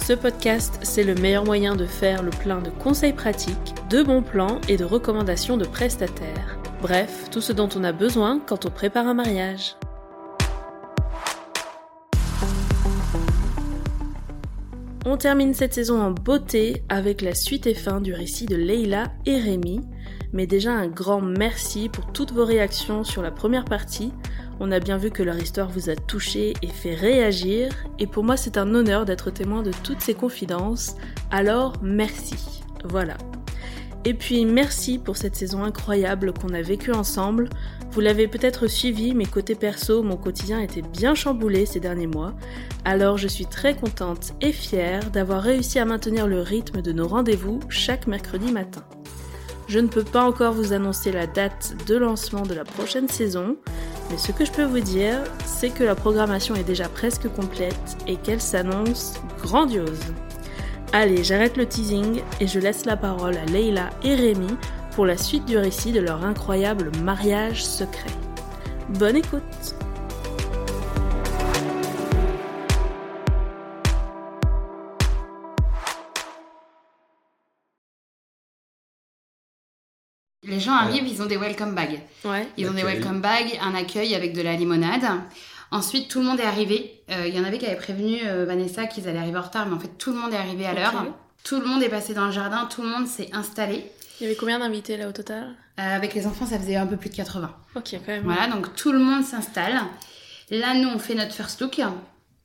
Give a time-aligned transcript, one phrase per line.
[0.00, 4.22] Ce podcast, c'est le meilleur moyen de faire le plein de conseils pratiques, de bons
[4.22, 6.58] plans et de recommandations de prestataires.
[6.80, 9.74] Bref, tout ce dont on a besoin quand on prépare un mariage.
[15.04, 19.12] On termine cette saison en beauté avec la suite et fin du récit de Leila
[19.24, 19.80] et Rémi.
[20.32, 24.12] Mais déjà un grand merci pour toutes vos réactions sur la première partie.
[24.58, 28.24] On a bien vu que leur histoire vous a touché et fait réagir, et pour
[28.24, 30.96] moi c'est un honneur d'être témoin de toutes ces confidences,
[31.30, 32.62] alors merci.
[32.84, 33.16] Voilà.
[34.06, 37.48] Et puis merci pour cette saison incroyable qu'on a vécue ensemble.
[37.90, 42.34] Vous l'avez peut-être suivi, mais côté perso, mon quotidien était bien chamboulé ces derniers mois.
[42.84, 47.08] Alors je suis très contente et fière d'avoir réussi à maintenir le rythme de nos
[47.08, 48.84] rendez-vous chaque mercredi matin.
[49.66, 53.56] Je ne peux pas encore vous annoncer la date de lancement de la prochaine saison,
[54.10, 57.96] mais ce que je peux vous dire, c'est que la programmation est déjà presque complète
[58.06, 60.00] et qu'elle s'annonce grandiose.
[60.92, 64.56] Allez, j'arrête le teasing et je laisse la parole à Leila et Rémi
[64.92, 68.10] pour la suite du récit de leur incroyable mariage secret.
[68.98, 69.75] Bonne écoute
[80.46, 82.00] Les gens arrivent, ils ont des welcome bags.
[82.24, 82.46] Ouais.
[82.56, 85.04] Ils ont des welcome bags, un accueil avec de la limonade.
[85.72, 87.02] Ensuite, tout le monde est arrivé.
[87.10, 89.66] Euh, Il y en avait qui avaient prévenu euh, Vanessa qu'ils allaient arriver en retard,
[89.66, 91.04] mais en fait, tout le monde est arrivé à l'heure.
[91.42, 93.84] Tout le monde est passé dans le jardin, tout le monde s'est installé.
[94.20, 95.54] Il y avait combien d'invités là au total?
[95.78, 97.50] Euh, avec les enfants, ça faisait un peu plus de 80.
[97.74, 98.22] Ok, quand même.
[98.24, 99.80] Voilà, donc tout le monde s'installe.
[100.50, 101.80] Là, nous, on fait notre first look.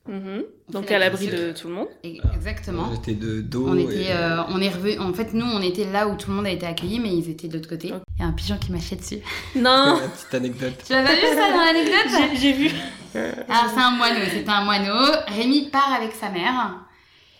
[0.08, 0.42] Mhm.
[0.68, 1.88] On Donc à la l'abri de tout le monde.
[2.02, 2.90] Exactement.
[2.92, 3.66] J'étais de dos.
[3.68, 4.98] On et- était, euh, on est revenu.
[4.98, 7.30] En fait, nous, on était là où tout le monde a été accueilli, mais ils
[7.30, 7.88] étaient de l'autre côté.
[8.18, 9.18] Il y a un pigeon qui mâchait dessus.
[9.54, 10.72] Non La petite anecdote.
[10.84, 12.70] Tu l'as pas vu ça dans l'anecdote J'ai- J'ai vu.
[13.14, 15.12] Alors c'est un moineau, c'est un moineau.
[15.28, 16.76] Rémi part avec sa mère.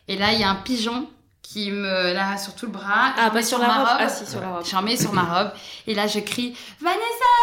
[0.06, 1.06] Et là, il y a un pigeon
[1.42, 3.12] qui me là sur tout le bras.
[3.18, 3.98] Ah, pas sur ma la robe.
[3.98, 4.64] Ah si, sur la robe.
[4.64, 5.52] J'en mets sur ma robe.
[5.86, 7.00] Et là, je crie Vanessa,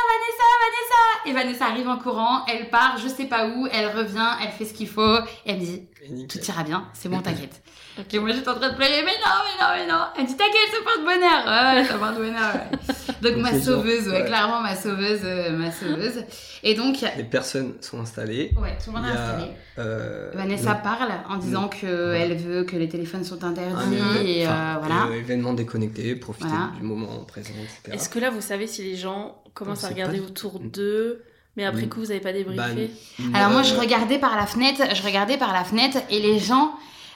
[0.10, 1.26] Vanessa, Vanessa.
[1.26, 2.46] Et Vanessa arrive en courant.
[2.48, 3.68] Elle part, je sais pas où.
[3.72, 5.18] Elle revient, elle fait ce qu'il faut.
[5.46, 5.88] Et elle me dit
[6.30, 7.62] Tout ira bien, c'est bon, t'inquiète.
[8.00, 8.14] Ok.
[8.14, 10.00] Et moi, j'étais en train de pleurer Mais non, mais non, mais non.
[10.18, 11.76] Elle dit T'inquiète, ça porte bonheur.
[11.76, 12.54] Ouais, ça porte bonheur.
[12.54, 13.12] ouais.
[13.34, 14.26] Donc, ma sauveuse, ouais, Ouais.
[14.26, 16.24] clairement, ma sauveuse, euh, ma sauveuse.
[16.64, 18.52] Et donc, Les personnes sont installées.
[18.62, 19.52] ouais, tout le monde est installé.
[19.78, 24.26] euh, Vanessa le- parle en disant qu'elle veut que les téléphones sont interdits un éve-
[24.26, 24.50] et euh,
[24.80, 25.08] voilà.
[25.08, 26.72] euh, événement déconnecté, profiter Voilà.
[26.78, 27.92] du moment présent, etc.
[27.96, 31.24] Est-ce que là vous savez si les gens commencent à regarder pas autour d'eux,
[31.58, 31.90] mais après Mm.
[31.90, 35.04] coup vous avez pas débriefé Bah, Alors moi euh, je regardais par la fenêtre, je
[35.04, 36.72] regardais par la fenêtre et les gens,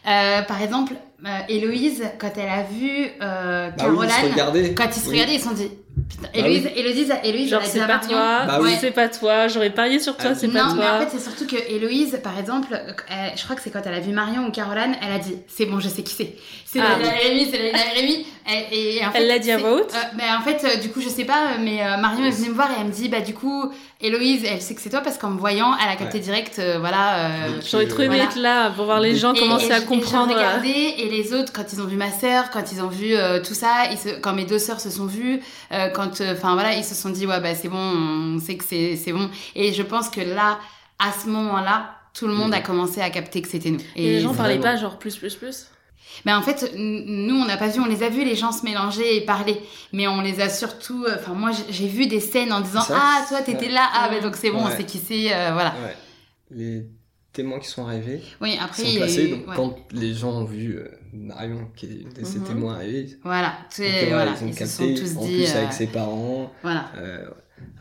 [0.08, 0.94] euh, par exemple,
[1.26, 5.14] euh, Héloïse, quand elle a vu euh, Bah Caroline, quand ils se Oui.
[5.14, 5.72] regardaient, ils se sont dit,
[6.10, 8.72] putain, Bah Héloïse, Héloïse, Héloïse, Genre c'est à pas Marion- toi, Bah oui.
[8.80, 10.94] c'est pas toi, j'aurais parié sur toi, Ah, c'est pas non, mais toi.
[10.96, 13.94] en fait, c'est surtout que Héloïse, par exemple, euh, je crois que c'est quand elle
[13.94, 16.36] a vu Marion ou Caroline, elle a dit C'est bon, je sais qui c'est.
[16.66, 16.98] C'est Ah.
[17.00, 18.26] Et Rémi, c'est et Rémi.
[18.72, 20.90] Et, et en fait, Elle l'a dit à voix haute euh, En fait, euh, du
[20.90, 23.08] coup, je sais pas, mais euh, Marion est venue me voir et elle me dit,
[23.08, 25.96] bah du coup, Héloïse, elle sait que c'est toi parce qu'en me voyant, elle a
[25.96, 26.24] capté Ouais.
[26.24, 27.16] direct, euh, voilà.
[27.20, 27.30] euh,
[27.66, 28.24] J'aurais trop aimé Voilà.
[28.24, 30.32] être là pour voir les gens Et- commencer et à comprendre.
[30.66, 33.40] Et euh, les autres, quand ils ont vu ma sœur, quand ils ont vu euh,
[33.42, 35.40] tout ça, ils se- quand mes deux sœurs se sont vues,
[35.88, 38.64] euh, quand, enfin voilà, ils se sont dit, ouais, bah c'est bon, on sait que
[38.64, 39.30] c'est c'est bon.
[39.56, 40.60] Et je pense que là,
[41.00, 42.54] à ce moment-là, tout le monde Mhm.
[42.54, 43.80] a commencé à capter que c'était nous.
[43.96, 45.68] Et les gens parlaient pas genre plus, plus, plus?
[46.26, 48.64] Mais en fait, nous, on n'a pas vu, on les a vus, les gens se
[48.64, 49.60] mélanger et parler.
[49.94, 51.06] Mais on les a surtout.
[51.06, 53.90] euh, Enfin, moi, j'ai- vu des scènes en disant Ça, Ah, toi, t'étais là.
[53.96, 54.76] Ah, bah, donc c'est bon, on Ouais.
[54.78, 55.34] sait qui c'est.
[55.34, 55.70] euh, voilà.
[55.84, 55.98] Ouais.
[56.52, 56.86] Les
[57.34, 58.84] témoins qui sont arrivés Oui, après.
[58.84, 59.28] sont placés.
[59.30, 59.56] Donc, ouais.
[59.56, 62.46] quand les gens ont vu euh, Marion, qui est une de ces Mhm.
[62.46, 63.54] témoins arriver, Voilà.
[63.80, 64.32] euh, voilà.
[64.40, 65.34] ils ont Ils se sont tous en dit.
[65.38, 66.52] plus, euh, avec ses parents.
[66.62, 66.92] Voilà.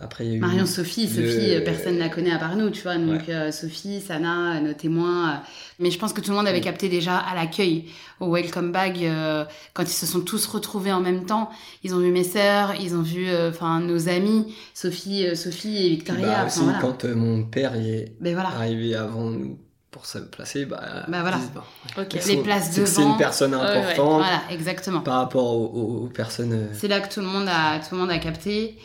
[0.01, 0.41] Après, il y a eu.
[0.41, 2.97] Marion, Sophie, le- Sophie, euh, personne ne la connaît à part nous, tu vois.
[2.97, 5.31] Donc euh, Sophie, Sana, nos témoins.
[5.31, 5.35] euh,
[5.79, 6.65] Mais je pense que tout le monde avait Mm.
[6.65, 7.87] capté déjà à l'accueil,
[8.21, 9.45] au Welcome Bag, euh,
[9.75, 11.51] quand ils se sont tous retrouvés en même temps.
[11.83, 15.87] Ils ont vu mes sœurs, ils ont vu euh, enfin nos amis, Sophie, euh, Sophie
[15.87, 16.27] et Victoria.
[16.43, 16.79] bah, aussi, voilà.
[16.81, 18.51] quand euh, mon père y est Ben voilà.
[18.51, 19.59] arrivé avant nous
[19.91, 21.39] pour se placer, bah, Bah, voilà.
[21.55, 21.65] bah,
[22.01, 22.15] Ok.
[22.15, 23.13] Les c'est- places que C'est devant.
[23.13, 23.67] une personne Ouais, ouais.
[23.79, 25.01] importante Voilà, exactement.
[25.01, 26.53] par rapport aux, aux- aux personnes.
[26.53, 28.79] euh, C'est là que tout le monde a, tout le monde a capté.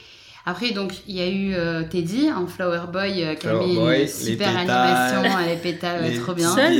[0.49, 3.75] Après, donc, il y a eu euh, Teddy, un flower boy euh, qui a mis
[3.75, 6.55] boy, une les super pétales, animation, les pétales, les trop bien.
[6.55, 6.71] Seul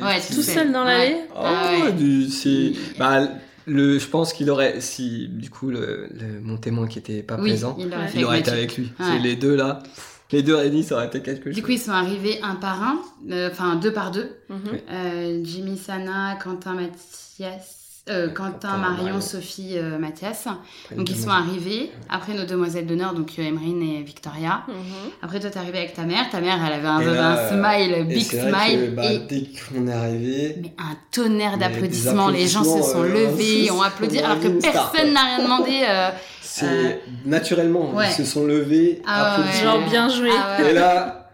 [0.00, 0.70] Ouais, Tout seul.
[0.70, 1.92] dans l'allée Oh, Ah ouais.
[1.92, 3.26] du, c'est, bah,
[3.66, 7.34] le, je pense qu'il aurait, si du coup le, le- mon témoin qui était pas
[7.34, 7.92] Oui, présent, il
[8.24, 8.52] aurait été Mathieu.
[8.52, 8.84] avec lui.
[8.84, 9.06] Ouais.
[9.06, 9.82] C'est les deux là,
[10.30, 11.54] les deux réunis, ça aurait été quelque chose.
[11.56, 12.98] Du coup, ils sont arrivés un par un,
[13.32, 14.30] euh, enfin deux par deux.
[14.48, 14.58] Mhm.
[14.88, 17.79] Euh, Jimmy Sana, Quentin Mathias,
[18.10, 19.20] euh, Quentin, Quentin, Marion, Marion.
[19.20, 20.46] Sophie, euh, Mathias.
[20.46, 21.90] Après, Donc ils sont arrivés.
[22.08, 24.62] Après nos demoiselles d'honneur, donc euh, Emerine et Victoria.
[24.68, 24.74] Mhm.
[25.22, 26.28] Après toi, t'es arrivé avec ta mère.
[26.30, 28.80] Ta mère, elle avait un, là, un smile, Et big c'est vrai smile.
[28.90, 32.28] que, bah, et dès qu'on est arrivé, mais un tonnerre d'applaudissements.
[32.28, 35.80] Les gens se sont euh, levés, on ont applaudi, alors que personne n'a rien demandé.
[35.88, 36.10] euh,
[36.42, 36.92] c'est Euh,
[37.26, 38.06] naturellement, ouais.
[38.10, 39.58] ils se sont levés, ah ouais, applaudis.
[39.62, 40.30] Genre bien joué.
[40.36, 40.70] Ah ouais.
[40.70, 41.30] Et là,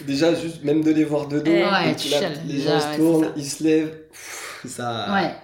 [0.00, 2.60] déjà juste même de les voir de dos, Eh, ouais, donc tu là, chiales, les
[2.62, 3.94] gens ouais, se tournent, ils se lèvent,
[4.66, 5.06] ça.
[5.12, 5.34] Ouais.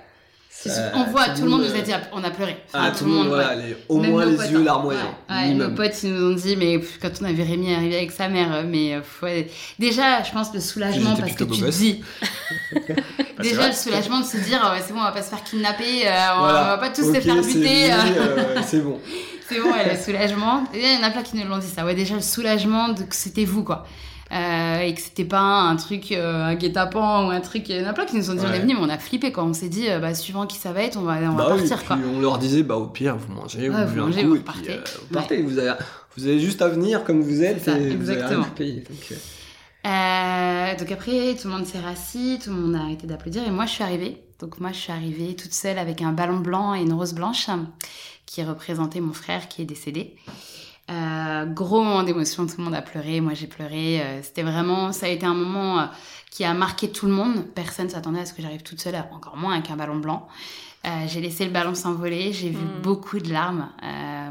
[0.69, 2.57] Ça- on voit, tout le monde nous a euh, dit, on a pleuré.
[2.75, 3.63] Ah, tout le monde, voilà, ouais.
[3.69, 4.65] les- au Même moins les potes, yeux hein.
[4.65, 5.01] larmoyants.
[5.31, 5.71] Ouais, ouais, minimum.
[5.71, 8.13] nos potes, ils nous ont dit, mais pff, quand on a vu Rémi arriver avec
[8.13, 9.51] sa mère, euh, mais euh, pff, ouais.
[9.79, 12.03] déjà, je pense le soulagement parce que tu te dis,
[13.43, 15.43] déjà le soulagement de se dire, oh, ouais, c'est bon, on va pas se faire
[15.43, 16.63] kidnapper, euh, on, Voilà.
[16.63, 17.93] on va pas tous se faire buter.
[17.93, 19.01] euh, euh, c'est bon.
[19.49, 20.65] c'est bon, ouais, le soulagement.
[20.75, 21.85] Il y en a plein qui nous l'ont dit ça.
[21.85, 23.87] Ouais, déjà le soulagement de que c'était vous, quoi.
[24.33, 27.69] Euh, et que c'était pas un truc, euh, un guet-apens ou un truc.
[27.69, 28.97] Il y en a plein qui nous ont dit, on est venus, mais on a
[28.99, 29.43] flippé, quoi.
[29.45, 31.49] On s'est dit, euh, bah, suivant qui ça va être, on va, on va Bah
[31.55, 31.99] oui, partir, quoi.
[32.17, 34.39] on leur disait, bah au pire, vous mangez, Ouais, vous vous mangez, coup, vous et
[34.39, 34.73] puis partez.
[34.75, 35.43] euh, vous partez.
[35.43, 35.73] Vous, avez,
[36.17, 38.47] vous avez juste à venir comme vous êtes ça, et vous avez rien exactement.
[38.89, 43.51] Donc, donc après, tout le monde s'est rassis, tout le monde a arrêté d'applaudir et
[43.51, 44.23] moi je suis arrivée.
[44.39, 47.49] Donc moi je suis arrivée toute seule avec un ballon blanc et une rose blanche
[48.27, 50.15] qui représentait mon frère qui est décédé.
[50.91, 54.01] Euh, gros moment d'émotion, tout le monde a pleuré, moi j'ai pleuré.
[54.01, 55.85] euh, C'était vraiment, ça a été un moment euh,
[56.31, 57.45] qui a marqué tout le monde.
[57.55, 60.27] Personne s'attendait à ce que j'arrive toute seule, encore moins avec un ballon blanc.
[61.09, 62.81] J'ai laissé le ballon s'envoler, j'ai vu Mm.
[62.83, 63.69] beaucoup de larmes.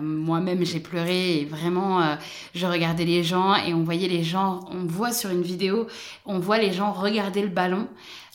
[0.02, 2.18] Moi-même, j'ai pleuré et vraiment,
[2.56, 5.86] je regardais les gens et on voyait les gens, on voit sur une vidéo,
[6.26, 7.88] on voit les gens regarder le ballon.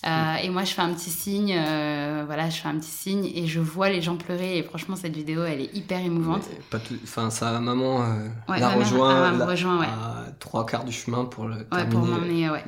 [0.06, 3.25] Euh, et moi, je fais un petit signe, euh, voilà, je fais un petit signe
[3.35, 4.59] et je vois les gens pleurer.
[4.59, 6.43] Et franchement, cette vidéo, elle est hyper émouvante.
[6.51, 9.47] mais pas tout- Enfin, sa maman euh, Ouais, l'a ma mère, rejoint, elle me là,
[9.47, 9.87] rejoint, ouais.
[9.87, 11.91] à trois quarts du chemin pour le Ouais, terminer.
[11.91, 12.65] pour m'emmener, ouais.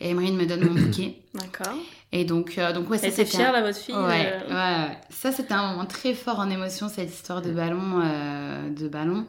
[0.00, 1.20] Et Emerine me donne mon bouquet.
[1.34, 1.74] D'accord.
[2.10, 4.88] Et donc, euh, donc ouais, ça c'était fière, un- là, votre fille Ouais, euh, ouais,
[4.88, 4.98] ouais.
[5.10, 9.26] Ça, c'était un moment très fort en émotion, cette histoire de ballon, euh, de ballon,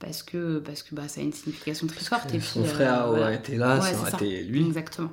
[0.00, 2.34] parce que, parce que bah, ça a une signification très forte.
[2.34, 3.22] Et Son puis, euh, frère voilà.
[3.26, 4.66] aurait été là, Ouais, ça c'est aurait été lui.
[4.66, 5.10] Exactement.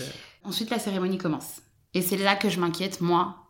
[0.00, 0.04] Euh,
[0.44, 1.62] Ensuite, la cérémonie commence.
[1.94, 3.41] Et c'est là que je m'inquiète, moi,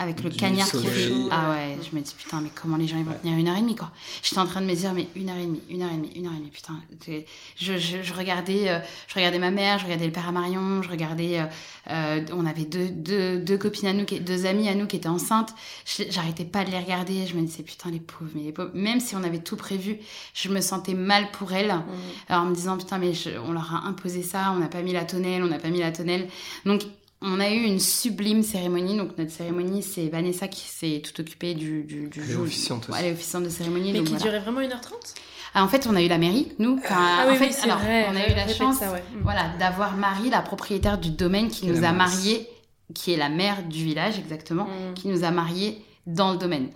[0.00, 1.12] avec le cagnard qui fait.
[1.30, 3.56] Ah ouais, je me dis, putain, mais comment les gens ils vont tenir une heure
[3.56, 3.90] et demie, quoi.
[4.22, 6.10] J'étais en train de me dire, mais une heure et demie, une heure et demie,
[6.16, 6.74] une heure et demie, putain.
[7.06, 8.78] Je, je, je regardais, euh,
[9.08, 11.38] je regardais ma mère, je regardais le père à Marion, je regardais.
[11.40, 11.44] euh,
[11.90, 15.08] euh, on avait deux, deux, deux copines à nous, deux amies à nous qui étaient
[15.08, 15.54] enceintes.
[15.84, 17.26] Je- J'arrêtais pas de les regarder.
[17.26, 18.70] Je me disais, putain, les pauvres, mais les pauvres.
[18.74, 19.98] Même si on avait tout prévu,
[20.34, 21.74] je me sentais mal pour elles.
[21.74, 21.82] Mhm.
[22.28, 24.82] Alors en me disant putain mais je- on leur a imposé ça, on n'a pas
[24.82, 26.28] mis la tonnelle, on n'a pas mis la tonnelle.
[26.64, 26.82] Donc
[27.22, 28.96] on a eu une sublime cérémonie.
[28.96, 32.88] Donc notre cérémonie c'est Vanessa qui s'est tout occupée du du, du Elle est officiante
[32.88, 32.98] aussi.
[33.00, 33.92] Elle est officiante de cérémonie.
[33.92, 34.24] Mais donc qui voilà.
[34.24, 35.14] durait vraiment 1h30
[35.54, 36.78] Ah, en fait on a eu la mairie nous.
[36.78, 38.06] Enfin, Ah en oui, fait, oui, c'est alors, vrai.
[38.10, 39.02] On a eu la chance ça, ouais.
[39.14, 39.22] Mhm.
[39.22, 42.48] voilà d'avoir Marie la propriétaire du domaine qui nous a mariés,
[42.94, 44.94] qui est la mère du village exactement, Mhm.
[44.94, 46.68] qui nous a mariés dans le domaine.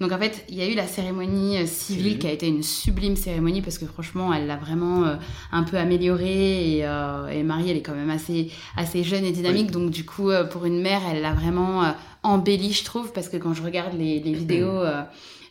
[0.00, 2.62] Donc en fait, il y a eu la cérémonie euh, civile qui a été une
[2.62, 5.16] sublime cérémonie parce que franchement, elle l'a vraiment euh,
[5.50, 9.32] un peu améliorée et, euh, et Marie, elle est quand même assez, assez jeune et
[9.32, 9.72] dynamique.
[9.72, 11.90] Donc du coup, euh, pour une mère, elle l'a vraiment euh,
[12.22, 15.02] embellie, je trouve, parce que quand je regarde les, les vidéos, euh,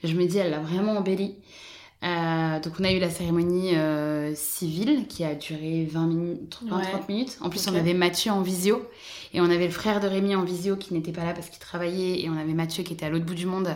[0.03, 1.36] je me dis, elle l'a vraiment embellie.
[2.03, 6.77] Euh, donc on a eu la cérémonie euh, civile qui a duré 20 minutes, 20,
[6.77, 6.84] Ouais.
[6.84, 7.38] 30 minutes.
[7.41, 8.84] En plus on avait Mathieu en visio
[9.34, 11.60] et on avait le frère de Rémi en visio qui n'était pas là parce qu'il
[11.60, 13.69] travaillait et on avait Mathieu qui était à l'autre bout du monde.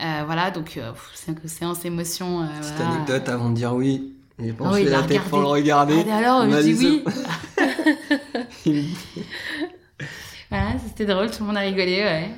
[0.00, 2.42] Euh, voilà donc euh, pff, c'est une séance émotion.
[2.42, 2.92] euh, Petite voilà.
[2.94, 4.14] anecdote avant de dire oui.
[4.40, 6.04] J'ai pensé oui, il la tête pour le regarder.
[6.10, 7.04] Ah, alors On on a me dit oui.
[10.50, 12.30] Voilà, c'était drôle, tout le monde a rigolé, ouais.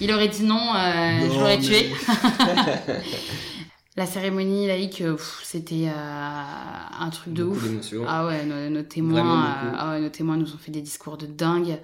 [0.00, 1.90] Il aurait dit non, euh, je l'aurais mais- tué.
[3.98, 7.94] La cérémonie laïque, euh, c'était euh, un truc de Beaucoup ouf.
[8.06, 11.26] Ah ouais, nos, témoins, euh, ah ouais, nos témoins nous ont fait des discours de
[11.26, 11.80] dingue.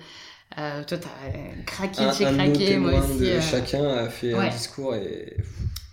[0.56, 1.08] Euh, toi, t'as
[1.66, 3.18] craqué, j'ai craqué, moi aussi.
[3.18, 4.46] de chacun a fait ouais.
[4.46, 5.36] un discours et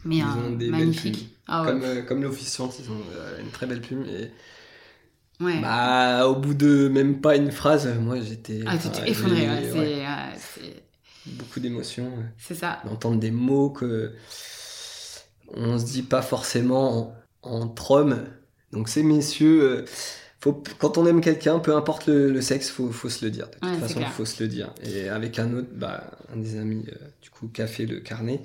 [0.06, 1.16] mais ils ont des belles magnifique.
[1.16, 1.28] plumes.
[1.48, 3.02] Ah comme, comme l'office ils ont
[3.40, 4.06] une très belle plume.
[4.06, 4.30] Et
[5.44, 5.60] ouais.
[5.60, 8.60] bah, au bout de même pas une phrase, moi j'étais.
[8.68, 10.06] ah, enfin, effondré, ouais, ouais,
[11.26, 12.12] beaucoup d'émotions.
[12.38, 12.80] c'est ça.
[12.86, 14.14] D'entendre des mots que
[15.56, 18.26] on se dit pas forcément en, entre hommes.
[18.72, 19.86] Donc ces messieurs, euh,
[20.40, 23.48] faut, quand on aime quelqu'un, peu importe le, le sexe, faut, faut se le dire.
[23.48, 24.12] De toute Ouais, façon, clair.
[24.12, 24.74] faut se le dire.
[24.84, 28.42] Et avec un autre, bah, un des amis, euh, du coup, fait le carnet,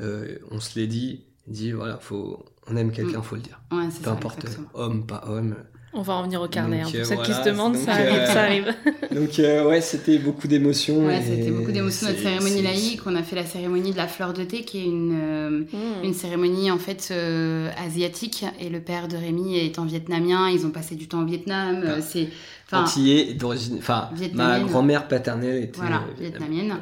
[0.00, 1.24] euh, on se l'est dit.
[1.46, 3.60] Il dit voilà, faut, on aime quelqu'un, faut le dire.
[3.72, 4.68] Ouais, Peu ça, importe, exactement.
[4.74, 5.56] homme, pas homme.
[5.94, 6.82] On va en venir au carnet.
[6.82, 6.90] Donc, hein.
[6.94, 8.12] euh, Pour celles qui voilà, se demandent, donc, ça arrive.
[8.12, 8.74] euh, Ça arrive.
[9.12, 11.06] Donc euh, ouais, c'était beaucoup d'émotions.
[11.06, 12.08] Ouais, c'était beaucoup d'émotions.
[12.08, 14.84] Notre cérémonie laïque, on a fait la cérémonie de la fleur de thé, qui est
[14.84, 16.04] une, euh, Mmh.
[16.04, 18.44] une cérémonie en fait euh, asiatique.
[18.60, 21.82] Et le père de Rémi étant vietnamien, ils ont passé du temps au Vietnam.
[21.84, 22.02] euh, Ah.
[22.02, 22.28] c'est,
[22.70, 23.76] enfin, Antillais d'origine.
[23.78, 25.78] Enfin, ma grand-mère paternelle était.
[25.80, 26.76] voilà, euh, vietnamienne.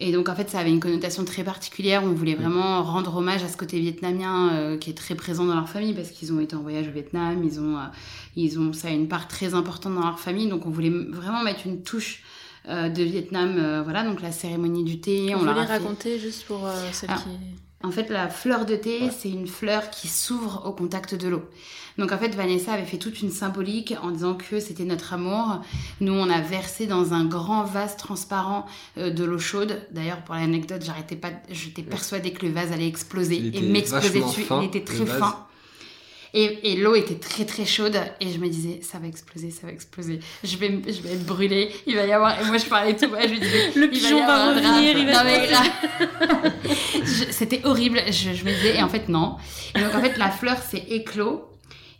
[0.00, 2.02] Et donc en fait, ça avait une connotation très particulière.
[2.04, 5.56] On voulait vraiment rendre hommage à ce côté vietnamien euh, qui est très présent dans
[5.56, 7.42] leur famille parce qu'ils ont été en voyage au Vietnam.
[7.42, 7.80] Ils ont, euh,
[8.36, 10.48] ils ont, ça a une part très importante dans leur famille.
[10.48, 12.22] Donc on voulait vraiment mettre une touche
[12.68, 13.82] euh, de Vietnam.
[13.82, 15.34] voilà, donc la cérémonie du thé.
[15.34, 16.60] On on leur fait- raconter juste pour
[16.92, 17.16] celles Ah.
[17.22, 17.30] qui.
[17.84, 19.10] En fait, la fleur de thé, Ouais.
[19.16, 21.42] c'est une fleur qui s'ouvre au contact de l'eau.
[21.96, 25.60] Donc en fait, Vanessa avait fait toute une symbolique en disant que c'était notre amour.
[26.00, 28.66] Nous, on a versé dans un grand vase transparent
[28.98, 29.80] euh, de l'eau chaude.
[29.92, 34.42] D'ailleurs, pour l'anecdote, j'arrêtais pas, j'étais persuadée que le vase allait exploser et m'exploser dessus.
[34.42, 35.46] fin, Il était très fin.
[36.34, 39.66] Et, et l'eau était très très chaude et je me disais ça va exploser, ça
[39.66, 40.20] va exploser.
[40.44, 41.70] Je vais, je vais être brûlée.
[41.86, 43.22] Il va y avoir et moi je parlais tout bas.
[43.22, 46.52] Je lui disais Le pigeon va revenir, il va Non, se mais passer- là-
[47.04, 48.00] Je- C'était horrible.
[48.08, 49.36] Je, je me disais, et en fait, non.
[49.76, 51.44] Et donc, en fait, la fleur s'est éclos.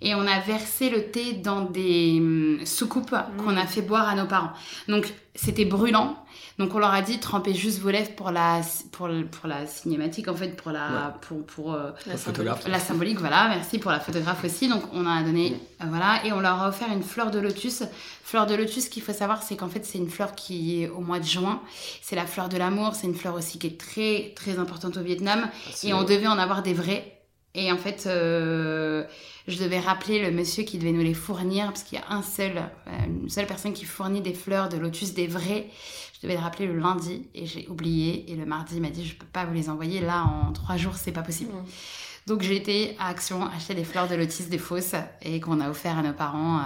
[0.00, 4.14] Et on a versé le thé dans des hum, soucoupes qu'on a fait boire à
[4.14, 4.52] nos parents.
[4.88, 6.16] Donc, c'était brûlant.
[6.58, 8.60] Donc, on leur a dit, trempez juste vos lèvres pour la,
[8.92, 12.66] pour, pour la cinématique, en fait, pour la, pour, pour, euh, La photographe.
[12.66, 14.68] la symbolique, voilà, merci pour la photographe aussi.
[14.68, 17.82] Donc on a donné, euh, voilà, et on leur a offert une fleur de lotus.
[18.24, 20.88] Fleur de lotus, ce qu'il faut savoir, c'est qu'en fait c'est une fleur qui est
[20.88, 21.60] au mois de juin.
[22.02, 22.94] C'est la fleur de l'amour.
[22.96, 25.48] C'est une fleur aussi qui est très très importante au Vietnam.
[25.72, 27.14] C'est- Et on devait en avoir des vrais.
[27.54, 29.04] Et en fait, euh,
[29.48, 32.22] je devais rappeler le monsieur qui devait nous les fournir, parce qu'il y a un
[32.22, 32.90] seul, euh,
[33.22, 35.66] une seule personne qui fournit des fleurs de lotus, des vrais.
[36.14, 38.30] Je devais le rappeler le lundi et j'ai oublié.
[38.30, 40.76] Et le mardi, il m'a dit, je peux pas vous les envoyer là en trois
[40.76, 41.52] jours, c'est pas possible.
[41.52, 41.64] Mm.
[42.26, 45.70] Donc j'ai été à Action acheter des fleurs de lotus des fausses et qu'on a
[45.70, 46.58] offert à nos parents.
[46.58, 46.62] euh.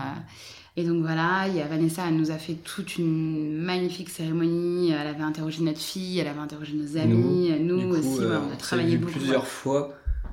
[0.77, 4.91] Et donc voilà, il y a Vanessa, elle nous a fait toute une magnifique cérémonie.
[4.91, 8.23] Elle avait interrogé notre fille, elle avait interrogé nos amis, nous, coup, aussi.
[8.23, 9.13] euh, ouais, on a s'est travaillé beaucoup.
[9.13, 9.93] plusieurs fois.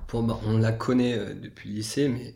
[0.10, 2.36] Pour, bah, on la connaît euh, depuis le lycée, mais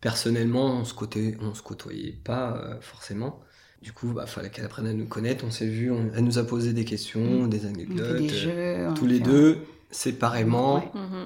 [0.00, 3.40] personnellement, on se, côté, on se côtoyait pas euh, forcément.
[3.80, 5.44] Du coup, bah, fallait qu'elle apprenne à nous connaître.
[5.44, 7.48] On s'est vu, on- elle nous a posé des questions, Mm.
[7.50, 8.94] des anecdotes, des euh, jeux.
[8.94, 9.58] tous les fait- deux,
[9.90, 10.76] séparément.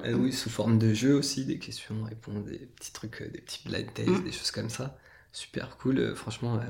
[0.03, 0.13] Ouais.
[0.13, 3.61] Oui, sous forme de jeu aussi, des questions, réponses, des petits trucs, euh, des petits
[3.67, 4.23] blind tests, Mm.
[4.23, 4.97] des choses comme ça.
[5.31, 6.63] Super cool, euh, franchement, euh,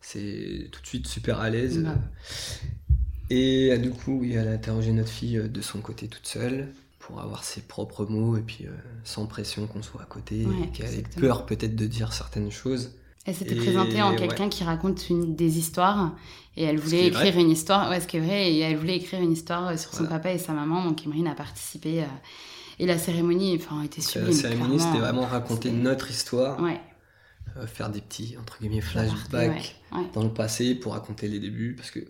[0.00, 1.78] c'est tout de suite super à l'aise.
[1.78, 1.88] Ouais.
[1.88, 2.66] euh.
[3.28, 6.68] Et du coup, oui, elle a interrogé notre fille de son côté toute seule
[7.06, 8.70] pour avoir ses propres mots et puis euh,
[9.04, 12.50] sans pression qu'on soit à côté Ouais, et qu'elle ait peur peut-être de dire certaines
[12.50, 12.96] choses.
[13.24, 14.16] Elle s'était présentée en ouais.
[14.16, 16.16] quelqu'un qui raconte une, des histoires
[16.56, 17.40] et elle voulait écrire vrai.
[17.42, 17.88] une histoire.
[17.90, 18.52] Ouais, ce qui est vrai.
[18.52, 20.84] Et elle voulait écrire une histoire euh, sur son papa et sa maman.
[20.84, 22.02] Donc Emeline a participé.
[22.02, 22.06] euh,
[22.78, 24.30] et la cérémonie, enfin, était sublime.
[24.32, 26.80] la cérémonie, c'était vraiment raconter notre histoire, Ouais.
[27.56, 29.76] euh, faire des petits, entre guillemets, flashbacks.
[29.92, 30.02] ouais.
[30.12, 32.00] dans le passé pour raconter les débuts parce que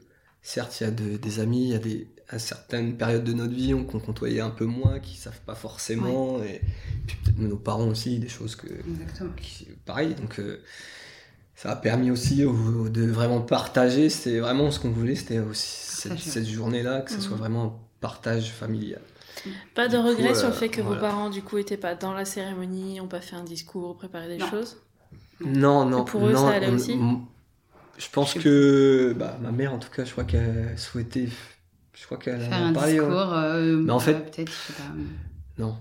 [0.43, 3.33] certes il y a de- des amis il y a des à certaines périodes de
[3.33, 6.61] notre vie on- qu'on côtoyait un peu moins qui savent pas forcément et
[7.06, 9.30] puis peut-être nos parents aussi des choses que Exactement.
[9.40, 10.61] qui- pareil donc euh,
[11.54, 15.66] ça a permis aussi au- de vraiment partager c'était vraiment ce qu'on voulait c'était aussi
[15.97, 16.30] cette, Partager.
[16.30, 17.23] cette journée là que ce Mhm.
[17.23, 19.00] soit vraiment partage familial.
[19.75, 20.97] Pas de regret sur le euh, fait que voilà.
[20.97, 24.28] vos parents, du coup, étaient pas dans la cérémonie, ont pas fait un discours, préparé
[24.28, 24.50] des Non.
[24.50, 24.76] choses?
[25.40, 26.02] Non, non.
[26.02, 26.92] Et pour eux, non, ça allait on- aussi?
[26.92, 27.21] on-
[27.99, 31.28] Je pense Je que bah, ma mère, en tout cas, je crois qu'elle souhaitait.
[31.99, 33.00] Je crois qu'elle a un parlé.
[33.00, 33.07] ouais.
[33.07, 33.33] discours.
[33.33, 34.83] euh, Mais en fait- euh, peut-être, je sais pas.
[35.59, 35.76] Non.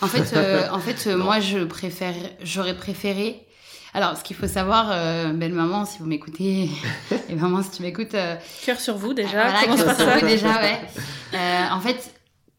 [0.00, 3.46] En fait, euh, en fait euh, moi, je préfère, j'aurais préféré.
[3.92, 6.70] Alors, ce qu'il faut savoir, euh, belle maman, si vous m'écoutez,
[7.28, 9.50] et maman, si tu m'écoutes, euh, Cœur sur vous, déjà.
[9.50, 10.18] voilà, ça ça.
[10.20, 10.80] peut déjà, ouais.
[11.34, 12.12] Euh, en fait,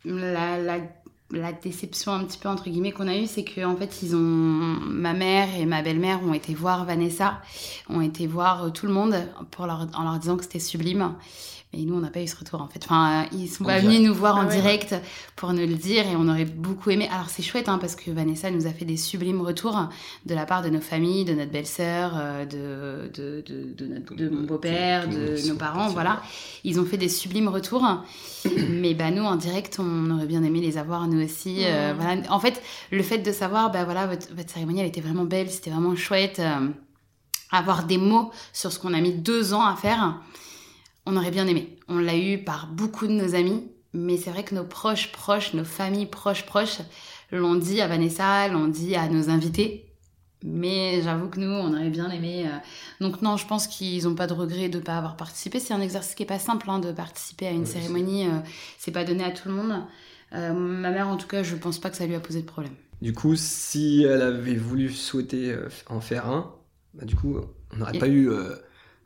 [0.05, 0.77] la, la,
[1.31, 4.15] la déception un petit peu entre guillemets qu'on a eue, c'est que en fait, ils
[4.15, 7.41] ont, ma mère et ma belle-mère ont été voir Vanessa,
[7.89, 9.15] ont été voir tout le monde
[9.51, 11.13] pour leur, en leur disant que c'était sublime.
[11.73, 12.81] Mais nous, on n'a pas eu ce retour en fait.
[12.83, 14.55] Enfin, euh, ils sont pas venus nous voir Ah en ouais.
[14.55, 14.93] direct
[15.37, 17.07] pour nous le dire et on aurait beaucoup aimé.
[17.09, 19.87] Alors c'est chouette hein, parce que Vanessa nous a fait des sublimes retours
[20.25, 24.15] de la part de nos familles, de notre belle-sœur, euh, de, de, de, de, notre-
[24.15, 26.21] de mon beau-père, de nos parents, voilà.
[26.65, 27.87] Ils ont fait des sublimes retours.
[28.69, 31.59] Mais bah, nous, en direct, on aurait bien aimé les avoir, nous aussi.
[31.61, 32.21] euh, voilà.
[32.31, 32.61] En fait,
[32.91, 35.95] le fait de savoir, bah, voilà, votre, votre cérémonie, elle était vraiment belle, c'était vraiment
[35.95, 36.39] chouette.
[36.39, 36.67] euh,
[37.53, 40.21] avoir des mots sur ce qu'on a mis deux ans à faire,
[41.05, 41.77] on aurait bien aimé.
[41.88, 43.63] On l'a eu par beaucoup de nos amis.
[43.93, 46.79] Mais c'est vrai que nos proches, proches, nos familles proches, proches,
[47.31, 49.88] l'ont dit à Vanessa, l'ont dit à nos invités.
[50.43, 52.46] Mais j'avoue que nous, on aurait bien aimé.
[52.48, 52.58] euh,
[53.01, 55.60] Donc non, je pense qu'ils n'ont pas de regret de ne pas avoir participé.
[55.60, 58.27] C'est un exercice qui est pas simple hein, de participer à une Ouais, cérémonie.
[58.27, 58.39] euh,
[58.77, 59.84] c'est pas donné à tout le monde.
[60.34, 62.48] Euh, ma mère, en tout cas, je pense pas que ça lui a posé de
[62.48, 62.74] problème.
[63.01, 65.55] Du coup, si elle avait voulu souhaiter
[65.88, 66.55] en faire un,
[66.93, 67.38] bah, du coup,
[67.74, 68.55] on n'aurait Et- pas eu euh,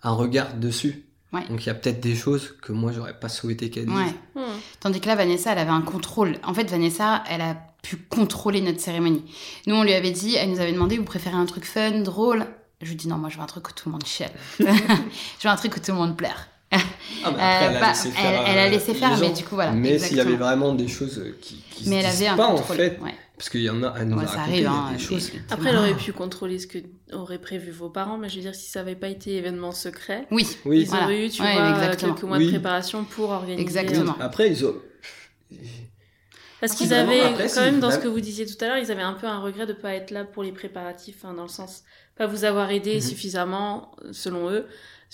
[0.04, 1.06] un regard dessus.
[1.36, 1.46] Ouais.
[1.50, 3.96] Donc il y a peut-être des choses que moi, j'aurais pas souhaité qu'elle dise.
[3.96, 4.14] Ouais.
[4.36, 4.60] Hmm.
[4.80, 6.38] Tandis que là, Vanessa, elle avait un contrôle.
[6.44, 9.24] En fait, Vanessa, elle a pu contrôler notre cérémonie.
[9.68, 12.46] Nous, on lui avait dit, elle nous avait demandé, vous préférez un truc fun, drôle?
[12.82, 14.32] Je lui dis non, moi, je veux un truc où tout le monde chiale.
[14.60, 14.64] je
[15.44, 16.48] veux un truc où tout le monde pleure.
[16.72, 16.78] Ah,
[17.26, 18.26] après, Euh, elle a bah, laissé faire.
[18.26, 20.36] elle- elle a euh, laissé les faire, mais du coup, voilà, Mais s'il y avait
[20.36, 22.78] vraiment des choses euh, qui, qui Mais se elle disent avait un pas, en contrôle.
[22.78, 23.14] fait, ouais.
[23.38, 25.32] parce qu'il y en a, elle nous Ouais, a ça raconté arrive, hein, des choses.
[25.50, 26.80] Après, elle aurait pu contrôler ce que
[27.14, 30.26] auraient prévu vos parents, mais je veux dire, si ça n'avait pas été événement secret,
[30.32, 30.82] Oui, Oui.
[30.82, 31.06] ils Voilà.
[31.06, 32.14] auraient eu, tu Ouais, vois, exactement.
[32.14, 32.46] quelques mois Oui.
[32.46, 33.62] de préparation pour organiser.
[33.62, 34.16] Exactement.
[34.20, 34.76] Après, ils ont.
[36.62, 38.90] Parce qu'ils avaient, après, quand même, dans ce que vous disiez tout à l'heure, ils
[38.92, 41.44] avaient un peu un regret de ne pas être là pour les préparatifs, hein, dans
[41.44, 41.84] le sens,
[42.18, 43.02] pas vous avoir aidé Mhm.
[43.02, 44.66] suffisamment, selon eux,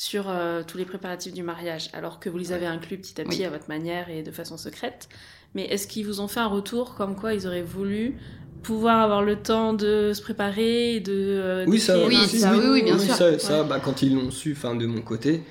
[0.01, 3.23] sur euh, tous les préparatifs du mariage, alors que vous les avez inclus petit à
[3.23, 3.45] petit Oui.
[3.45, 5.07] à votre manière et de façon secrète.
[5.53, 8.17] Mais est-ce qu'ils vous ont fait un retour comme quoi ils auraient voulu
[8.63, 12.65] pouvoir avoir le temps de se préparer et de euh, Oui, ça, Oui, ça, oui,
[12.71, 13.13] oui, bien sûr.
[13.39, 15.43] Ça, bah, quand ils l'ont su, enfin, de mon côté,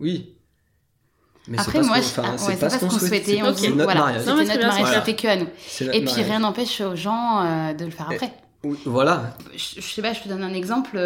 [0.00, 0.32] oui.
[1.46, 3.24] Mais c'est Après, pas ce moi, ah, c'est pas ce qu'on souhaitait.
[3.36, 4.24] c'est on c'est notre voilà, mariage.
[4.26, 5.46] Non, mais C'était c'est notre mariage, fait que à nous.
[5.46, 6.26] Et puis mariage.
[6.26, 8.32] rien n'empêche aux gens euh, de le faire Et- après.
[8.64, 9.36] Oui, voilà.
[9.54, 10.98] je, je sais pas, je te donne un exemple.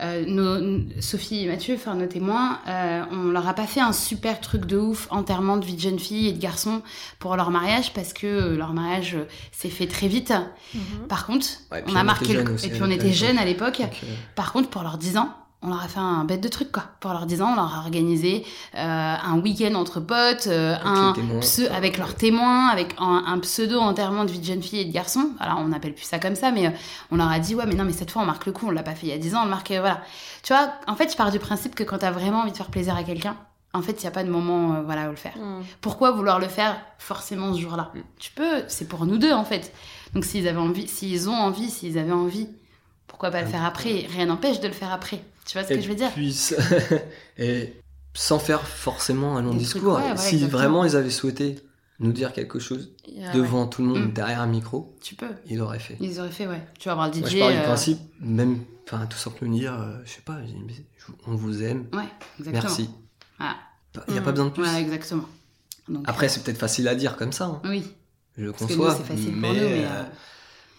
[0.00, 3.92] Euh, nos- Sophie et Mathieu, enfin nos témoins, euh, on leur a pas fait un
[3.92, 6.82] super truc de ouf, enterrement de vie de jeune fille et de garçon
[7.18, 10.32] pour leur mariage parce que euh, leur mariage euh, s'est fait très vite.
[10.74, 11.06] Mhm.
[11.08, 13.04] Par contre, Ouais, on a on marqué le- aussi et puis on l'époque.
[13.04, 13.80] était jeunes à l'époque.
[13.80, 15.28] Euh, Par contre, pour leurs 10 ans,
[15.62, 16.84] on leur a fait un bête de truc quoi.
[17.00, 18.44] Pour leurs 10 ans, on leur a organisé
[18.74, 18.78] euh,
[19.22, 23.78] un week-end entre potes, euh, Avec un pseu- avec leurs témoins, avec un, un pseudo
[23.80, 25.30] enterrement de vie de jeune fille et de garçon.
[25.40, 26.70] Alors on n'appelle plus ça comme ça, mais euh,
[27.10, 28.70] on leur a dit ouais mais non mais cette fois on marque le coup, on
[28.70, 30.00] l'a pas fait il y a 10 ans, on le marque euh, voilà.
[30.42, 32.70] Tu vois, en fait je pars du principe que quand t'as vraiment envie de faire
[32.70, 33.36] plaisir à quelqu'un,
[33.74, 35.36] en fait il y a pas de moment euh, voilà où le faire.
[35.36, 35.62] Mhm.
[35.80, 37.90] Pourquoi vouloir le faire forcément ce jour-là?
[37.94, 37.98] Mm.
[38.18, 39.72] Tu peux, c'est pour nous deux en fait.
[40.14, 42.48] Donc s'ils avaient envie, s'ils ont envie, s'ils avaient envie,
[43.12, 44.06] pourquoi pas le Ah, faire après?
[44.10, 45.22] Rien n'empêche de le faire après.
[45.46, 46.10] Tu vois ce et que je veux dire?
[46.12, 46.36] puis,
[47.38, 47.74] et
[48.14, 49.94] sans faire forcément un long Des discours.
[49.94, 50.58] trucs, ouais, ouais, si exactement.
[50.58, 51.56] vraiment ils avaient souhaité
[52.00, 52.90] nous dire quelque chose
[53.24, 54.12] a- devant tout le monde, Mm.
[54.12, 55.28] derrière un micro, Tu peux.
[55.46, 55.96] ils l'auraient fait.
[56.00, 56.60] Ils auraient fait, ouais.
[56.78, 57.20] Tu vas voir le DJ.
[57.20, 60.38] Moi, je parle du euh, principe, même, enfin, tout simplement dire, euh, je sais pas,
[61.26, 62.02] on vous aime, Ouais,
[62.40, 62.62] exactement.
[62.64, 62.90] merci.
[64.08, 64.24] Il n'y a Mm.
[64.24, 64.62] pas besoin de plus.
[64.64, 65.24] Ouais, exactement.
[65.88, 67.84] Donc, Après, c'est peut-être facile à dire comme ça, hein, oui,
[68.38, 68.94] je le conçois.
[68.96, 69.84] c'est facile mais, pour nous, mais.
[69.84, 70.02] euh, euh,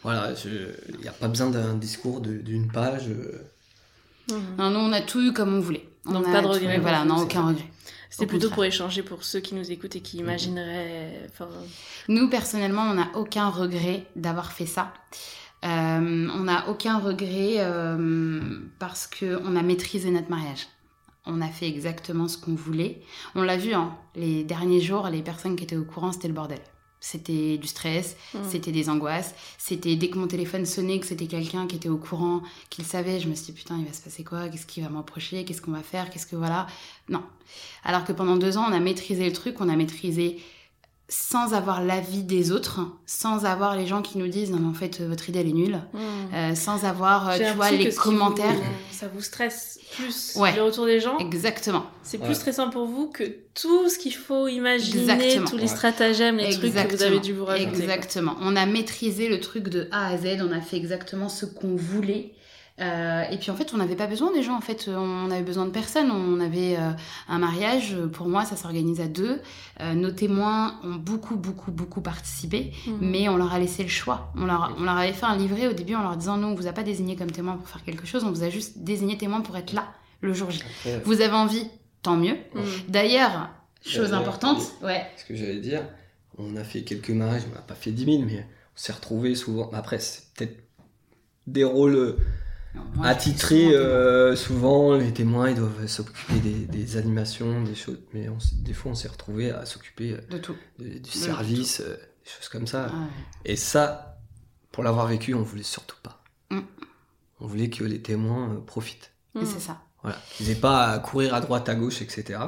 [0.03, 3.07] voilà, il n'y a pas besoin d'un discours d'une page.
[3.09, 3.41] euh,
[4.29, 4.55] Mhm.
[4.57, 5.85] Non, nous, on a tout eu comme on voulait.
[6.05, 7.65] On Donc, a pas de tout- regret Voilà, non, aucun regret.
[8.09, 8.55] C'était plutôt contraire.
[8.55, 11.27] pour échanger pour ceux qui nous écoutent et qui imagineraient.
[11.29, 11.49] Enfin,
[12.07, 14.93] Nous, personnellement, on n'a aucun regret d'avoir fait ça.
[15.65, 15.67] Euh,
[16.33, 18.39] on n'a aucun regret euh,
[18.79, 20.67] parce qu'on a maîtrisé notre mariage.
[21.25, 23.01] On a fait exactement ce qu'on voulait.
[23.35, 26.33] On l'a vu, hein, les derniers jours, les personnes qui étaient au courant, c'était le
[26.33, 26.59] bordel.
[27.05, 28.41] C'était du stress, Mhm.
[28.49, 31.97] c'était des angoisses, c'était dès que mon téléphone sonnait, que c'était quelqu'un qui était au
[31.97, 34.47] courant, qui le savait, je me suis dit putain, il va se passer quoi?
[34.47, 35.43] Qu'est-ce qui va m'approcher?
[35.43, 36.09] Qu'est-ce qu'on va faire?
[36.09, 36.65] Qu'est-ce que voilà.
[37.09, 37.21] Non.
[37.83, 40.39] Alors que pendant deux ans, on a maîtrisé le truc, on a maîtrisé
[41.09, 44.73] sans avoir l'avis des autres, sans avoir les gens qui nous disent non mais en
[44.73, 45.99] fait votre idée elle est nulle, Hmm.
[46.33, 48.53] euh, sans avoir euh, tu vois les commentaires.
[48.53, 48.61] vous-
[48.91, 50.55] ça vous stresse plus Ouais.
[50.55, 51.17] le retour des gens.
[51.19, 51.85] Exactement.
[52.03, 52.25] C'est Ouais.
[52.25, 55.47] plus stressant pour vous que tout ce qu'il faut imaginer, Exactement.
[55.47, 55.67] tous les Ouais.
[55.67, 57.69] stratagèmes, les trucs que vous avez dû vous rajouter.
[57.69, 57.79] quoi.
[57.79, 58.35] Exactement.
[58.41, 61.75] On a maîtrisé le truc de A à Z, on a fait exactement ce qu'on
[61.75, 62.31] voulait.
[62.81, 64.55] Euh, et puis en fait, on n'avait pas besoin des gens.
[64.57, 66.09] En fait, on avait besoin de personne.
[66.09, 66.89] On avait euh,
[67.27, 67.95] un mariage.
[68.13, 69.41] Pour moi, ça s'organise à deux.
[69.79, 72.97] Euh, nos témoins ont beaucoup, beaucoup, beaucoup participé, Mhm.
[73.01, 74.31] mais on leur a laissé le choix.
[74.35, 76.55] On leur, on leur avait fait un livret au début en leur disant non, on
[76.55, 78.23] vous a pas désigné comme témoin pour faire quelque chose.
[78.23, 79.85] On vous a juste désigné témoin pour être là
[80.21, 80.61] le jour J.
[81.05, 81.67] Vous avez envie,
[82.01, 82.37] tant mieux.
[82.55, 82.63] Mhm.
[82.89, 83.49] D'ailleurs,
[83.85, 85.05] chose importante, ouais.
[85.17, 85.83] ce que j'allais dire,
[86.39, 89.35] on a fait quelques mariages, on n'a pas fait 10 000, mais on s'est retrouvés
[89.35, 89.69] souvent.
[89.73, 90.57] Après, c'est peut-être
[91.45, 92.17] des rôles euh,
[92.95, 97.99] moi, souvent euh, souvent, les témoins, ils doivent s'occuper des, des animations, des choses.
[98.13, 100.55] Mais on des fois, on s'est retrouvés à s'occuper euh, de tout.
[100.79, 102.85] de- du service, euh, des choses comme ça.
[102.87, 102.91] Ouais.
[103.45, 104.17] Et ça,
[104.71, 106.23] pour l'avoir vécu, on voulait surtout pas.
[106.49, 106.59] Mm.
[107.41, 109.11] On voulait que les témoins euh, profitent.
[109.35, 109.45] Et Mhm.
[109.45, 109.79] c'est ça.
[110.01, 110.17] Voilà.
[110.39, 112.39] Ils n'aient pas à courir à droite, à gauche, etc.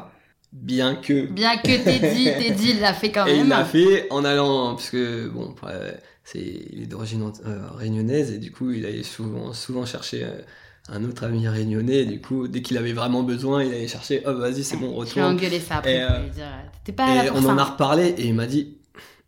[0.52, 1.26] Bien que.
[1.28, 3.50] Bien que Teddy, Teddy l'a fait quand Et il même.
[3.50, 5.92] l'a fait en allant, parce que bon, euh,
[6.26, 6.40] c'est,
[6.74, 10.42] il est d'origine euh, réunionnaise et du coup, il allait souvent, souvent chercher euh,
[10.90, 12.00] un autre ami réunionnais.
[12.00, 14.90] Et du coup, dès qu'il avait vraiment besoin, il allait chercher, oh vas-y, c'est bon,
[14.90, 15.36] Je vais retourne.
[15.36, 15.96] engueuler ça après.
[15.96, 17.50] Et, euh, dire, pas là Et pour on ça.
[17.50, 18.78] en a reparlé et il m'a dit,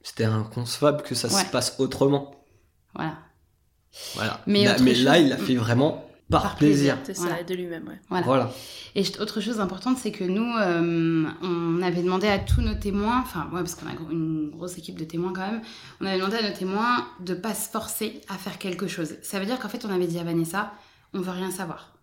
[0.03, 1.43] c'était inconcevable que ça Ouais.
[1.43, 2.31] se passe autrement.
[2.95, 3.17] Voilà.
[4.15, 4.41] Voilà.
[4.47, 6.95] Mais Là- autre mais chose- là, il l'a fait vraiment par, Par plaisir.
[6.97, 7.05] plaisir.
[7.05, 7.41] C'est ça, Voilà.
[7.41, 7.99] et de lui-même, ouais.
[8.09, 8.25] Voilà.
[8.25, 8.51] Voilà.
[8.95, 13.21] Et autre chose importante, c'est que nous, euh, on avait demandé à tous nos témoins,
[13.21, 15.61] enfin, ouais, parce qu'on a une grosse équipe de témoins quand même,
[16.01, 19.15] on avait demandé à nos témoins de pas se forcer à faire quelque chose.
[19.21, 20.73] Ça veut dire qu'en fait, on avait dit à Vanessa,
[21.13, 21.93] on veut rien savoir.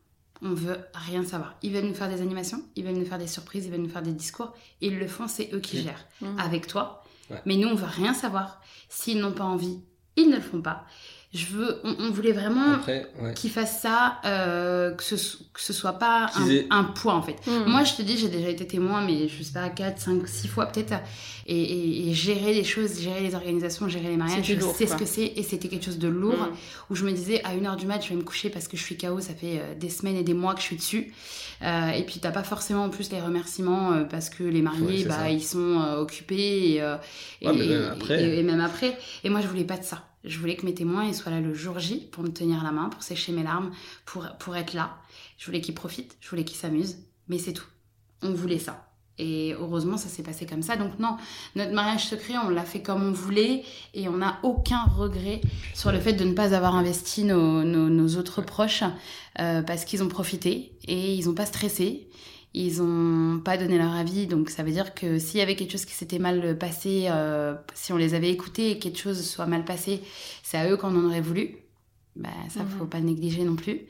[0.43, 1.55] On veut rien savoir.
[1.63, 3.89] Ils veulent nous faire des animations, ils veulent nous faire des surprises, ils veulent nous
[3.89, 4.53] faire des discours.
[4.81, 6.05] Ils le font, c'est eux qui gèrent.
[6.21, 6.39] Mhm.
[6.39, 7.03] avec toi.
[7.31, 7.41] Ouais.
[7.47, 8.61] Mais nous, on veut rien savoir.
[8.89, 9.79] S'ils n'ont pas envie,
[10.17, 10.85] ils ne le font pas.
[11.35, 13.35] Je veux, on, on voulait vraiment ouais.
[13.35, 17.23] qu'ils fassent ça, euh, que, ce, que ce soit pas un, aient- un poids en
[17.23, 17.37] fait.
[17.49, 17.65] Mhm.
[17.67, 20.47] Moi, je te dis, j'ai déjà été témoin, mais je sais pas, 4, 5, 6
[20.47, 20.95] fois peut-être,
[21.47, 24.87] et, et- et gérer les choses, gérer les organisations, gérer les mariages, je lourd, sais
[24.87, 24.95] quoi.
[24.97, 26.53] ce que c'est, et c'était quelque chose de lourd, Mhm.
[26.91, 28.83] où je me disais, à 1h du match, je vais me coucher parce que je
[28.83, 31.13] suis KO, ça fait euh, des semaines et des mois que je suis dessus.
[31.63, 35.05] Euh, et puis, t'as pas forcément en plus les remerciements euh, parce que les mariés,
[35.05, 35.31] bah, ça.
[35.31, 36.97] ils sont euh, occupés, et, euh,
[37.41, 38.23] et, Ouais, même après.
[38.23, 38.97] et- et même après.
[39.25, 40.05] Et moi, je voulais pas de ça.
[40.25, 42.89] Je voulais que mes témoins soient là le jour J pour me tenir la main,
[42.89, 43.71] pour sécher mes larmes,
[44.07, 44.97] pour, pour être là.
[45.37, 47.67] Je voulais qu'ils profitent, je voulais qu'ils s'amusent, mais c'est tout.
[48.23, 48.89] On voulait ça.
[49.19, 50.77] Et heureusement, ça s'est passé comme ça.
[50.77, 51.17] Donc non,
[51.55, 55.41] notre mariage secret, on l'a fait comme on voulait et on n'a aucun regret
[55.73, 58.83] sur le fait de ne pas avoir investi nos autres proches
[59.39, 62.09] euh, parce qu'ils ont profité et ils n'ont pas stressé.
[62.57, 65.73] Ils n'ont pas donné leur avis, donc ça veut dire que s'il y avait quelque
[65.73, 69.47] chose qui s'était mal passé, euh, si on les avait écoutés et quelque chose soit
[69.47, 70.01] mal passé,
[70.45, 71.57] c'est à eux qu'on en aurait voulu.
[72.15, 72.69] Bah, ça, Mhm.
[72.79, 73.81] faut pas négliger non plus.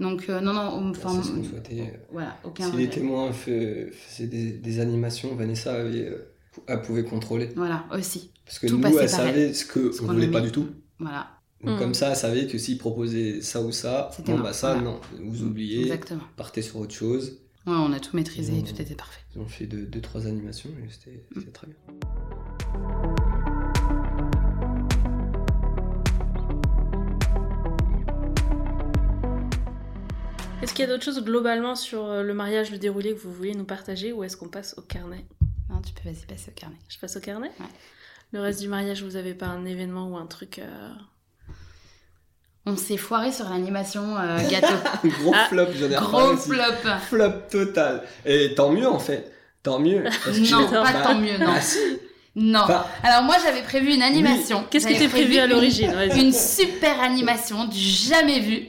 [0.00, 2.00] Donc, euh, non, non, on- C'est enfin, ce qu'on souhaitait.
[2.10, 6.32] voilà, aucun Si les témoins faisaient des, des animations, Vanessa avait, euh,
[6.66, 7.50] elle pouvait contrôler.
[7.54, 8.30] Voilà, aussi.
[8.46, 9.08] Parce que Tout nous, elle par elle.
[9.10, 10.68] savait ce que Ce on qu'on voulait pas du tout.
[10.98, 11.28] Voilà,
[11.62, 11.78] Donc Mm.
[11.80, 14.82] comme ça, elle savait que s'ils proposaient ça ou ça, bon bah ça, voilà.
[14.82, 16.22] non, vous oubliez, exactement.
[16.36, 17.40] partez sur autre chose.
[17.66, 18.64] Ouais, on a tout maîtrisé, Mhm.
[18.64, 19.20] tout était parfait.
[19.34, 21.52] Ils ont fait deux, deux trois animations et c'était Mm.
[21.52, 21.76] très bien.
[30.62, 33.32] Est-ce qu'il y a d'autres choses globalement sur euh, le mariage, le déroulé que vous
[33.32, 35.24] voulez nous partager ou est-ce qu'on passe au carnet?
[35.68, 36.76] Non, tu peux vas-y passer au carnet.
[36.88, 37.50] Je passe au carnet?
[37.60, 37.66] Ouais.
[38.32, 40.90] Le reste du mariage, vous avez pas un événement ou un truc euh,
[42.66, 44.74] On s'est foiré sur l'animation euh, gâteau.
[45.22, 46.48] Gros Ah, flop, j'en ai Gros aussi.
[46.50, 46.90] flop.
[47.08, 48.02] Flop total.
[48.24, 49.32] Et tant mieux en fait.
[49.62, 50.02] Tant mieux.
[50.02, 51.46] parce que- Non, pas bah, tant mieux, non.
[51.48, 51.78] ah, si.
[52.34, 52.64] Non.
[52.66, 54.64] Bah, Alors moi j'avais prévu une animation.
[54.70, 55.94] Qu'est-ce qui J'avais était prévu à l'origine.
[56.16, 58.64] Une super animation du jamais vu.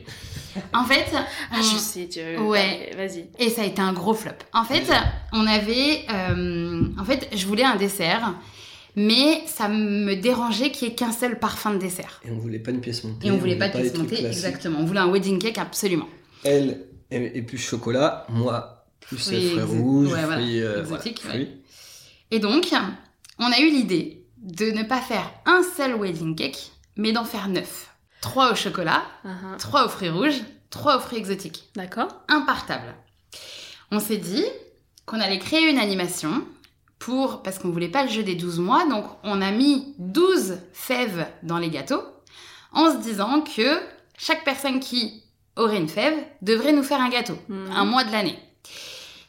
[0.73, 2.19] En fait, Ah, on- je sais, tu...
[2.41, 2.89] Ouais.
[2.95, 3.25] Allez, Vas-y.
[3.37, 4.31] et ça a été un gros flop.
[4.53, 4.85] En fait,
[5.33, 8.33] on avait, euh, en fait, je voulais un dessert,
[8.97, 12.19] mais ça me dérangeait qu'il y ait qu'un seul parfum de dessert.
[12.25, 13.27] Et on voulait pas une pièce montée.
[13.27, 14.79] Et on voulait pas de pièce montée, exactement.
[14.79, 16.09] On voulait un wedding cake absolument.
[16.43, 21.39] Elle est, est plus chocolat, moi plus Fruits rouges, ouais, voilà, fruits, euh, exotiques, voilà,
[21.39, 21.45] ouais.
[21.45, 21.61] fruits.
[22.31, 22.73] Et donc,
[23.39, 27.47] on a eu l'idée de ne pas faire un seul wedding cake, mais d'en faire
[27.47, 27.95] neuf.
[28.19, 29.55] Trois au chocolat, ah.
[29.59, 31.69] trois aux fruits rouges, trois aux fruits exotiques.
[31.75, 32.07] D'accord.
[32.27, 32.95] Impartable.
[33.91, 34.43] On s'est dit
[35.05, 36.43] qu'on allait créer une animation
[36.99, 40.59] pour parce qu'on voulait pas le jeu des 12 mois, donc on a mis 12
[40.73, 42.01] fèves dans les gâteaux
[42.73, 43.79] en se disant que
[44.17, 45.23] chaque personne qui
[45.55, 47.71] aurait une fève devrait nous faire un gâteau, Mhm.
[47.75, 48.37] un mois de l'année.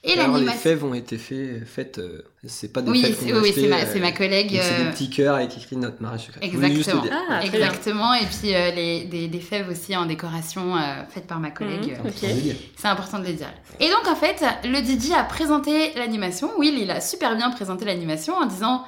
[0.09, 1.99] Et Alors, les fèves ont été fait- faites.
[1.99, 4.51] euh, c'est pas des Oui, fèves oui, c'est ma, euh, ma collègue.
[4.53, 6.41] C'est euh, des petits cœurs avec écrit notre mariage secret.
[6.43, 7.03] Exactement.
[7.31, 7.45] Ah.
[7.45, 8.15] Exactement.
[8.15, 11.99] Et puis euh, les, des, des fèves aussi en décoration euh, faites par ma collègue.
[12.05, 12.57] Euh, dire.
[12.77, 13.53] C'est important de le dire.
[13.81, 16.51] Et donc en fait, le DJ a présenté l'animation.
[16.59, 18.85] Will, il a super bien présenté l'animation en disant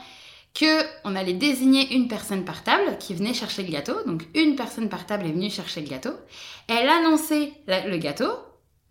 [0.54, 3.94] que on allait désigner une personne par table qui venait chercher le gâteau.
[4.06, 6.10] Donc une personne par table est venue chercher le gâteau.
[6.66, 8.30] Elle annonçait la- le gâteau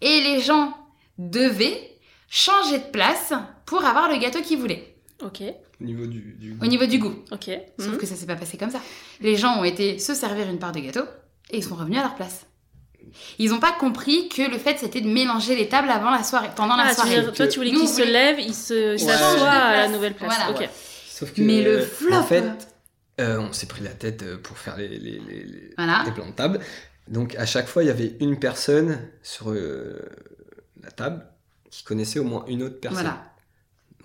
[0.02, 0.74] et les gens
[1.18, 1.89] devaient
[2.30, 3.34] changer de place
[3.66, 5.42] pour avoir le gâteau qu'ils voulaient Ok,
[5.82, 7.14] Au niveau du, du au niveau du goût.
[7.32, 7.50] ok.
[7.78, 7.98] Sauf Mhm.
[7.98, 8.80] que ça s'est pas passé comme ça.
[9.20, 11.04] Les gens ont été se servir une part de gâteau
[11.50, 12.46] et ils sont revenus à leur place.
[13.38, 16.50] Ils n'ont pas compris que le fait c'était de mélanger les tables avant la soirée,
[16.56, 17.22] pendant la Ah, tu veux soirée.
[17.22, 19.12] dire, toi, tu voulais Nous, qu'il on se voulait- lève, il se Ouais.
[19.12, 19.92] à la place.
[19.92, 20.34] nouvelle place.
[20.52, 20.70] Voilà.
[21.10, 22.14] Sauf que, Mais le euh, flop.
[22.16, 22.44] En fait,
[23.20, 26.04] euh, on s'est pris la tête euh, pour faire les, les, les, les- Voilà.
[26.06, 26.60] les plans de table.
[27.10, 30.00] Donc à chaque fois, il y avait une personne sur euh,
[30.82, 31.26] la table
[31.72, 33.02] qui connaissait au moins une autre personne.
[33.04, 33.24] Voilà.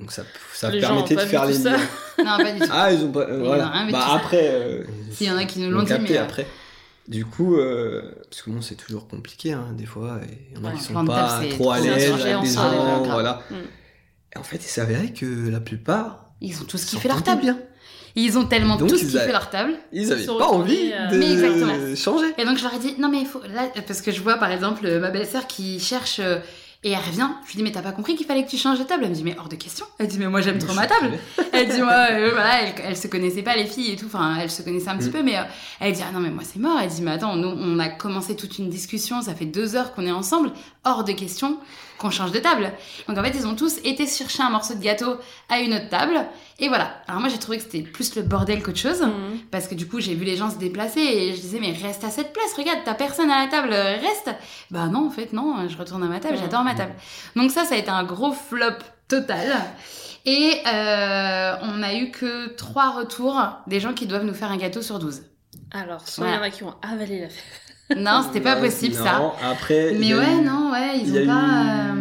[0.01, 1.77] Donc ça, ça Les permettait de faire les liens.
[2.19, 2.67] Non, pas du tout.
[2.71, 3.21] Ah, ils ont pas.
[3.21, 3.73] euh, ont voilà.
[3.91, 4.49] Bah après.
[4.51, 6.47] euh, S'il y en a qui nous l'ont dit, mais, euh, après.
[7.07, 10.21] Du coup, euh, parce que bon, c'est toujours compliqué, hein, des fois.
[10.53, 13.43] Il y en a qui sont pas trop à l'aise avec des gens, voilà.
[13.51, 13.55] Mm.
[14.35, 16.31] Et en fait, il s'avérait que la plupart.
[16.41, 17.43] Ils ont tous kiffé leur table.
[17.43, 17.59] bien.
[18.17, 19.75] Ils ont tellement Donc, tous kiffé avaient- leur table.
[19.93, 21.97] Ils avaient se pas envie euh, de Mais exactement.
[21.97, 22.33] changer.
[22.39, 24.37] Et donc je leur ai dit non mais il faut là parce que je vois
[24.37, 26.39] par exemple ma belle-sœur qui cherche euh,
[26.85, 27.29] et elle revient.
[27.45, 29.03] Je lui dis mais t'as pas compris qu'il fallait que tu changes de table?
[29.05, 29.87] Elle me dit mais hors de question.
[29.99, 31.19] Elle dit mais moi j'aime trop ma table.
[31.53, 34.07] Elle dit moi euh, voilà elle, elle se connaissait pas les filles et tout.
[34.07, 35.13] Enfin elle se connaissait un petit Mm.
[35.13, 35.43] peu mais euh,
[35.81, 36.79] elle dit ah non mais moi c'est mort.
[36.81, 39.23] Elle dit mais attends nous on a commencé toute une discussion.
[39.23, 40.53] Ça fait deux heures qu'on est ensemble.
[40.85, 41.59] Hors de question
[42.05, 42.71] qu'on change de table.
[43.09, 45.17] Donc en fait ils ont tous été chercher un morceau de gâteau
[45.49, 46.27] à une autre table
[46.59, 47.03] et voilà.
[47.09, 49.01] Alors moi j'ai trouvé que c'était plus le bordel qu'autre chose.
[49.01, 49.39] Mhm.
[49.51, 52.05] Parce que du coup, j'ai vu les gens se déplacer et je disais, mais reste
[52.05, 54.31] à cette place, regarde, t'as personne à la table, euh, reste.
[54.71, 56.93] Bah non, en fait, non, je retourne à ma table, j'adore ma table.
[57.37, 59.55] Donc ça, ça a été un gros flop total.
[60.27, 64.57] Et euh, on a eu que trois retours des gens qui doivent nous faire un
[64.57, 65.23] gâteau sur 12.
[65.71, 67.64] Alors, soit il y en a qui ont avalé la fève.
[67.97, 69.35] Non, c'était pas possible ça.
[69.51, 69.95] Après.
[69.99, 71.95] Mais ouais, eu- non, ouais, il ils ont pas...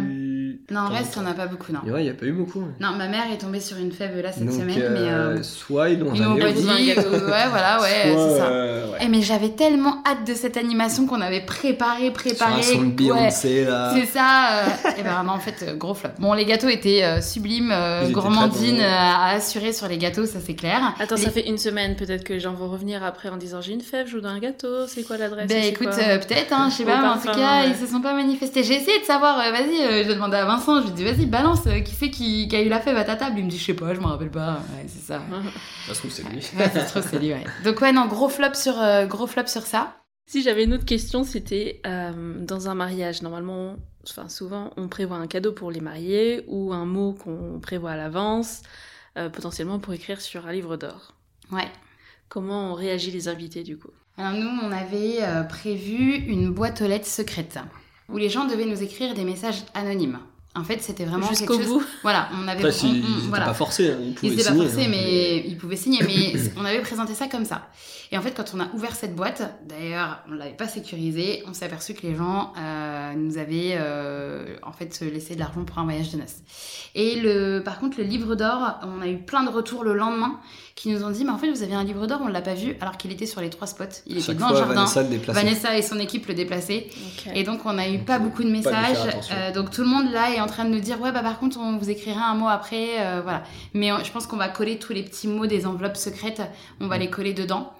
[0.70, 1.80] euh, Non, en reste, on a pas beaucoup, non.
[1.90, 2.60] Ouais, il n'y a pas eu beaucoup.
[2.60, 2.66] ouais.
[2.80, 5.00] Non, ma mère est tombée sur une fève là cette Donc, semaine, mais...
[5.00, 6.22] euh, euh, soit ils l'ont ou dit...
[6.22, 6.96] euh,
[7.26, 8.46] ouais, voilà, ouais, soit, c'est ça.
[8.46, 8.98] euh, ouais.
[9.02, 12.60] Eh, mais j'avais tellement hâte de cette animation qu'on avait préparé, Sur préparé.
[12.60, 12.90] un son de ouais.
[12.92, 13.92] Beyoncé là.
[13.94, 14.64] C'est ça.
[14.98, 16.10] et ben non, en fait, euh, gros flop.
[16.18, 20.38] Bon, les gâteaux étaient euh, sublimes, euh, gourmandine euh, à assurer sur les gâteaux, ça
[20.44, 20.94] c'est clair.
[20.98, 23.60] Attends, Les- ça fait une semaine, peut-être que les gens vont revenir après en disant
[23.60, 26.68] j'ai une fève, je voudrais un gâteau, c'est quoi l'adresse Ben écoute, euh, peut-être, hein,
[26.70, 27.68] je sais pas, mais en tout cas, ouais.
[27.70, 28.62] ils se sont pas manifestés.
[28.62, 31.04] J'ai essayé de savoir, euh, vas-y, euh, j'ai demandé à Vincent, je lui ai dit,
[31.04, 33.38] vas-y, balance, euh, qui c'est qui, qui a eu la fève à ta table?
[33.38, 34.54] Il me dit, je sais pas, je me rappelle pas.
[34.74, 35.22] Ouais, c'est ça.
[35.86, 36.38] Ça se trouve, c'est lui.
[36.56, 37.44] Ouais, ça se trouve, c'est lui, ouais.
[37.64, 39.96] Donc, ouais, non, gros flop sur, euh, gros flop sur ça.
[40.26, 43.76] Si j'avais une autre question, c'était euh, dans un mariage, normalement,
[44.08, 47.96] enfin souvent, on prévoit un cadeau pour les mariés ou un mot qu'on prévoit à
[47.96, 48.62] l'avance,
[49.18, 51.14] euh, potentiellement pour écrire sur un livre d'or.
[51.52, 51.68] Ouais.
[52.30, 53.90] Comment ont réagi les invités du coup?
[54.16, 57.58] Alors nous, on avait euh, prévu une boîte aux lettres secrète
[58.08, 60.18] où les gens devaient nous écrire des messages anonymes.
[60.56, 61.80] En fait, c'était vraiment Jusqu'au quelque chose.
[61.80, 61.86] bout.
[62.02, 62.58] Voilà, on avait.
[62.64, 63.46] Après, on- si, on- ils voilà.
[63.46, 66.00] pas forcés, hein, ils Ils pas signer, forcés, hein, mais ils pouvaient signer.
[66.06, 67.68] Mais on avait présenté ça comme ça.
[68.12, 71.54] Et en fait, quand on a ouvert cette boîte, d'ailleurs, on l'avait pas sécurisée, on
[71.54, 75.78] s'est aperçu que les gens euh, nous avaient euh, en fait laissé de l'argent pour
[75.78, 76.36] un voyage de noces.
[76.94, 80.38] Et le, par contre, le livre d'or, on a eu plein de retours le lendemain
[80.74, 82.54] qui nous ont dit, mais en fait, vous avez un livre d'or, on l'a pas
[82.54, 83.84] vu, alors qu'il était sur les trois spots.
[84.06, 84.74] Il était dans fois, le jardin.
[84.74, 85.32] Vanessa le.
[85.32, 86.88] Vanessa et son équipe le déplaçaient.
[87.34, 88.98] Et donc on a eu Donc, pas faut beaucoup de messages.
[89.32, 91.38] Euh, donc tout le monde là est en train de nous dire ouais bah par
[91.38, 93.44] contre on vous écrira un mot après, euh, voilà.
[93.72, 96.42] Mais euh, je pense qu'on va coller tous les petits mots des enveloppes secrètes,
[96.80, 97.72] on va les coller dedans.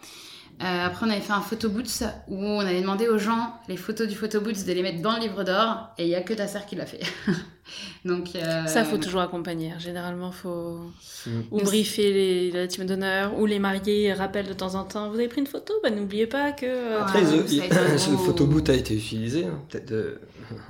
[0.62, 3.76] Euh, après on avait fait un photo boots où on avait demandé aux gens les
[3.76, 6.20] photos du photo boots de les mettre dans le livre d'or et il y a
[6.22, 7.00] que ta sœur qui l'a fait.
[8.04, 9.72] donc euh, Ça, faut toujours accompagner.
[9.78, 10.78] Généralement, faut
[11.26, 11.40] Mm.
[11.52, 15.08] ou briefer les, la team d'honneur ou les mariés rappellent de temps en temps.
[15.08, 15.72] Vous avez pris une photo?
[15.82, 16.66] Bah n'oubliez pas que.
[16.66, 19.92] euh, Après, Ah, le photoboot a été utilisé, hein, peut-être.
[19.92, 20.20] euh,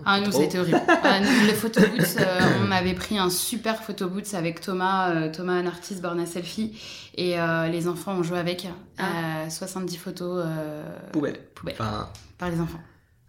[0.05, 0.81] Ah, nous, a été horrible.
[0.89, 5.11] Ah, nous, le photo boots, euh, on avait pris un super photo boots avec Thomas,
[5.11, 6.79] euh, Thomas, un artiste born à selfie,
[7.17, 8.69] et euh, les enfants ont joué avec.
[8.99, 9.45] Ah.
[9.47, 10.83] Euh, 70 photos euh,
[11.13, 11.39] Poubelle.
[11.55, 12.09] poubelles Enfin,
[12.39, 12.81] par les enfants.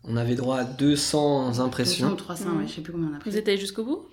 [0.04, 2.16] on avait droit à 200 200 ou impressions.
[2.16, 2.58] 300, Mhm.
[2.60, 3.30] ouais, je sais plus combien on a pris.
[3.30, 4.06] Vous êtes allé jusqu'au bout?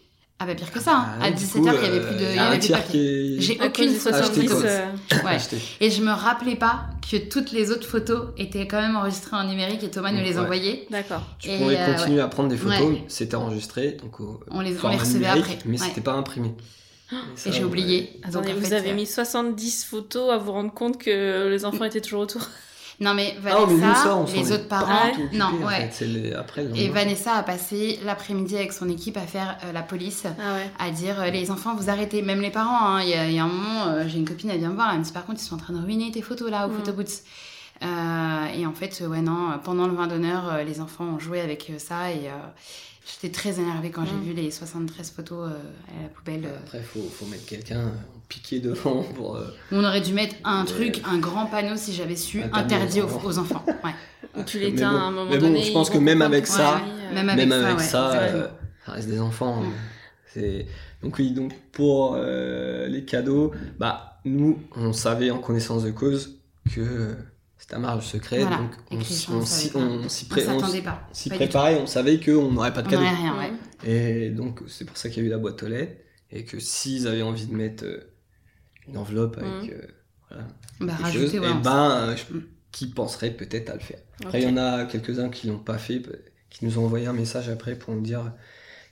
[0.42, 0.96] Ah, bah pire que ça.
[0.96, 1.06] hein.
[1.20, 3.58] Ah, à du 17h, coup, il y avait plus de, euh, un tiers qui J'ai
[3.64, 4.16] aucune photo.
[4.16, 5.30] acheté, 70, quoi.
[5.30, 5.38] Ouais.
[5.80, 9.44] Et je me rappelais pas que toutes les autres photos étaient quand même enregistrées en
[9.46, 10.38] numérique et Thomas nous les Ouais.
[10.38, 10.86] envoyait.
[10.90, 11.22] D'accord.
[11.38, 13.04] Tu Et, pouvais euh, continuer à prendre des photos, Ouais.
[13.06, 15.86] c'était enregistré, donc au On les- on les recevait numérique, après, mais ouais.
[15.86, 16.54] c'était pas imprimé.
[17.36, 17.64] ça, Et j'ai ouais.
[17.66, 18.00] oublié.
[18.24, 21.46] Donc, Attendez, en vous fait, avez euh, mis 70 photos à vous rendre compte que
[21.48, 22.42] les enfants étaient toujours autour.
[23.02, 25.76] Non, mais Ah, mais nous, Vanessa, ça, on s'en les autres parents, non, en ouais.
[25.76, 25.88] fait.
[25.92, 26.88] C'est les- après, Et.
[26.88, 30.70] Vanessa a passé l'après-midi avec son équipe à faire euh, la police, Ah ouais.
[30.78, 32.86] à dire euh, les enfants, vous arrêtez, même les parents.
[32.96, 33.02] hein.
[33.02, 34.74] Il y, a, il y a un moment, euh, j'ai une copine, elle vient me
[34.76, 36.66] voir, elle me dit par contre, ils sont en train de ruiner tes photos là
[36.66, 36.76] au Mm.
[36.76, 37.22] photobooth.
[37.82, 41.40] Euh, et en fait, ouais, non, pendant le vin d'honneur, euh, les enfants ont joué
[41.40, 42.32] avec euh, ça et euh,
[43.04, 44.22] j'étais très énervée quand j'ai Mm.
[44.22, 46.44] vu les 73 photos euh, à la poubelle.
[46.46, 46.56] euh.
[46.64, 47.90] Après, faut, faut mettre quelqu'un
[48.32, 49.36] piqué devant pour.
[49.36, 53.06] euh, On aurait dû mettre un truc, un grand panneau si j'avais su, interdit aux,
[53.08, 53.64] aux aux enfants.
[53.66, 53.90] Ouais.
[54.38, 55.62] Ou tu l'éteins bon- à un moment mais bon, donné.
[55.62, 58.48] je pense que vont même avec ça- euh, Même Même avec avec ça, euh,
[58.86, 59.62] ça reste des enfants.
[59.62, 59.70] Hein.
[60.32, 60.66] C'est
[61.02, 66.38] donc oui donc pour euh, les cadeaux, bah nous on savait en connaissance de cause
[66.74, 67.14] que
[67.58, 68.56] c'était un mariage secret, Voilà.
[68.56, 69.44] donc on, Christian, on on
[70.08, 71.06] s'y pré- on s'attendait pas.
[71.12, 71.44] s'y Pas du tout.
[71.50, 73.02] préparait, on savait qu'on n'aurait pas de On cadeaux.
[73.02, 73.50] n'aurait rien, ouais.
[73.50, 73.90] Mhm.
[73.90, 76.58] Et donc c'est pour ça qu'il y a eu la boîte aux lettres et que
[76.58, 78.08] s'ils avaient envie de mettre euh,
[78.88, 79.80] une enveloppe avec euh,
[80.28, 80.44] voilà,
[80.80, 82.42] Bah, quelque rajouter, ouais, et on- ben euh, je- Mm.
[82.72, 83.98] qui penserait peut-être à le faire.
[84.24, 86.00] Après, il y en a quelques-uns qui l'ont pas fait,
[86.48, 88.32] qui nous ont envoyé un message après pour nous dire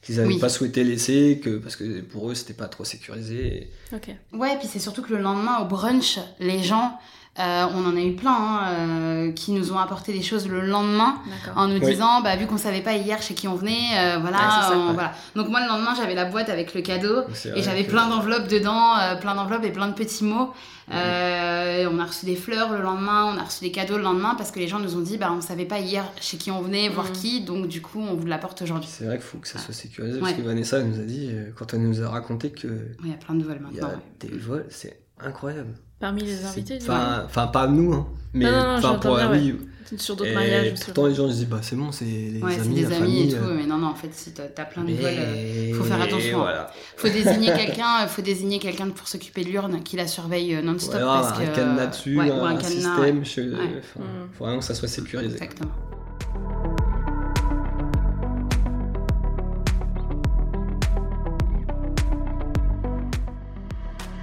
[0.02, 0.38] qu'ils n'avaient Oui.
[0.38, 3.70] pas souhaité laisser, que, parce que pour eux, c'était pas trop sécurisé.
[3.94, 4.10] Ok.
[4.32, 6.98] Ouais, puis c'est surtout que le lendemain, au brunch, les gens,
[7.38, 10.60] euh, on en a eu plein, hein, euh, qui nous ont apporté des choses le
[10.60, 11.14] lendemain
[11.56, 11.86] en nous Oui.
[11.92, 14.68] disant, bah, vu qu'on savait pas hier chez qui on venait, euh, voilà, Ouais, c'est
[14.72, 14.94] ça, on- ouais.
[14.94, 15.12] voilà.
[15.36, 17.22] Donc moi, le lendemain, j'avais la boîte avec le cadeau.
[17.56, 20.52] Et j'avais que- plein d'enveloppes dedans, euh, plein d'enveloppes et plein de petits mots.
[20.92, 24.34] Euh, on a reçu des fleurs le lendemain, on a reçu des cadeaux le lendemain
[24.34, 26.60] parce que les gens nous ont dit bah on savait pas hier chez qui on
[26.60, 27.12] venait, voir Mhm.
[27.12, 28.90] qui, donc du coup on vous l'apporte aujourd'hui.
[28.92, 30.20] C'est vrai qu'il faut que ça soit sécurisé, Ouais.
[30.20, 32.66] parce que Vanessa elle nous a dit, quand elle nous a raconté que
[33.04, 33.88] Il y a plein de vols il y maintenant.
[33.88, 33.92] a
[34.26, 34.28] ouais.
[34.30, 35.74] des vols, c'est incroyable.
[36.00, 39.96] Parmi les invités, du Enfin, enfin, pas nous, hein, mais enfin, pour bien, coup.
[39.98, 40.74] sur d'autres Et mariages.
[40.82, 42.94] pourtant, les gens se disent, bah c'est bon, c'est les Ouais, c'est amis, des amis
[42.94, 43.22] famille.
[43.32, 45.84] et tout, euh, mais non, non, en fait, si t'as plein de vols, euh, faut
[45.84, 46.38] faire attention.
[46.38, 46.70] Voilà.
[46.96, 50.94] faut désigner quelqu'un, faut désigner quelqu'un pour s'occuper de l'urne qui la surveille euh, non-stop
[50.94, 53.24] Ouais, parce un que cadenas dessus, ouais, un, ou un cadenas, système, ouais.
[53.24, 53.80] je- Ouais.
[53.80, 54.28] enfin, Mm.
[54.32, 55.34] faut vraiment que ça soit sécurisé.
[55.34, 55.70] Exactement.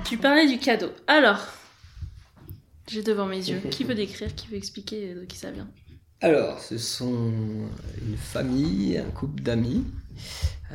[0.05, 0.87] Tu parlais du cadeau.
[1.07, 1.39] Alors,
[2.89, 3.61] j'ai devant mes yeux.
[3.71, 5.67] Qui veut décrire Qui veut expliquer de qui ça vient?
[6.21, 7.31] Alors, ce sont
[8.01, 9.83] une famille, un couple d'amis,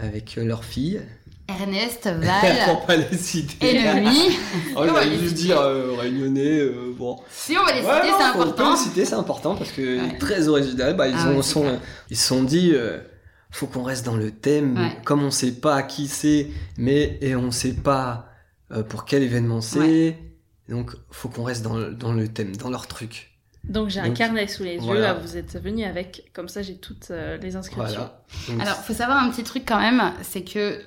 [0.00, 1.00] avec euh, leur fille.
[1.48, 3.76] Ernest, Val Pour pas les citer.
[3.76, 4.36] et Noémie.
[4.76, 7.18] Oh, On va j'allais les juste dire euh, réunionnais, euh, bon.
[7.30, 8.70] Si on va les citer, Ouais, c'est faut- on peut important.
[8.72, 10.18] les citer, c'est important parce que Ouais.
[10.18, 10.96] très original.
[10.96, 11.78] Bah, ils Ah ont, ouais, sont,
[12.10, 12.98] ils se sont dit, euh,
[13.50, 14.76] faut qu'on reste dans le thème.
[14.78, 14.96] Ouais.
[15.04, 16.48] Comme on sait pas qui c'est,
[16.78, 18.28] mais et on sait pas
[18.70, 20.16] euh, pour quel événement c'est,
[20.72, 23.28] donc faut qu'on reste dans le, dans le thème, dans leur truc.
[23.64, 24.80] Donc j'ai un Donc, carnet sous les yeux.
[24.80, 25.00] voilà.
[25.00, 26.30] Là, vous êtes venu avec.
[26.32, 27.84] Comme ça, j'ai toutes euh, les inscriptions.
[27.86, 28.22] Voilà.
[28.48, 30.80] Donc, Alors, faut savoir un petit truc quand même, c'est que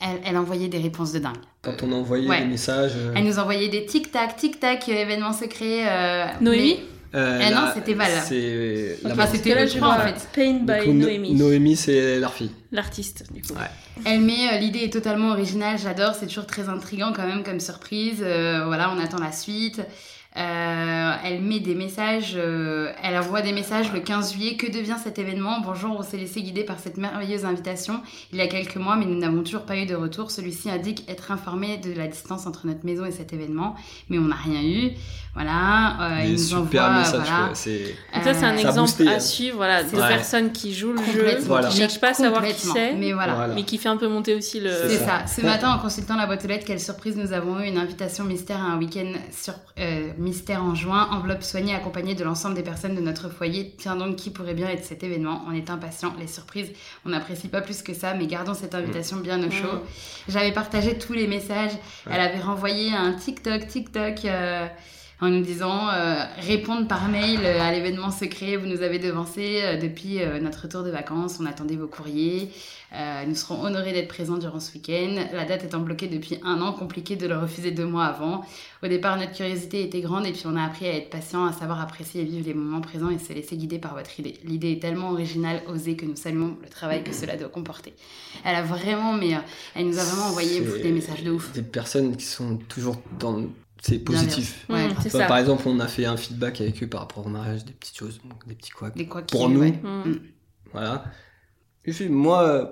[0.00, 1.36] elle, elle envoyait des réponses de dingue.
[1.60, 2.40] quand on envoyait Ouais.
[2.40, 2.92] des messages.
[2.96, 5.84] euh, Elle nous envoyait des tic-tac, tic-tac, euh, événements secrets.
[5.86, 6.80] euh, Noémie
[7.14, 8.10] euh, Eh non, c'était Val.
[8.24, 10.28] C'est Enfin, c'était là, je vois en fait.
[10.34, 11.34] Pain by coup, Noémie.
[11.34, 12.50] Noémie, c'est leur fille.
[12.70, 13.54] L'artiste, du coup.
[13.54, 13.68] Ouais.
[14.04, 17.60] Elle met, euh, l'idée est totalement originale, j'adore, c'est toujours très intriguant quand même comme
[17.60, 18.20] surprise.
[18.22, 19.80] euh, voilà, on attend la suite.
[20.34, 24.56] Euh, elle met des messages, euh, elle envoie des messages le 15 juillet.
[24.56, 25.60] Que devient cet événement?
[25.60, 28.00] Bonjour, on s'est laissé guider par cette merveilleuse invitation
[28.32, 30.30] il y a quelques mois, mais nous n'avons toujours pas eu de retour.
[30.30, 33.74] Celui-ci indique être informé de la distance entre notre maison et cet événement,
[34.08, 34.92] mais on n'a rien eu.
[35.34, 37.20] Voilà, euh, Des il nous super envoie, messages.
[37.26, 37.50] voilà.
[37.54, 37.78] C'est
[38.14, 39.18] Donc ça, c'est un Ça exemple boosté, à hein.
[39.18, 40.08] suivre, voilà, de Ouais.
[40.08, 41.38] personnes qui jouent le jeu.
[41.46, 41.68] Voilà.
[41.68, 43.34] qui cherchent pas à savoir qui c'est, Mais voilà.
[43.34, 43.54] Voilà.
[43.54, 44.70] mais qui fait un peu monter aussi le...
[44.70, 45.24] C'est ça.
[45.26, 45.26] ça.
[45.26, 48.24] Ce matin, en consultant la boîte aux lettres, quelle surprise nous avons eu une invitation
[48.24, 52.62] mystère à un week-end sur, euh, mystère en juin, enveloppe soignée accompagnée de l'ensemble des
[52.62, 53.74] personnes de notre foyer.
[53.78, 55.42] Tiens donc, qui pourrait bien être cet événement?
[55.48, 56.12] On est impatient.
[56.20, 56.68] Les surprises,
[57.06, 59.82] on n'apprécie pas plus que ça, mais gardons cette invitation bien au chaud.
[60.28, 61.72] J'avais partagé tous les messages.
[62.10, 64.26] Elle avait renvoyé un TikTok, TikTok.
[64.26, 64.66] euh,
[65.22, 69.60] en nous disant euh, répondre par mail euh, à l'événement secret, vous nous avez devancé
[69.62, 72.50] euh, depuis euh, notre retour de vacances, on attendait vos courriers,
[73.26, 75.14] nous serons honorés d'être présents durant ce week-end.
[75.32, 78.44] La date étant bloquée depuis un an, compliqué de le refuser deux mois avant.
[78.82, 81.54] Au départ, notre curiosité était grande et puis on a appris à être patient, à
[81.54, 84.34] savoir apprécier et vivre les moments présents et se laisser guider par votre idée.
[84.44, 87.94] L'idée est tellement originale, osée que nous saluons le travail que cela doit comporter.
[88.44, 89.38] Elle a vraiment, mais
[89.74, 91.50] elle nous a vraiment envoyé des messages de ouf.
[91.54, 93.42] Des personnes qui sont toujours dans.
[93.84, 94.64] C'est positif.
[94.68, 95.26] Ouais, Mmh, c'est ça.
[95.26, 97.98] Par exemple, on a fait un feedback avec eux par rapport au mariage, des petites
[97.98, 98.96] choses, des petits couacs.
[98.96, 99.72] Des Pour nous.
[100.72, 101.04] Voilà.
[101.84, 102.70] Et puis, moi,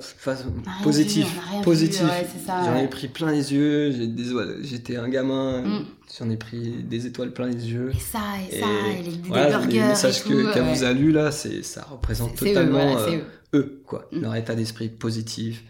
[0.85, 1.27] positif.
[1.27, 2.01] vu, on a rien positif.
[2.03, 3.90] vu, ouais, c'est ça, J'en ai pris plein les yeux.
[3.90, 5.62] j'ai des oies- J'étais un gamin.
[5.62, 5.87] Mm.
[6.16, 7.90] J'en ai pris des étoiles plein les yeux.
[7.92, 10.75] Et ça, et, ça, et les, des voilà, burgers les messages qu'elle ouais.
[10.75, 13.59] vous a lus là, c'est ça représente C'est eux, totalement voilà, euh, eux.
[13.59, 14.07] eux, quoi.
[14.12, 14.20] Mm.
[14.20, 15.64] Leur état d'esprit positif.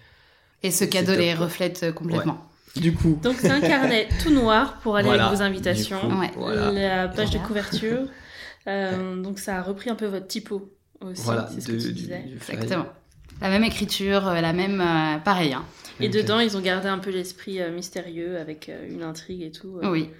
[0.62, 2.46] Et ce cadeau les reflète euh, complètement.
[2.76, 5.26] Du coup, Donc c'est un carnet tout noir pour aller Voilà.
[5.26, 5.98] avec vos invitations.
[6.00, 6.30] Coup, Ouais.
[6.36, 6.70] voilà.
[6.70, 7.42] La page Voilà.
[7.42, 7.98] de couverture.
[8.66, 11.92] Euh, donc ça a repris un peu votre typo aussi, Voilà, c'est ce que tu
[11.92, 12.18] disais.
[12.24, 12.34] du.
[12.34, 12.84] Exactement.
[13.40, 14.82] La même écriture, euh, la même.
[14.82, 15.54] euh, pareil.
[15.54, 15.64] hein.
[15.98, 19.50] Et dedans, ils ont gardé un peu l'esprit euh, mystérieux avec euh, une intrigue et
[19.50, 19.78] tout.
[19.82, 19.90] euh.
[19.90, 20.10] Oui.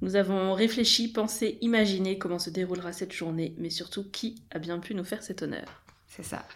[0.00, 4.78] Nous avons réfléchi, pensé, imaginé comment se déroulera cette journée, mais surtout qui a bien
[4.78, 5.66] pu nous faire cet honneur.
[6.08, 6.46] C'est ça.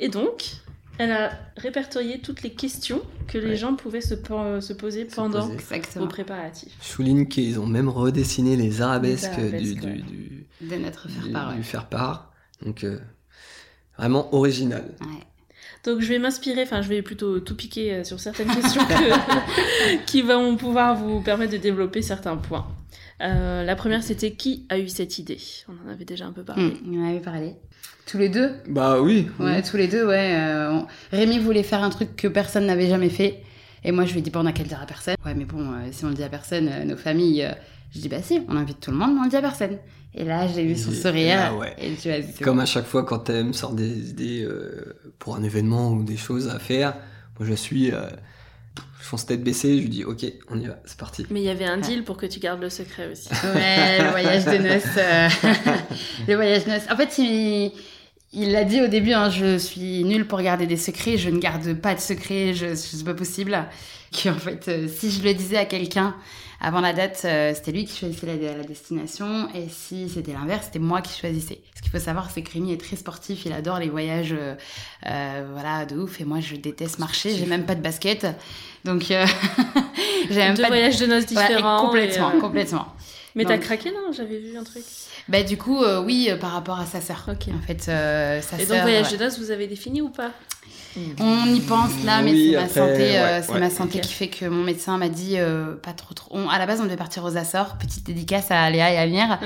[0.00, 0.56] Et donc,
[0.98, 3.56] elle a répertorié toutes les questions que les Ouais.
[3.56, 5.48] gens pouvaient se, po- se poser Se pendant
[5.96, 6.72] vos préparatifs.
[6.82, 9.92] Je souligne qu'ils ont même redessiné les arabesques, Les arabesques, du, ouais.
[9.94, 11.52] du, du, De notre du- faire-part.
[11.52, 11.62] du ouais.
[11.64, 12.32] faire-part.
[12.64, 12.98] Donc, euh,
[13.98, 14.94] vraiment original.
[15.00, 15.22] Ouais.
[15.84, 20.04] Donc je vais m'inspirer, enfin je vais plutôt tout piquer euh, sur certaines questions que-
[20.06, 22.66] qui vont pouvoir vous permettre de développer certains points.
[23.20, 25.38] Euh, la première c'était qui a eu cette idée?
[25.68, 26.64] On en avait déjà un peu parlé.
[26.64, 27.54] Mm, on en avait parlé.
[28.06, 29.28] Tous les deux Bah oui.
[29.40, 29.62] Ouais, oui.
[29.68, 30.34] tous les deux, ouais.
[30.38, 33.42] euh, on- Rémi voulait faire un truc que personne n'avait jamais fait.
[33.82, 35.14] Et moi, je lui ai dit, bon, on n'a qu'à le dire à personne.
[35.24, 37.44] Ouais, mais bon, euh, si on le dit à personne, euh, nos familles.
[37.44, 37.52] euh,
[37.94, 39.78] je dis, bah si, on invite tout le monde, mais on le dit à personne.
[40.14, 41.36] Et là, j'ai vu son Et- sourire.
[41.40, 41.74] ah ouais.
[41.78, 44.42] Et tu as dit, c'est Comme à chaque fois quand elle me sort des idées
[44.44, 46.94] euh, pour un événement ou des choses à faire,
[47.38, 48.00] moi je suis, euh,
[49.00, 51.26] je fonce tête baissée, je lui dis ok, on y va, c'est parti.
[51.30, 53.28] Mais il y avait un deal pour que tu gardes le secret aussi.
[53.54, 54.84] Ouais, le voyage de noces.
[54.98, 55.28] euh,
[56.28, 56.86] le voyage de noces.
[56.90, 57.72] En fait, il.
[58.36, 61.38] Il l'a dit au début, hein, je suis nulle pour garder des secrets, je ne
[61.38, 63.56] garde pas de secrets, je, c'est pas possible.
[64.22, 66.14] Qu'en fait, euh, si je le disais à quelqu'un
[66.60, 70.66] avant la date, euh, c'était lui qui choisissait la, la destination, et si c'était l'inverse,
[70.66, 71.60] c'était moi qui choisissais.
[71.76, 75.46] Ce qu'il faut savoir, c'est que Rémi est très sportif, il adore les voyages, euh,
[75.52, 78.26] voilà, de ouf, et moi je déteste marcher, j'ai même pas de basket,
[78.84, 79.02] donc
[80.30, 80.74] j'ai même Deux pas de...
[80.74, 81.84] voyages de noces Ouais, différents.
[81.86, 82.86] complètement, complètement.
[83.36, 84.12] Mais t'as craqué non?
[84.12, 84.84] J'avais vu un truc.
[85.28, 87.24] Bah du coup, euh, oui, euh, par rapport à sa sœur.
[87.28, 87.48] Ok.
[87.54, 88.82] En fait, euh, sa Et donc sœur.
[88.82, 89.16] voyage ouais.
[89.18, 90.30] de noces, vous avez défini ou pas?
[91.18, 93.58] On y pense là, mais Oui, c'est ma après, santé, euh, ouais, c'est ouais.
[93.60, 94.04] ma santé Ok.
[94.04, 96.28] qui fait que mon médecin m'a dit euh, pas trop trop.
[96.36, 99.00] on- à la base, on devait partir aux Açores, petite dédicace à Léa et à
[99.00, 99.40] Amir,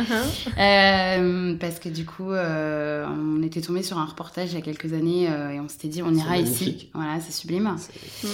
[0.59, 4.61] Euh, parce que du coup, euh, on était tombé sur un reportage il y a
[4.63, 6.91] quelques années euh, et on s'était dit on ira ici.
[6.93, 7.75] Voilà, c'est sublime.
[8.23, 8.27] Mm.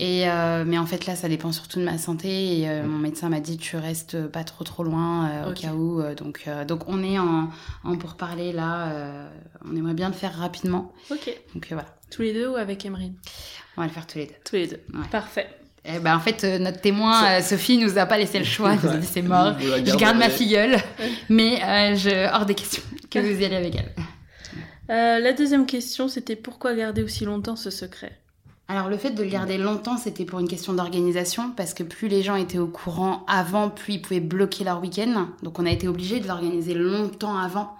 [0.00, 2.60] Et euh, mais en fait là, ça dépend surtout de ma santé.
[2.60, 5.72] Et euh, mon médecin m'a dit tu restes pas trop trop loin euh, au cas
[5.72, 6.00] où.
[6.00, 7.50] euh, donc euh, donc on est en,
[7.82, 8.92] en pourparler là.
[8.92, 9.28] euh,
[9.68, 10.92] on aimerait bien le faire rapidement.
[11.10, 11.28] Ok.
[11.54, 13.12] Donc euh, voilà, Tous les deux ou avec Emery?
[13.76, 14.34] On va le faire tous les deux.
[14.44, 14.80] Tous les deux.
[14.94, 15.06] Ouais.
[15.10, 15.48] Parfait.
[15.84, 18.74] Eh ben, en fait, euh, notre témoin, euh, Sophie, nous a pas laissé le choix.
[18.74, 19.54] Elle nous a dit c'est mort.
[19.58, 20.76] Je garde ma filleule,
[21.28, 22.32] mais euh, je...
[22.34, 23.94] hors des questions que vous y allez avec elle.
[24.90, 28.12] Euh, la deuxième question, c'était pourquoi garder aussi longtemps ce secret?
[28.70, 32.08] Alors, le fait de le garder longtemps, c'était pour une question d'organisation, parce que plus
[32.08, 35.28] les gens étaient au courant avant, plus ils pouvaient bloquer leur week-end.
[35.42, 37.74] Donc, on a été obligé de l'organiser longtemps avant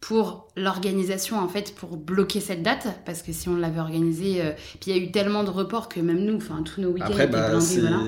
[0.00, 4.52] pour l'organisation, en fait, pour bloquer cette date, parce que si on l'avait organisé, euh,
[4.80, 7.06] puis il y a eu tellement de reports que même nous, enfin, tous nos week-ends
[7.06, 7.98] Après, étaient bah, blindés, c'est voilà.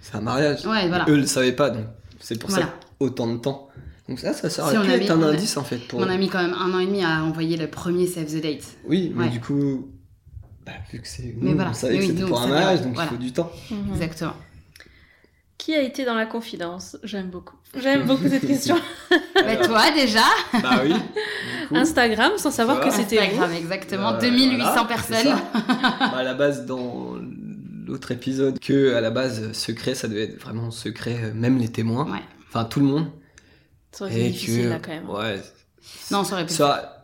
[0.00, 0.66] c'est un mariage.
[0.66, 1.04] Ouais, voilà.
[1.08, 1.84] Eux le savaient pas, donc
[2.18, 2.66] c'est pour Voilà.
[2.66, 3.68] ça autant de temps.
[4.08, 6.00] Donc ça, ça, aurait Si on pu avait- être un indice en fait pour.
[6.00, 8.40] On a mis quand même un an et demi à envoyer le premier Save the
[8.42, 8.64] Date.
[8.86, 9.30] Oui, mais Ouais.
[9.30, 9.88] du coup,
[10.68, 11.34] bah, vu que c'est.
[11.40, 11.70] Mais nous, voilà.
[11.70, 12.78] On savait que oui, c'était nous, pour un ouais.
[12.82, 13.10] donc Voilà.
[13.10, 13.50] il faut du temps.
[13.70, 13.92] Mhm.
[13.94, 14.34] Exactement.
[15.56, 16.96] Qui a été dans la confidence?
[17.02, 17.56] J'aime beaucoup.
[17.82, 18.76] J'aime beaucoup cette question.
[19.34, 20.20] Bah, toi déjà
[20.52, 20.92] Bah oui.
[21.68, 22.96] coup, Instagram, sans savoir que Voilà.
[22.98, 23.18] c'était.
[23.18, 24.12] Instagram, exactement.
[24.14, 25.38] euh, 2800 voilà, c'est personnes.
[25.98, 27.16] Bah, à la base, dans
[27.86, 31.68] l'autre épisode, que à la base, secret, ça devait être vraiment secret, euh, même les
[31.68, 32.04] témoins.
[32.10, 32.20] Ouais.
[32.48, 33.06] Enfin, tout le monde.
[33.92, 34.68] Ça aurait été Et difficile que.
[34.68, 35.08] là quand même.
[35.08, 35.40] Ouais.
[36.10, 36.52] Non, ça aurait pu.
[36.52, 36.97] Ça.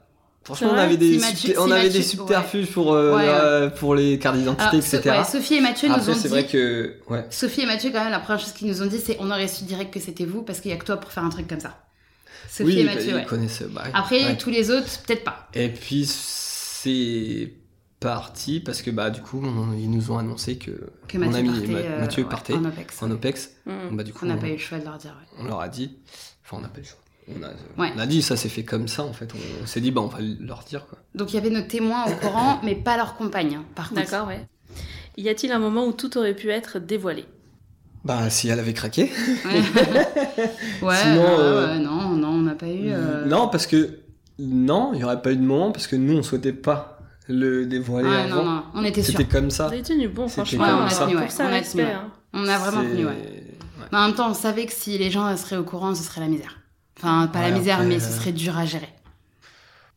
[0.44, 3.28] Franchement, on avait des, subter- on si avait Mathieu- des subterfuges pour, euh, Ouais, ouais.
[3.30, 5.00] euh, pour les cartes d'identité, etc.
[5.06, 6.28] ouais, Sophie et Mathieu nous ont dit.
[6.28, 6.96] vrai que.
[7.08, 7.24] Ouais.
[7.30, 9.48] Sophie et Mathieu, quand même, la première chose qu'ils nous ont dit, c'est on aurait
[9.48, 11.48] su direct que c'était vous parce qu'il y a que toi pour faire un truc
[11.48, 11.78] comme ça.
[12.50, 13.24] Sophie oui, et bah, Mathieu, ils ouais.
[13.24, 13.62] connaissent.
[13.70, 14.36] bah, Après, ouais.
[14.36, 15.48] tous les autres, peut-être pas.
[15.54, 17.52] Et puis c'est
[18.00, 20.72] parti parce que bah du coup on- ils nous ont annoncé que,
[21.08, 23.02] Que mon Mathieu ami partait, Ma- euh, Mathieu ouais, partait en OPEX.
[23.02, 23.50] en OPEX.
[23.64, 23.96] Mhm.
[23.96, 25.12] Bah du coup On n'a pas eu le choix de leur dire.
[25.12, 25.38] ouais.
[25.42, 25.96] on leur a dit,
[26.44, 26.98] enfin on n'a pas eu le choix.
[27.28, 27.48] On a,
[27.82, 27.90] Ouais.
[27.96, 29.30] on a dit ça s'est fait comme ça en fait.
[29.34, 30.98] On, on s'est dit bah on va leur dire quoi.
[31.14, 34.02] Donc il y avait nos témoins au courant, mais pas leur compagne, hein, par contre.
[34.02, 34.46] D'accord, ouais.
[35.16, 37.24] Y a-t-il un moment où tout aurait pu être dévoilé?
[38.04, 39.10] Bah si elle avait craqué.
[39.46, 39.52] Ouais,
[40.82, 42.90] ouais, Sinon, ouais, euh, ouais, non, non, on n'a pas eu.
[42.90, 44.00] euh, Non parce que
[44.38, 46.98] non il y aurait pas eu de moment parce que nous on souhaitait pas
[47.28, 48.36] le dévoiler Ouais, avant.
[48.36, 49.02] non, non, on était.
[49.02, 49.68] C'était comme ça.
[49.68, 50.66] Vous avez tenu bon, franchement.
[50.66, 51.06] comme ça.
[51.06, 51.96] Pour Ouais, ça, on a tenu, ouais.
[52.34, 53.12] On a vraiment tenu, ouais.
[53.12, 53.44] ouais.
[53.92, 56.20] Mais en même temps, on savait que si les gens seraient au courant, ce serait
[56.20, 56.58] la misère.
[56.98, 58.88] Enfin, pas la misère, après, mais ce serait dur à gérer.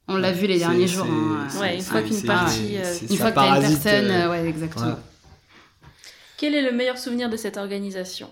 [0.08, 1.06] On l'a vu les derniers jours.
[1.10, 4.48] hein, Ouais, une fois qu'une partie, euh, Une fois que t'as une personne, euh, ouais,
[4.48, 4.98] exactement.
[6.38, 8.30] Quel est le meilleur souvenir de cette organisation?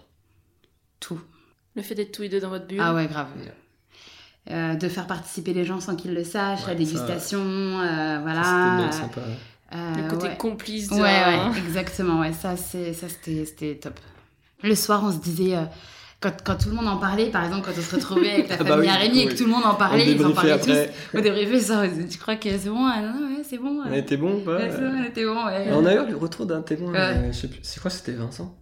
[0.99, 1.19] Tout.
[1.75, 2.79] Le fait d'être tous les deux dans votre bulle?
[2.81, 3.27] Ah ouais, grave.
[3.37, 3.51] Ouais.
[4.53, 8.19] Euh, de faire participer les gens sans qu'ils le sachent, Ouais, la ça, dégustation, euh,
[8.21, 8.43] voilà.
[8.43, 9.21] C'était bien sympa.
[9.73, 10.37] Euh, Le côté ouais.
[10.37, 10.95] complice de...
[10.95, 13.99] Ouais, ouais, exactement, ouais, ça, c'est, ça c'était, c'était top.
[14.63, 15.63] Le soir, on se disait, euh,
[16.29, 18.55] quand, quand tout le monde en parlait, par exemple, quand on se retrouvait avec la
[18.59, 20.87] Ah bah famille du et que tout le monde en parlait, ils en parlaient après.
[21.11, 21.17] tous.
[21.17, 21.83] On débriefait ça.
[22.09, 23.81] Tu crois que c'est bon Ah non, ouais, c'est bon.
[23.85, 23.99] On ouais.
[23.99, 25.67] était bon Ouais, c'est bon, on était bon, ouais.
[25.71, 26.99] On a eu le retour d'un témoin, Ouais.
[26.99, 28.55] euh, je sais plus, c'est quoi, c'était Vincent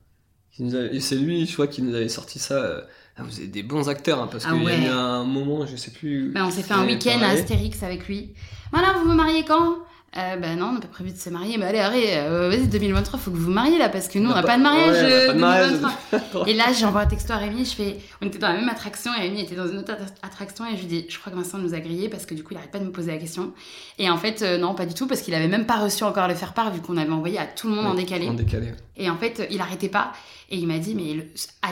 [0.60, 2.56] avait- C'est lui, je crois, qui nous avait sorti ça.
[2.56, 2.82] euh,
[3.16, 4.86] Ah, vous êtes des bons acteurs, hein, parce Ah qu'il y a ouais.
[4.86, 6.32] eu un moment, je sais plus.
[6.34, 7.30] Ben, on s'est fait un Ouais, week-end à.
[7.30, 8.34] Astérix avec lui.
[8.72, 9.78] Voilà, vous me mariez quand?
[10.18, 11.58] Euh, Ben non, on n'a pas prévu de se marier.
[11.58, 14.30] Mais allez, arrête, euh, vas-y, 2023, faut que vous vous mariez là, parce que nous,
[14.30, 14.96] on n'a pas, de mariage.
[15.04, 15.72] ouais, euh, pas de mariage.
[16.12, 16.48] 2023.
[16.48, 19.12] Et là, j'envoie un texto à Rémi, je fais, on était dans la même attraction
[19.18, 21.38] et Rémi était dans une autre attra- attraction et je lui dis, je crois que
[21.38, 23.18] Vincent nous a grillés parce que du coup, il arrête pas de me poser la
[23.18, 23.52] question.
[24.00, 26.28] Et en fait, euh, non, pas du tout, parce qu'il avait même pas reçu encore
[26.28, 28.28] le faire part vu qu'on avait envoyé à tout le monde en décalé.
[28.28, 28.74] En décalé.
[28.98, 29.04] Ouais.
[29.06, 30.12] Et en fait, il arrêtait pas.
[30.50, 31.26] Et il m'a dit, mais le-
[31.64, 31.70] à,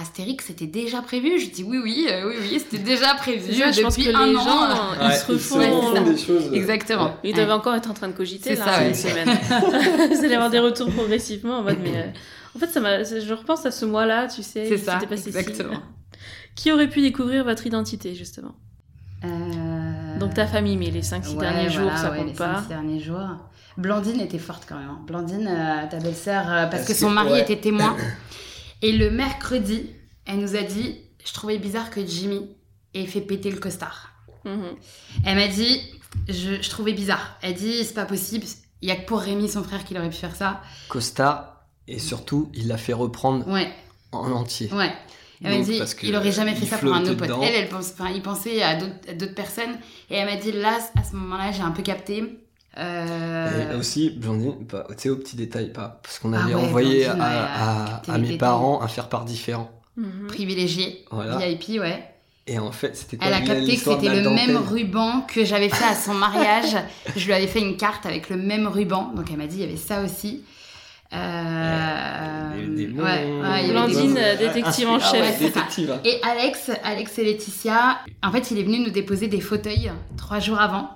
[0.00, 1.38] Astérix, c'était déjà prévu.
[1.38, 4.12] Je dis, oui, oui, euh, oui, oui, c'était déjà prévu ça, je pense que depuis
[4.12, 4.42] les un an.
[4.42, 4.74] gens, euh.
[5.02, 5.58] ils Ouais, se refont.
[5.58, 6.04] Ouais, c'est ça.
[6.04, 6.52] des choses.
[6.54, 7.04] Exactement.
[7.04, 7.10] ouais.
[7.24, 7.44] Ils Ouais.
[7.44, 8.94] doivent encore être en train de cogiter C'est là, ça, ouais.
[8.94, 9.28] semaine.
[10.16, 12.06] Vous allez avoir des retours progressivement en mode mais euh,
[12.56, 15.36] en fait ça m'a je repense à ce mois-là, tu sais, C'est ça, passé ci.
[15.36, 15.80] exactement.
[16.54, 18.54] Qui aurait pu découvrir votre identité justement?
[19.24, 22.32] Euh, Donc ta famille mais les 5 6 ouais, derniers jours ça ouais, compte les
[22.32, 22.54] pas.
[22.56, 23.18] cinq, six derniers jours.
[23.76, 24.88] Blandine était forte quand même.
[24.88, 25.00] hein.
[25.06, 27.42] Blandine, euh, ta belle-sœur, euh, parce, Parce que que- son mari ouais.
[27.42, 27.96] était témoin.
[28.82, 29.90] Et le mercredi,
[30.26, 32.50] elle nous a dit Je trouvais bizarre que Jimmy
[32.94, 34.10] ait fait péter le costard.
[34.44, 34.64] Mhm.
[35.24, 35.80] Elle m'a dit
[36.28, 37.38] je, je trouvais bizarre.
[37.42, 38.44] Elle dit C'est pas possible.
[38.82, 40.60] Il y a que pour Rémi, son frère, qu'il aurait pu faire ça.
[40.88, 43.70] Costa, et surtout, il l'a fait reprendre Ouais,
[44.10, 44.68] en entier.
[44.72, 44.92] ouais.
[45.44, 47.30] Elle m'a dit, parce que il aurait jamais fait ça pour un autre pote.
[47.42, 49.76] Elle, elle pense, enfin, il pensait à d'autres personnes.
[50.10, 52.38] Et elle m'a dit, là, à ce moment-là, j'ai un peu capté.
[52.78, 56.54] Euh, Et aussi, Blandine, pas- tu sais, au petit détail, pas, parce qu'on Ah avait
[56.54, 57.36] ouais, envoyé Blandine, à, ouais,
[57.84, 58.38] à- capté à les mes détails.
[58.38, 59.70] parents un faire-part différent.
[59.96, 60.26] Mhm.
[60.28, 61.36] privilégié, Voilà.
[61.36, 62.02] VIP, ouais.
[62.46, 65.68] Et en fait, c'était quoi Elle a capté que c'était le même ruban que j'avais
[65.68, 66.76] fait à son mariage.
[67.16, 69.12] Je lui avais fait une carte avec le même ruban.
[69.14, 70.42] Donc elle m'a dit, il y avait ça aussi.
[71.12, 72.74] Euh...
[72.74, 75.20] Des bons- ouais, des Blandine, détective en Ah chef.
[75.20, 75.90] ouais, détective.
[75.92, 76.00] hein.
[76.04, 80.38] Et Alex, Alex et Laetitia, en fait, il est venu nous déposer des fauteuils trois
[80.40, 80.88] jours avant.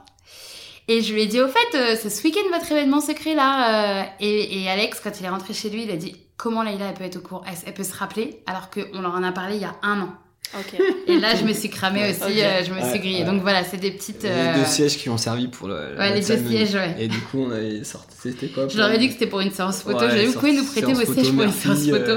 [0.89, 4.01] Et je lui ai dit, au fait, euh, c'est ce week-end votre événement secret là.
[4.01, 6.87] euh, Et, et Alex, quand il est rentré chez lui, il a dit, comment Leïla,
[6.91, 7.43] elle peut être au courant?
[7.47, 8.41] Elle, elle peut se rappeler?
[8.47, 10.11] Alors qu'on leur en a parlé il y a un an.
[11.09, 13.19] Et là, je me suis cramée aussi, euh, je me suis grillée.
[13.19, 13.25] ouais.
[13.25, 14.23] Donc voilà, c'est des petites...
[14.23, 15.75] Les deux sièges qui ont servi pour le.
[15.99, 16.95] Ouais, les deux sièges, ouais.
[17.01, 18.15] Et du coup, on avait sorti.
[18.23, 19.99] C'était quoi Je leur ai dit que c'était pour une séance photo.
[19.99, 22.13] Ouais, je lui ai dit, vous pouvez nous prêter vos sièges pour une séance photo.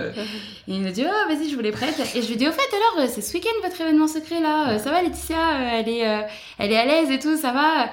[0.67, 1.99] Et il m'a dit, oh, vas-y, je vous les prête.
[2.15, 2.61] Et je lui ai dit, au fait,
[2.99, 4.77] alors, c'est ce week-end votre événement secret là.
[4.77, 6.21] Ça va, Laetitia elle, est, euh,
[6.59, 7.89] elle est à l'aise et tout, ça va.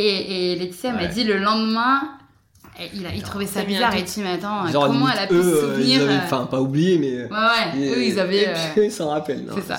[0.00, 2.18] Et, et Laetitia m'a dit le lendemain,
[2.78, 3.94] et il, a, il trouvait ça bizarre.
[3.96, 6.46] Et dit, mais attends, Genre, comment elle a pu se souvenir ils avaient- euh, Enfin,
[6.46, 7.24] pas oublié, mais.
[7.24, 8.42] Ouais, ouais, et- eux, ils avaient.
[8.44, 9.44] et euh, ils s'en rappellent.
[9.44, 9.76] non, c'est ça.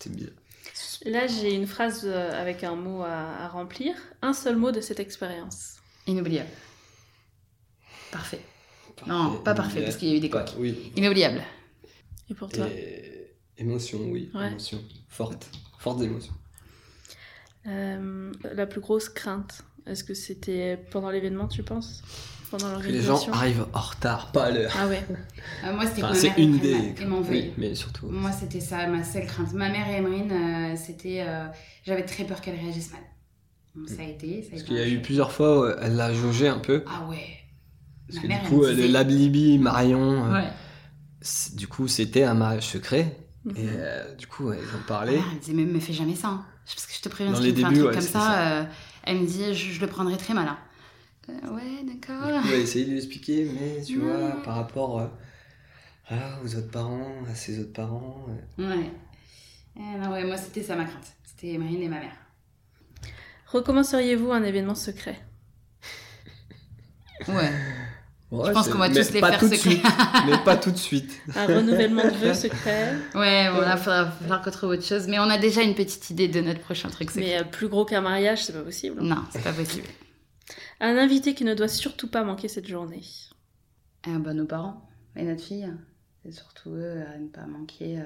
[0.00, 0.32] C'est bizarre.
[1.06, 4.80] Là, j'ai une phrase euh, avec un mot à, à remplir, un seul mot de
[4.80, 5.74] cette expérience.
[6.06, 6.48] Inoubliable.
[8.12, 8.40] Parfait.
[9.06, 10.54] Non, pas parfait, parce qu'il y a eu des couacs.
[10.58, 10.92] Oui.
[10.96, 11.42] Inoubliable.
[12.30, 13.34] Et pour toi Et...
[13.58, 14.30] Émotion, oui.
[14.34, 14.48] Ouais.
[14.48, 14.78] Émotion.
[15.08, 15.46] Forte.
[15.78, 16.32] Forte émotion.
[17.68, 22.02] Euh, la plus grosse crainte, est-ce que c'était pendant l'événement, tu penses?
[22.50, 24.72] Pendant Que les gens l'organisation arrivent en retard, pas à l'heure.
[24.78, 25.02] Ah ouais.
[25.64, 26.94] Euh, moi, c'était Enfin, ma c'est mère une des.
[27.28, 28.06] Oui, mais surtout.
[28.06, 29.52] Moi, c'était ça, ma seule crainte.
[29.52, 31.24] Ma mère et Emerine, euh, c'était.
[31.26, 31.46] euh,
[31.84, 33.00] J'avais très peur qu'elle réagisse mal.
[33.88, 34.42] Ça a été.
[34.42, 36.58] Ça a Parce été qu'il y a eu plusieurs fois où elle l'a jaugé un
[36.60, 36.84] peu.
[36.86, 37.18] Ah ouais.
[38.06, 40.48] Parce Ma que mère, du elle coup, disait- le Lablibi, Marion, Ouais.
[41.54, 43.18] du coup, c'était un mariage secret.
[43.46, 43.54] Mhm.
[43.56, 45.12] Et euh, du coup, ils ont Ma parlé.
[45.12, 46.28] mère, elle me disait, mais me fais jamais ça.
[46.28, 46.46] hein.
[46.66, 47.94] Parce que je te préviens, Dans si les tu me fais un débuts, truc ouais,
[47.94, 48.60] comme ça, ça.
[48.60, 48.64] euh,
[49.04, 50.48] elle me dit, je, je le prendrai très mal.
[50.48, 50.58] hein.
[51.28, 52.42] Euh, ouais, d'accord.
[52.44, 54.04] On va essayer de lui expliquer, mais tu Ouais.
[54.04, 55.06] vois, par rapport euh,
[56.10, 58.26] ah, aux autres parents, à ses autres parents.
[58.58, 58.90] euh, Ouais.
[59.76, 61.06] Eh, non, ouais, moi, c'était ça ma crainte.
[61.24, 62.16] C'était Emerine et ma mère.
[63.46, 65.18] Recommenceriez-vous un événement secret?
[67.28, 67.52] Ouais.
[68.30, 69.70] ouais, Je pense qu'on va mais tous les faire tout de secret.
[69.70, 69.84] suite,
[70.26, 71.20] mais pas tout de suite.
[71.34, 75.06] Un renouvellement de vœux secret, Ouais, bon, là, il faudra falloir qu'on trouve autre chose.
[75.08, 77.26] Mais on a déjà une petite idée de notre prochain truc secret.
[77.26, 79.00] mais euh, plus gros qu'un mariage, c'est pas possible.
[79.02, 79.86] Non, c'est pas possible.
[80.80, 83.02] Un invité qui ne doit surtout pas manquer cette journée.
[84.06, 85.68] Ah, bah, nos parents et notre fille.
[86.24, 87.98] C'est surtout eux à ne pas manquer.
[87.98, 88.02] euh,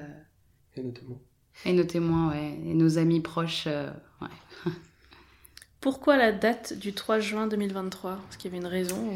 [0.77, 1.19] Et notamment.
[1.65, 2.57] Et nos témoins, ouais.
[2.65, 3.89] Et nos amis proches, euh,
[4.21, 4.27] ouais.
[5.81, 9.13] Pourquoi la date du 3 juin 2023 Est-ce qu'il y avait une raison ou...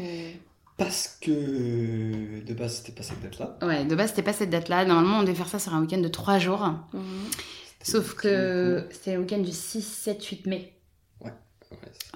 [0.76, 3.56] Parce que de base, c'était pas cette date-là.
[3.62, 4.84] Ouais, de base, c'était pas cette date-là.
[4.84, 6.66] Normalement, on devait faire ça sur un week-end de trois jours.
[6.92, 7.02] Mhm.
[7.82, 10.72] Sauf que c'était le week-end du 6, 7, 8 mai.
[11.24, 11.32] Ouais,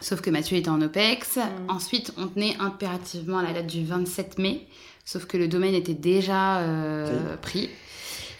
[0.00, 1.36] Sauf que Mathieu était en OPEX.
[1.36, 1.40] Mm.
[1.68, 4.66] Ensuite, on tenait impérativement à la date du 27 mai.
[5.04, 7.70] Sauf que le domaine était déjà euh, pris.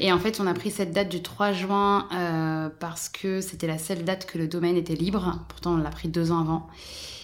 [0.00, 3.66] Et en fait, on a pris cette date du 3 juin euh, parce que c'était
[3.66, 5.38] la seule date que le domaine était libre.
[5.48, 6.66] Pourtant, on l'a pris deux ans avant.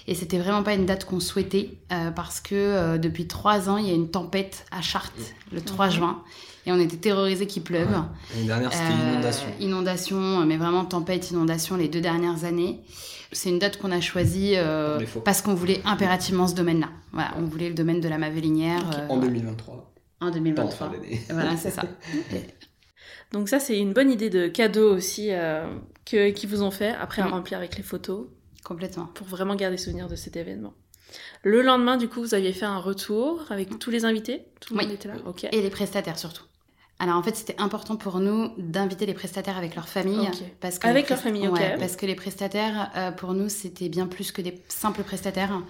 [0.09, 3.77] Et c'était vraiment pas une date qu'on souhaitait euh, parce que euh, depuis trois ans,
[3.77, 5.13] il y a une tempête à Chartres
[5.53, 6.23] le 3 juin.
[6.67, 7.91] Et on était terrorisés qu'il pleuve.
[8.35, 9.47] L'année dernière, c'était Euh, inondation.
[9.61, 12.81] Inondation, mais vraiment tempête, inondation les deux dernières années.
[13.33, 14.55] C'est une date qu'on a choisie
[15.25, 16.89] parce qu'on voulait impérativement ce domaine-là.
[17.13, 19.75] Voilà, on voulait le domaine de la Mavélinière euh, En 2023.
[19.75, 19.79] en
[20.21, 20.71] Pas en 2023.
[20.71, 21.21] fin d'année.
[21.31, 21.83] Voilà, c'est ça.
[23.33, 25.67] Donc ça, c'est une bonne idée de cadeau aussi euh,
[26.05, 27.33] que, qu'ils vous ont fait, après à Mm.
[27.33, 28.27] remplir avec les photos,
[28.65, 29.07] Complètement.
[29.15, 30.75] pour vraiment garder souvenir de cet événement.
[31.43, 34.43] Le lendemain, du coup, vous aviez fait un retour avec tous les invités?
[34.61, 34.87] Tout le Oui.
[34.87, 35.15] monde était là?
[35.27, 35.47] Ok.
[35.53, 36.43] Et les prestataires surtout.
[36.99, 40.31] Alors en fait, c'était important pour nous d'inviter les prestataires avec leur famille.
[40.61, 41.55] Parce que Avec leur famille, ok.
[41.59, 45.61] Ouais, parce que les prestataires, euh, pour nous, c'était bien plus que des simples prestataires.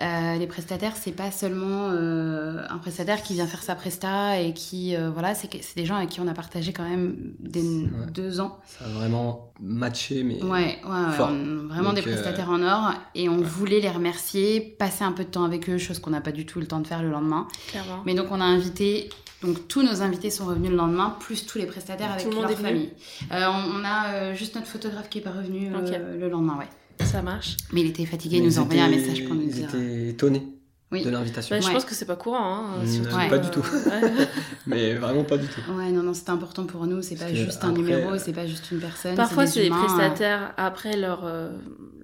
[0.00, 4.54] Euh, les prestataires, c'est pas seulement euh, un prestataire qui vient faire sa presta et
[4.54, 7.88] qui, euh, voilà, c'est des gens avec qui on a partagé quand même des Ouais.
[8.12, 8.58] deux ans.
[8.66, 11.28] Ça a vraiment matché, mais Ouais, ouais, ouais, Fort.
[11.30, 12.92] on- vraiment Donc, des euh, prestataires en or.
[13.14, 16.20] Et on voulait les remercier, passer un peu de temps avec eux, chose qu'on n'a
[16.22, 17.46] pas du tout eu le temps de faire le lendemain.
[17.68, 18.02] Clairement.
[18.06, 19.10] Mais donc on a invité,
[19.42, 22.32] donc tous nos invités sont revenus le lendemain, plus tous les prestataires Tout avec le
[22.32, 22.90] monde leur est venu famille.
[23.32, 26.56] Euh, on, on a euh, juste notre photographe qui est pas revenu euh, le lendemain,
[26.58, 26.68] ouais.
[27.04, 27.56] Ça marche.
[27.72, 29.68] Mais il était fatigué, il nous envoyé un message pour nous dire.
[29.68, 30.46] étaient étonnés
[30.90, 31.04] Oui.
[31.04, 31.54] de l'invitation.
[31.56, 31.72] Bah, Je Ouais.
[31.74, 32.66] pense que c'est pas courant.
[32.66, 33.60] Hein, Mm, pas du tout.
[33.60, 34.26] ouais.
[34.66, 35.60] Mais vraiment pas du tout.
[35.72, 38.46] Ouais, non, non, c'était important pour nous, c'est pas juste un numéro, euh, c'est pas
[38.46, 39.14] juste une personne.
[39.16, 41.50] Parfois, c'est les euh, prestataires après leur, euh,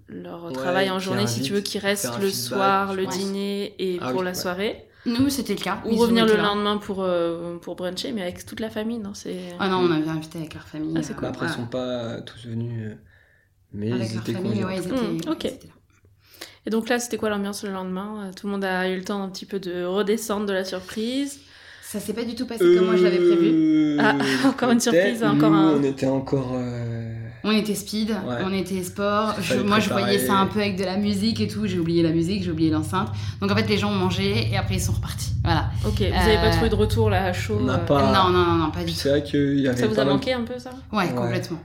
[0.09, 3.75] leur Ouais, travail en journée, si tu veux, qui restent le feedback, soir, le dîner
[3.79, 4.35] et Ah pour oui, la ouais.
[4.37, 4.85] soirée.
[5.07, 5.79] Nous, c'était le cas.
[5.87, 6.43] Ou Ils revenir le là.
[6.43, 9.37] lendemain pour, euh, pour bruncher, mais avec toute la famille, non c'est...
[9.59, 10.93] Ah non, on avait invité avec leur famille.
[10.99, 11.23] Ah, c'est euh, cool.
[11.23, 12.95] Bah, après, ils sont pas tous venus, euh,
[13.73, 15.45] mais Avec ils leur étaient famille, ouais, ils étaient, Mm, ok.
[15.45, 15.73] ils étaient là.
[16.67, 18.27] Et donc là, c'était quoi l'ambiance le lendemain?
[18.29, 20.65] Euh, Tout le monde a eu le temps un petit peu de redescendre de la
[20.65, 21.41] surprise.
[21.83, 23.97] Ça s'est pas du tout passé comme moi je l'avais prévu.
[23.99, 24.15] Ah,
[24.47, 26.51] encore une surprise, encore un- On était encore.
[26.55, 27.15] euh,
[27.45, 28.37] On était speed, Ouais.
[28.45, 29.37] on était sport.
[29.41, 31.67] Je- moi, je voyais ça un peu avec de la musique et tout.
[31.67, 33.09] J'ai oublié la musique, j'ai oublié l'enceinte.
[33.41, 35.33] Donc en fait, les gens ont mangé et après ils sont repartis.
[35.45, 35.71] Voilà.
[35.87, 38.13] Ok, vous avez pas Euh, trouvé de retour là à chaud On n'a euh, pas-.
[38.13, 38.99] Non, non, non, non, pas du tout.
[38.99, 40.71] c'est vrai qu'il y avait Ça vous pas a manqué un peu ça?
[40.93, 41.15] Ouais, Ouais.
[41.15, 41.59] complètement.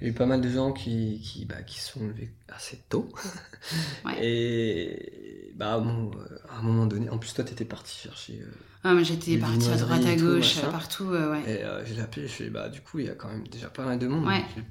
[0.00, 2.78] Il y a eu pas mal de gens qui, qui, bah, qui sont levés assez
[2.88, 3.08] tôt.
[4.04, 4.18] Ouais.
[4.22, 8.40] Et bah, bon, euh, à un moment donné, en plus, toi, t'étais parti chercher.
[8.42, 8.50] euh,
[8.82, 11.10] Ah, mais j'étais Les partie à droite, à tout, gauche, partout.
[11.12, 11.42] euh, ouais.
[11.50, 13.46] et euh, je l'ai appelé, je fais, bah, du coup, il y a quand même
[13.48, 14.26] déjà pas mal de monde.
[14.26, 14.40] Ouais.
[14.40, 14.62] Et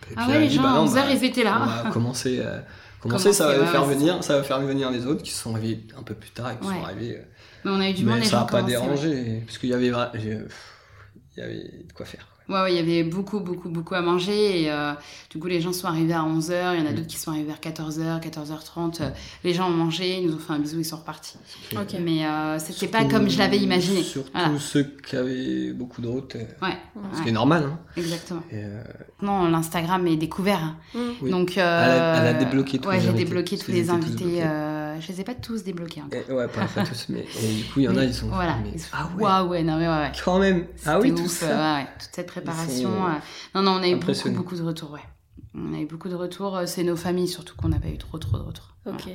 [0.00, 1.60] puis, Ah ouais, les dit, gens bah non, 11h, bah, ils étaient là.
[1.62, 2.58] On va commencer, euh,
[3.00, 6.02] commencer, ça va faire venir, ça va faire venir les autres qui sont arrivés un
[6.02, 7.16] peu plus tard et qui sont arrivés.
[7.18, 7.22] euh,
[7.66, 9.92] Mais on a eu du mais les ça n'a pas dérangé, parce qu'il y avait,
[10.14, 10.38] j'ai-
[11.36, 12.26] il y avait de quoi faire.
[12.48, 14.62] Ouais, ouais, il y avait beaucoup, beaucoup, beaucoup à manger.
[14.62, 14.92] Et euh,
[15.30, 16.74] du coup, les gens sont arrivés à 11h.
[16.74, 16.94] Il y en a Mm.
[16.94, 19.02] d'autres qui sont arrivés vers 14h, 14h30.
[19.02, 19.10] Euh,
[19.44, 21.36] Les gens ont mangé, ils nous ont fait un bisou, ils sont repartis.
[21.72, 21.96] Ok.
[22.00, 24.02] Mais euh, c'était Surtout- pas comme je l'avais imaginé.
[24.02, 24.58] Surtout Voilà.
[24.58, 26.76] ceux qui avaient beaucoup de routes, euh, Ouais,
[27.12, 27.64] ce ouais, qui est normal.
[27.70, 27.78] Hein.
[27.96, 28.42] exactement.
[28.50, 28.82] Et, euh,
[29.20, 30.62] Non, l'Instagram est découvert.
[30.62, 30.76] hein.
[30.94, 30.98] Mm.
[31.22, 31.30] Oui.
[31.30, 33.24] Donc, euh, Elle a- elle a débloqué tous Ouais, les j'ai invités.
[33.24, 34.42] débloqué tous les invités.
[34.42, 36.18] euh, je les ai pas tous débloqués encore.
[36.28, 38.28] et- ouais, pas, pas tous, mais et du coup, il y en a, ils sont.
[38.28, 38.56] Voilà.
[38.62, 39.08] mais- Ils sont- ah
[39.44, 40.12] ouais, ouais, non, mais ouais, ouais.
[40.24, 40.64] quand même.
[40.86, 41.46] Ah oui, tout ça.
[41.76, 43.06] ouais, toute cette préparation.
[43.06, 43.10] euh,
[43.54, 45.04] Non, non, on a eu beaucoup, beaucoup de retours, ouais.
[45.54, 46.56] On a eu beaucoup de retours.
[46.56, 48.76] euh, C'est nos familles surtout qu'on n'a pas eu trop, trop de retours.
[48.86, 49.08] Ok.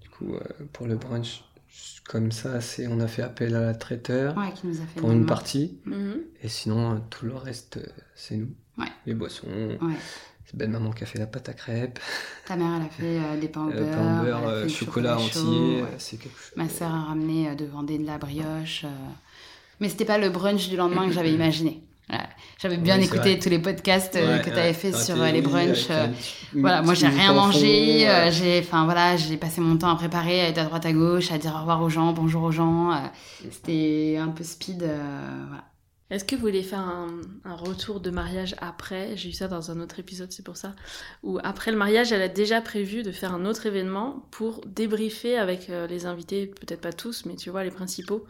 [0.00, 0.40] Du coup, euh,
[0.72, 1.42] pour le brunch,
[2.08, 5.00] comme ça, c'est on a fait appel à la traiteur Ouais, qui nous a fait
[5.00, 5.78] pour une partie.
[5.84, 6.20] Mhm.
[6.42, 7.78] Et sinon, tout le reste,
[8.14, 8.50] c'est nous.
[8.78, 8.86] Ouais.
[9.06, 9.46] Les boissons.
[9.80, 9.94] Ouais.
[10.46, 11.98] C'est belle maman qui a fait la pâte à crêpes,
[12.46, 13.90] Ta mère, elle a fait euh, des pains au beurre.
[13.94, 15.84] pain au beurre, euh, chocolat entier.
[15.98, 16.18] chose.
[16.56, 18.84] Ma sœur a ramené euh, de Vendée de la brioche.
[18.84, 18.88] euh.
[19.80, 21.84] Mais c'était pas le brunch du lendemain que j'avais imaginé.
[22.08, 22.26] Voilà.
[22.60, 25.30] J'avais bien Oui, écouté tous les podcasts euh, Ouais, que tu avais fait sur euh,
[25.30, 25.88] les brunchs.
[25.90, 28.30] euh, un Voilà, moi j'ai rien mangé, fond, ouais.
[28.32, 31.30] j'ai, enfin voilà, j'ai passé mon temps à préparer, à être à droite à gauche,
[31.30, 32.98] à dire au revoir aux gens, bonjour aux gens.
[33.50, 34.98] C'était un peu speed, euh,
[35.48, 35.64] voilà.
[36.10, 39.14] Est-ce que vous voulez faire un, retour de mariage après?
[39.16, 40.74] J'ai eu ça dans un autre épisode, c'est pour ça.
[41.22, 45.36] Où après le mariage, elle a déjà prévu de faire un autre événement pour débriefer
[45.36, 48.24] avec euh, les invités, peut-être pas tous, mais tu vois, les principaux.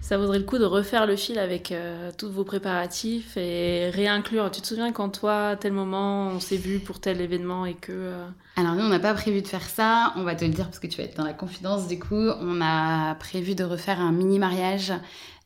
[0.00, 4.50] Ça vaudrait le coup de refaire le fil avec euh, tous vos préparatifs et réinclure.
[4.50, 7.74] Tu te souviens quand toi, à tel moment, on s'est vu pour tel événement et
[7.74, 7.92] que...
[7.92, 8.26] euh,
[8.56, 10.78] Alors nous, on n'a pas prévu de faire ça, on va te le dire parce
[10.78, 12.14] que tu vas être dans la confidence du coup.
[12.14, 14.94] On a prévu de refaire un mini mariage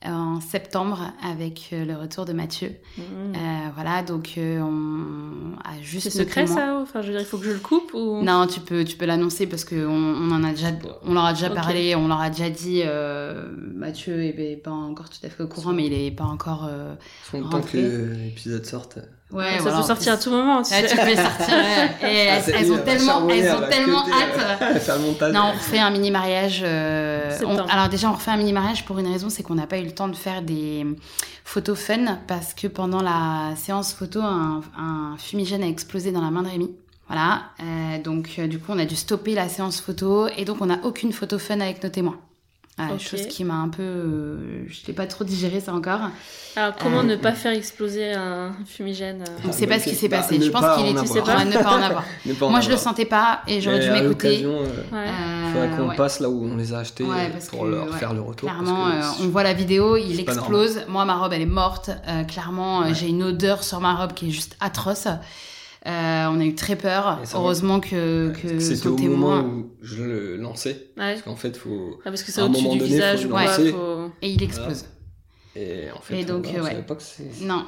[0.04, 2.72] en septembre avec euh, le retour de Mathieu.
[2.98, 3.02] hmm.
[3.02, 7.26] Euh, voilà, donc euh, on a juste C'est secret ça Enfin, je veux dire, il
[7.26, 8.22] faut que je le coupe ou...
[8.22, 10.68] Non, tu peux, tu peux l'annoncer parce qu'on on en a déjà,
[11.04, 12.82] on leur a déjà parlé, on leur a déjà dit.
[12.84, 16.66] euh, Mathieu est pas encore tout à fait au courant, mais il est pas encore.
[16.68, 18.98] euh, Faut le temps que l'épisode sorte.
[19.32, 20.88] Ouais, ça voilà, peut sortir à tout moment, tu Ouais, sais.
[20.88, 21.48] tu peux les sortir.
[21.54, 21.90] ouais.
[22.12, 24.60] Et Ah, elles, ont tellement, elles elle ont tellement hâte.
[24.60, 25.28] euh.
[25.32, 26.60] Non, on refait un mini mariage.
[26.64, 29.66] euh, on- alors déjà, on refait un mini mariage pour une raison, c'est qu'on n'a
[29.66, 30.84] pas eu le temps de faire des
[31.44, 36.30] photos fun parce que pendant la séance photo, un, un fumigène a explosé dans la
[36.30, 36.70] main de Rémi.
[37.08, 40.58] Voilà, euh, donc euh, du coup, on a dû stopper la séance photo et donc
[40.60, 42.16] on n'a aucune photo fun avec nos témoins.
[42.86, 43.00] Voilà, Ok.
[43.00, 46.00] Chose qui m'a un peu, euh, je n'ai pas trop digéré ça encore.
[46.56, 49.84] Alors, comment Euh, ne pas faire exploser un fumigène euh, On ne sait pas ce
[49.88, 50.40] qui s'est Bah, passé.
[50.40, 51.14] Je pense qu'il était, avoir.
[51.16, 52.04] tu pas, ne pas en avoir.
[52.26, 52.92] Ne pas en Moi, je le avoir.
[52.92, 54.42] sentais pas et j'aurais dû à m'écouter.
[54.42, 55.08] l'occasion, euh, Ouais.
[55.08, 55.96] Euh, faudrait qu'on ouais.
[55.96, 58.48] passe là où on les a achetés Ouais, pour que, leur ouais, faire le retour.
[58.48, 60.80] parce Clairement, que euh, on voit la vidéo, il explose.
[60.88, 61.90] Moi, ma robe, elle est morte.
[62.08, 62.94] Euh, clairement, Ouais.
[62.94, 65.08] j'ai une odeur sur ma robe qui est juste atroce.
[65.86, 67.20] Euh, on a eu très peur.
[67.34, 69.42] Heureusement que, que que C'était au témoin.
[69.42, 70.90] moment où je le lançais.
[70.96, 71.14] Ouais.
[71.14, 71.98] Parce qu'en fait, faut.
[72.00, 73.44] Ah, parce que c'est À un au-dessus moment du donné, visage faut ou le quoi.
[73.46, 73.72] lancer.
[73.72, 74.10] Faut...
[74.22, 74.84] Et il explose.
[75.56, 76.70] Et en fait, Et donc, on, euh, on ouais.
[76.70, 77.44] savait pas que c'est.
[77.44, 77.64] Non.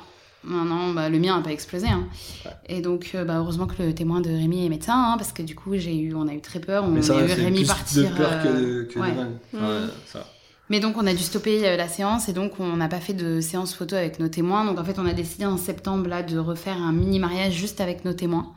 [0.46, 1.86] Non, non, bah, le mien n'a pas explosé.
[1.88, 2.06] hein.
[2.44, 2.50] Ouais.
[2.68, 5.42] Et donc, euh, bah, heureusement que le témoin de Rémi est médecin, hein, parce que
[5.42, 6.84] du coup, j'ai eu, on a eu très peur.
[6.84, 8.10] On Mais ça a c'est Rémi plus partir.
[8.10, 9.10] de peur que euh, de, que ouais.
[9.10, 9.30] de mal.
[9.54, 10.26] Enfin, ça.
[10.70, 13.12] Mais donc on a dû stopper euh, la séance et donc on n'a pas fait
[13.12, 14.64] de séance photo avec nos témoins.
[14.64, 17.80] Donc en fait on a décidé en septembre là de refaire un mini mariage juste
[17.80, 18.52] avec nos témoins.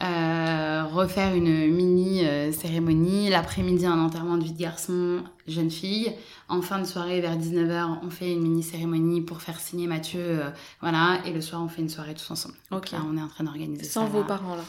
[0.00, 3.30] Euh, refaire une mini euh, cérémonie.
[3.30, 6.12] L'après-midi un enterrement de vie de garçon, jeune fille.
[6.48, 10.20] En fin de soirée vers 19h on fait une mini cérémonie pour faire signer Mathieu.
[10.20, 11.20] euh, voilà.
[11.24, 12.54] Et le soir on fait une soirée tous ensemble.
[12.70, 12.90] Ok.
[12.92, 13.94] là on est en train d'organiser ça.
[13.94, 14.26] Sans vos là.
[14.26, 14.64] parents, là.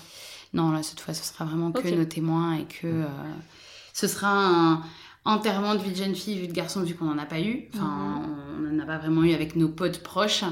[0.52, 3.04] Non, là, cette fois, ce sera vraiment que nos témoins et que
[3.94, 4.82] ce sera un
[5.26, 7.68] enterrement de vie de jeune fille, vie de garçon, vu qu'on n'en a pas eu.
[7.74, 8.22] Enfin,
[8.58, 10.44] on n'en a pas vraiment eu avec nos potes proches.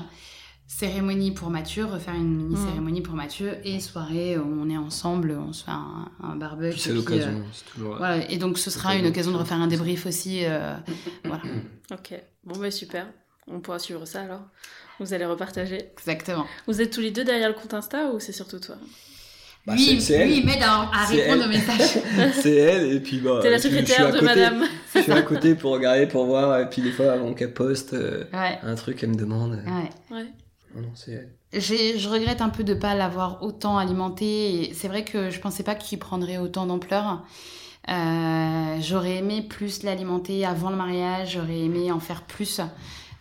[0.70, 2.66] Cérémonie pour Mathieu, refaire une mini Mhm.
[2.68, 6.72] cérémonie pour Mathieu et soirée où on est ensemble, on se fait un, un barbecue.
[6.72, 7.30] Puis c'est l'occasion.
[7.30, 7.96] euh, c'est toujours.
[7.96, 8.30] voilà.
[8.30, 10.42] Et donc ce sera une occasion de de refaire un débrief aussi.
[10.44, 10.76] euh,
[11.24, 11.42] voilà,
[11.94, 12.22] Ok.
[12.44, 13.08] Bon, bah super.
[13.48, 14.42] On pourra suivre ça alors.
[15.00, 15.78] Vous allez repartager.
[15.98, 16.46] exactement.
[16.68, 18.76] Vous êtes tous les deux derrière le compte Insta ou c'est surtout toi?
[19.68, 22.02] Bah, lui, c'est- lui, il m'aide à, à répondre aux messages.
[22.42, 23.40] c'est elle, et puis bah.
[23.42, 24.26] T'es la je- je suis secrétaire à de côté.
[24.26, 24.64] madame.
[24.96, 27.94] Je suis à côté pour regarder, pour voir, et puis des fois, avant qu'elle poste
[27.94, 29.54] euh, Ouais, un truc, elle me demande.
[29.54, 29.90] euh, ouais.
[30.18, 30.26] Ouais.
[30.76, 31.30] Non, non, c'est elle.
[31.62, 34.72] J'ai- Je regrette un peu de pas l'avoir autant alimenté.
[34.74, 37.24] C'est vrai que je pensais pas qu'il prendrait autant d'ampleur.
[37.90, 41.34] Euh, j'aurais aimé plus l'alimenter avant le mariage.
[41.34, 42.60] J'aurais aimé en faire plus.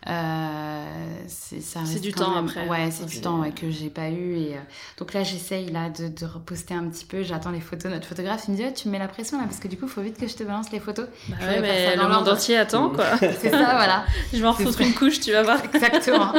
[0.07, 0.83] Euh,
[1.27, 2.67] c'est du temps même- après.
[2.67, 4.35] Ouais, c'est du temps ouais, que j'ai pas eu.
[4.37, 4.59] Et euh,
[4.97, 7.23] donc là, j'essaye là de, de reposter un petit peu.
[7.23, 7.91] J'attends les photos.
[7.91, 9.75] Notre photographe il me dit Ah, tu me mets la pression là parce que du
[9.77, 11.07] coup, il faut vite que je te balance les photos.
[11.27, 13.05] Bah ouais, mais le monde entier attend quoi.
[13.19, 14.05] C'est ça, voilà.
[14.33, 14.83] Je vais en ça.
[14.83, 15.59] une couche, tu vas voir.
[15.73, 16.33] Exactement.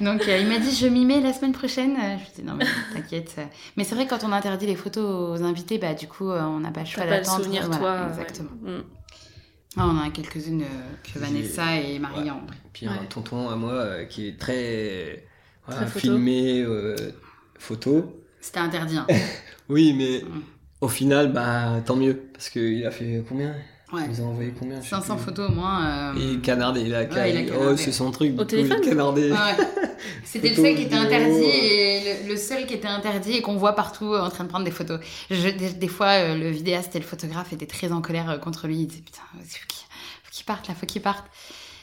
[0.00, 1.94] Donc euh, il m'a dit je m'y mets la semaine prochaine.
[1.96, 3.36] Je lui ai dit non mais t'inquiète.
[3.76, 6.70] Mais c'est vrai quand on interdit les photos aux invités, bah du coup on n'a
[6.70, 7.42] pas le choix d'attendre.
[7.44, 7.92] souvenir, Voilà, toi.
[8.06, 8.08] ouais.
[8.24, 8.50] Exactement.
[8.62, 8.82] Mm.
[9.76, 12.30] Ah, on en a quelques-unes euh, Vanessa et Marie Ouais.
[12.30, 12.40] ont.
[12.72, 15.26] Puis un tonton à moi euh, qui est très.
[15.66, 16.00] voilà, Très photo.
[16.14, 16.96] filmé, euh,
[17.58, 18.22] photo.
[18.40, 18.96] C'était interdit.
[18.96, 19.06] hein.
[19.68, 20.22] Oui, mais
[20.80, 22.16] au final, bah tant mieux.
[22.32, 23.54] Parce qu'il a fait combien?
[23.92, 24.02] Ouais.
[24.04, 25.24] Il nous a envoyé combien je sais 500 plus.
[25.26, 26.12] photos au moins.
[26.16, 27.76] euh, Et canardé, il a, Ouais, il a oh, canardé.
[27.76, 28.30] c'est son truc.
[28.30, 29.30] Au du coup, téléphone il a canardé.
[29.30, 29.36] Ouais.
[30.24, 33.42] C'était le Photos, seul qui était interdit et le, le seul qui était interdit et
[33.42, 34.98] qu'on voit partout euh, en train de prendre des photos.
[35.30, 38.38] Je- des, des fois, euh, le vidéaste et le photographe étaient très en colère euh,
[38.38, 38.78] contre lui.
[38.80, 39.78] Ils disaient putain, faut qu'il
[40.24, 41.24] faut qu'il parte là, faut qu'il parte.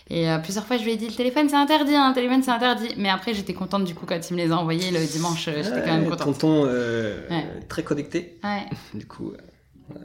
[0.10, 2.44] Et euh, plusieurs fois, je lui ai dit le téléphone c'est interdit, hein, le téléphone
[2.44, 2.90] c'est interdit.
[2.98, 5.46] Mais après, j'étais contente du coup quand il me les a envoyés le dimanche.
[5.46, 6.20] J'étais quand même contente.
[6.40, 7.46] Tonton euh, Ouais.
[7.70, 8.38] très connecté.
[8.44, 8.66] Ouais.
[8.94, 9.96] Du coup, euh,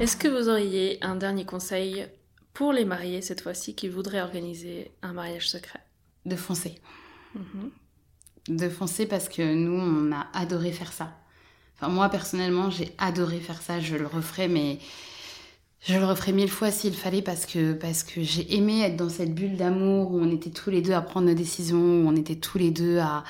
[0.00, 2.06] Est-ce que vous auriez un dernier conseil
[2.54, 5.80] pour les mariés cette fois-ci qui voudraient organiser un mariage secret?
[6.24, 6.76] De foncer.
[7.34, 7.70] Mhm.
[8.48, 11.12] de foncer parce que nous, on a adoré faire ça.
[11.76, 13.78] Enfin, moi, personnellement, j'ai adoré faire ça.
[13.78, 14.78] Je le referais, mais
[15.80, 19.10] je le referais mille fois s'il fallait parce que, parce que j'ai aimé être dans
[19.10, 22.16] cette bulle d'amour où on était tous les deux à prendre nos décisions, où on
[22.16, 23.22] était tous les deux à,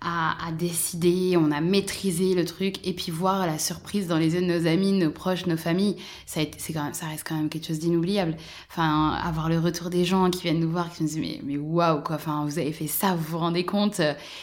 [0.00, 4.34] à, à décider, on a maîtrisé le truc et puis voir la surprise dans les
[4.34, 7.34] yeux de nos amis, nos proches, nos familles, ça, c'est quand même, ça reste quand
[7.36, 8.36] même quelque chose d'inoubliable.
[8.70, 11.56] Enfin, avoir le retour des gens qui viennent nous voir, qui nous disent mais, mais
[11.56, 14.00] waouh quoi, enfin, vous avez fait ça, vous vous rendez compte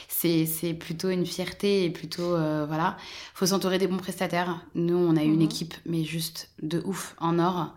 [0.07, 2.97] c'est, c'est plutôt une fierté et plutôt euh, voilà
[3.33, 5.41] faut s'entourer des bons prestataires nous on a eu une Mhm.
[5.41, 7.73] équipe mais juste de ouf en or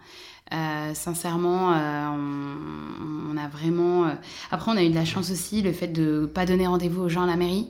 [0.54, 4.10] Euh, sincèrement euh, on, on a vraiment euh,
[4.52, 7.08] après on a eu de la chance aussi le fait de pas donner rendez-vous aux
[7.08, 7.68] gens à la mairie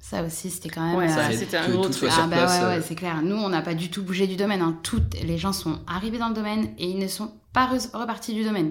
[0.00, 2.10] ça aussi c'était quand même Ouais, euh, c'était un gros truc.
[2.12, 2.82] ah bah place, ouais, ouais euh.
[2.84, 3.22] c'est clair.
[3.22, 4.62] Nous, on n'a pas du tout bougé du domaine.
[4.62, 4.78] Hein.
[4.84, 8.32] Toutes les gens sont arrivés dans le domaine et ils ne sont pas re- repartis
[8.32, 8.70] du domaine.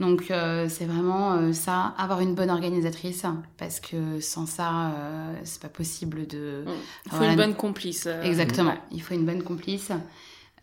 [0.00, 3.24] Donc euh, c'est vraiment euh, ça, avoir une bonne organisatrice,
[3.58, 6.64] parce que sans ça, euh, c'est pas possible de.
[7.06, 7.32] Il faut Voilà.
[7.32, 8.06] une bonne complice.
[8.08, 8.74] euh, Exactement.
[8.90, 9.92] Il faut une bonne complice.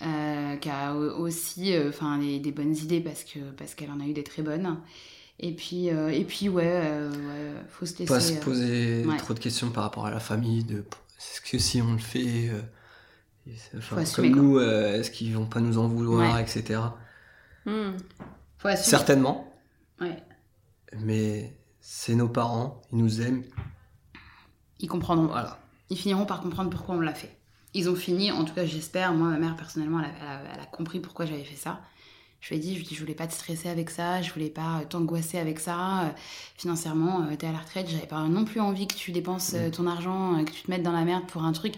[0.01, 3.99] Euh, qui a aussi euh, enfin des, des bonnes idées parce que parce qu'elle en
[3.99, 4.77] a eu des très bonnes.
[5.41, 8.05] Et puis, euh, et puis ouais, euh, ouais, faut se laisser.
[8.13, 9.17] Pas se poser ouais.
[9.17, 10.79] trop de questions par rapport à la famille, de
[11.17, 12.49] est-ce que si on le fait,
[13.77, 16.41] enfin, comme nous, est-ce qu'ils vont pas nous en vouloir, Ouais.
[16.41, 16.81] etc.
[17.65, 17.91] Hmm.
[18.57, 18.75] faut.
[18.75, 19.53] Certainement,
[20.01, 20.17] Ouais.
[20.99, 23.43] mais c'est nos parents, ils nous aiment,
[24.79, 25.27] Ils comprendront.
[25.27, 25.57] voilà.
[25.89, 27.38] Ils finiront par comprendre pourquoi on l'a fait.
[27.73, 30.53] Ils ont fini, en tout cas j'espère, moi ma mère personnellement elle a, elle a-
[30.55, 31.79] elle a compris pourquoi j'avais fait ça.
[32.41, 34.21] Je lui ai dit, je lui ai dit, je voulais pas te stresser avec ça,
[34.21, 36.03] je voulais pas euh, t'angoisser avec ça.
[36.03, 36.09] Euh,
[36.57, 39.69] financièrement, euh, t'es à la retraite, j'avais pas non plus envie que tu dépenses euh,
[39.69, 41.73] ton argent, que tu te mettes dans la merde pour un truc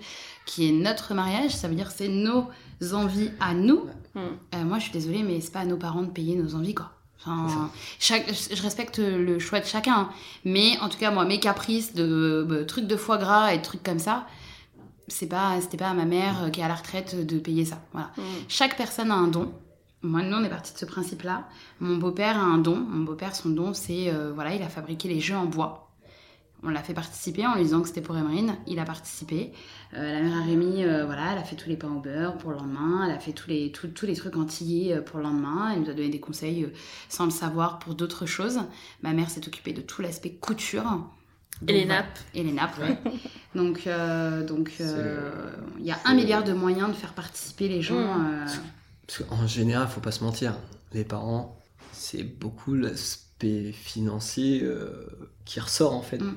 [0.46, 1.50] qui est notre mariage.
[1.52, 2.48] Ça veut dire que c'est nos
[2.94, 3.86] envies à nous.
[4.56, 6.76] Euh, moi je suis désolée, mais c'est pas à nos parents de payer nos envies
[6.76, 6.92] quoi.
[7.26, 7.70] Enfin,
[8.00, 10.10] chaque, je respecte le choix de chacun, hein.
[10.44, 13.64] mais en tout cas moi mes caprices de, de trucs de foie gras et de
[13.64, 14.26] trucs comme ça,
[15.12, 17.66] c'est pas c'était pas à ma mère euh, qui est à la retraite de payer
[17.66, 17.82] ça.
[17.94, 18.12] Voilà.
[18.18, 18.22] Hmm.
[18.48, 19.54] Chaque personne a un don.
[20.04, 21.48] Moi, nous, on est parti de ce principe-là.
[21.80, 22.76] Mon beau-père a un don.
[22.76, 25.92] Mon beau-père, son don, c'est euh, voilà, il a fabriqué les jeux en bois.
[26.64, 28.56] On l'a fait participer en lui disant que c'était pour Emerine.
[28.68, 29.52] Il a participé.
[29.96, 32.38] Euh, la mère à Rémi, euh, voilà, elle a fait tous les pains au beurre
[32.38, 33.04] pour le lendemain.
[33.06, 35.72] Elle a fait tous les, tous, tous les trucs euh, pour le lendemain.
[35.74, 36.74] Elle nous a donné des conseils euh,
[37.10, 38.60] sans le savoir pour d'autres choses.
[39.02, 41.00] Ma mère s'est occupée de tout l'aspect couture.
[41.68, 42.20] Et les nappes.
[42.34, 42.98] Et les nappes, ouais.
[43.56, 45.32] donc, euh, donc euh,
[45.80, 47.96] il y a un milliard de moyens de faire participer les gens.
[48.00, 48.34] Mm.
[48.34, 48.46] euh,
[49.08, 50.56] Parce qu'en général, faut pas se mentir,
[50.94, 51.58] les parents,
[51.92, 55.08] c'est beaucoup l'aspect financier euh,
[55.46, 56.20] qui ressort en fait.
[56.20, 56.36] Mm.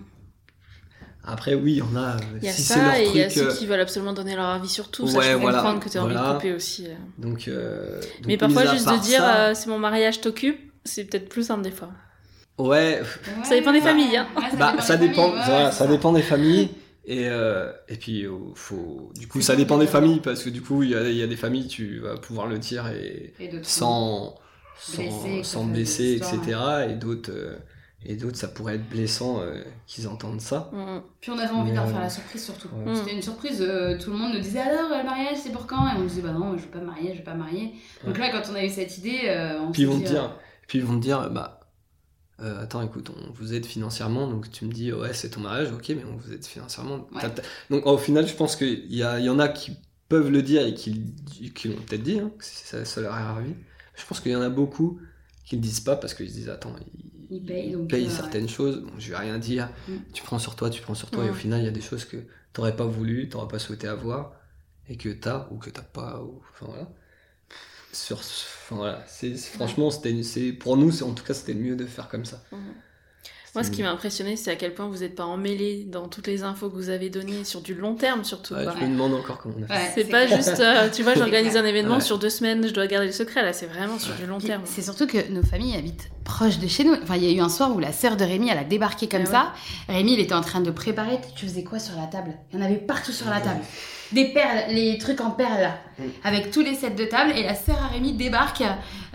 [1.27, 2.17] Après, oui, il y en a.
[2.37, 4.13] Il y a si c'est leur ça et il y a ceux qui veulent absolument
[4.13, 5.07] donner leur avis sur tout.
[5.07, 6.87] ça, Ouais, je peux voilà, comprendre que tu as envie de couper aussi.
[7.17, 11.05] Donc, euh, donc, Mais parfois, juste de dire ça- euh, c'est mon mariage, t'occupe, c'est
[11.05, 11.89] peut-être plus simple des fois.
[12.59, 13.03] Ouais,
[13.43, 14.29] Ça dépend des Ouais, familles, hein.
[14.37, 16.71] ouais, bah, des ça dépend, familles, ouais, voilà, ouais, ça dépend des familles.
[17.05, 20.63] Et, euh, et puis, euh, faut, du coup, ça dépend des familles parce que du
[20.63, 23.35] coup, il y a, il y a des familles, tu vas pouvoir le dire et
[23.39, 24.37] Et sans,
[24.97, 26.37] que sans ça blesser, des etc.
[26.37, 26.83] histoires.
[26.83, 27.59] Et d'autres, euh,
[28.05, 30.71] et d'autres, ça pourrait être blessant euh, qu'ils entendent ça.
[30.73, 31.01] Hmm.
[31.21, 32.69] Puis on avait envie de leur Mais, faire la surprise surtout.
[32.69, 32.93] ouais.
[32.93, 32.95] Mm.
[32.95, 35.87] C'était une surprise, euh, tout le monde nous disait alors le mariage c'est pour quand?
[35.89, 37.73] Et on disait bah non, je vais pas me marier, je vais pas me marier.
[38.05, 40.05] Donc là, quand on a eu cette idée, euh, on Puis s'est ils vont dit,
[40.05, 41.61] te euh, dire, puis ils vont te dire, bah,
[42.41, 45.71] euh, attends, écoute, on vous aide financièrement, donc tu me dis, ouais, c'est ton mariage,
[45.73, 47.07] ok, mais on vous aide financièrement.
[47.15, 47.23] Ouais.
[47.71, 49.77] Donc au final, je pense qu'il y, y en a qui
[50.09, 51.15] peuvent le dire et qui,
[51.55, 53.55] qui l'ont peut-être dit, hein, que ça, ça leur est arrivé.
[53.97, 55.01] Je pense qu'il y en a beaucoup
[55.45, 58.11] qui le disent pas parce qu'ils se disent, attends, ils, Ils payent, donc, payent euh,
[58.11, 59.97] certaines choses, bon, je vais rien dire, Mm.
[60.13, 61.31] tu prends sur toi, tu prends sur toi, et Mm.
[61.31, 62.17] au final, il y a des choses que
[62.53, 64.33] t'aurais pas voulu, t'aurais pas souhaité avoir,
[64.89, 66.89] et que t'as ou que t'as pas, ou, enfin voilà.
[67.95, 71.77] Sur, enfin, voilà, c'est, c'est- franchement, c'était, c'est, pour nous, en tout cas, c'était mieux
[71.77, 72.43] de faire comme ça.
[72.53, 72.59] Mhm.
[73.55, 76.27] Moi, ce qui m'a impressionné, c'est à quel point vous n'êtes pas emmêlé dans toutes
[76.27, 78.53] les infos que vous avez données sur du long terme, surtout.
[78.55, 79.73] Ouais, je me demande encore comment on a fait.
[79.75, 80.37] Ouais, C'est pas clair.
[80.43, 82.01] juste, euh, tu vois, j'organise un événement Ouais.
[82.01, 83.45] sur deux semaines, je dois garder le secret.
[83.45, 84.63] Là, c'est vraiment sur du long Puis, terme.
[84.65, 86.95] C'est surtout que nos familles habitent proches de chez nous.
[87.01, 89.07] Enfin, il y a eu un soir où la sœur de Rémi, elle a débarqué
[89.09, 89.53] comme Ah
[89.87, 89.93] ça.
[89.95, 91.21] Rémi, il était en train de préparer.
[91.37, 92.33] Tu faisais quoi sur la table?
[92.53, 93.61] Il y en avait partout sur la table.
[94.15, 96.03] Des perles, les trucs en perles Mm.
[96.25, 97.33] avec tous les sets de table.
[97.37, 98.65] Et la sœur à Rémi débarque.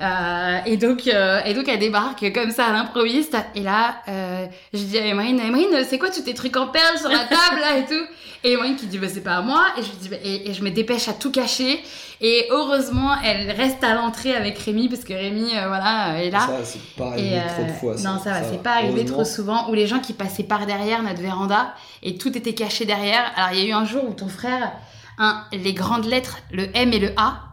[0.01, 3.35] euh, et, donc, euh, et donc, elle débarque comme ça à l'improviste.
[3.53, 6.97] Et là, euh, je dis à Emerine, Emerine, c'est quoi tous tes trucs en perles
[6.97, 8.05] sur la table là et tout?
[8.45, 9.65] Et Emerine qui dit, bah, c'est pas à moi.
[9.77, 11.81] Et je, dis, bah, et, et je me dépêche à tout cacher.
[12.21, 16.39] Et heureusement, elle reste à l'entrée avec Rémi parce que Rémi, voilà, est là.
[16.39, 17.95] Ça, c'est pas arrivé Et, trop de fois.
[18.09, 19.69] non, ça va, c'est pas arrivé trop souvent.
[19.69, 21.73] Où les gens qui passaient par derrière notre véranda
[22.03, 23.29] et tout était caché derrière.
[23.35, 24.71] Alors, il y a eu un jour où ton frère,
[25.19, 27.43] un, les grandes lettres, le M et le A,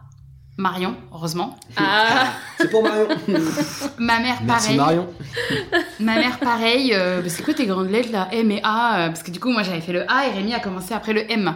[0.57, 1.55] Marion, heureusement.
[1.75, 3.07] Ah, C'est pour Marion.
[3.99, 4.77] Ma mère, Merci pareil.
[4.77, 5.07] Marion.
[5.99, 6.93] Ma mère, pareil.
[6.95, 9.39] euh, bah, c'est quoi tes grandes lettres là M et A euh, Parce que du
[9.39, 11.53] coup, moi j'avais fait le A et Rémi a commencé après le M.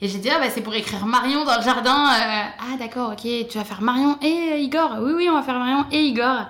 [0.00, 2.06] Et j'ai dit, ah bah c'est pour écrire Marion dans le jardin.
[2.06, 2.44] euh.
[2.60, 4.96] ah d'accord, ok, tu vas faire Marion et euh, Igor.
[5.02, 6.46] Oui, oui, on va faire Marion et Igor.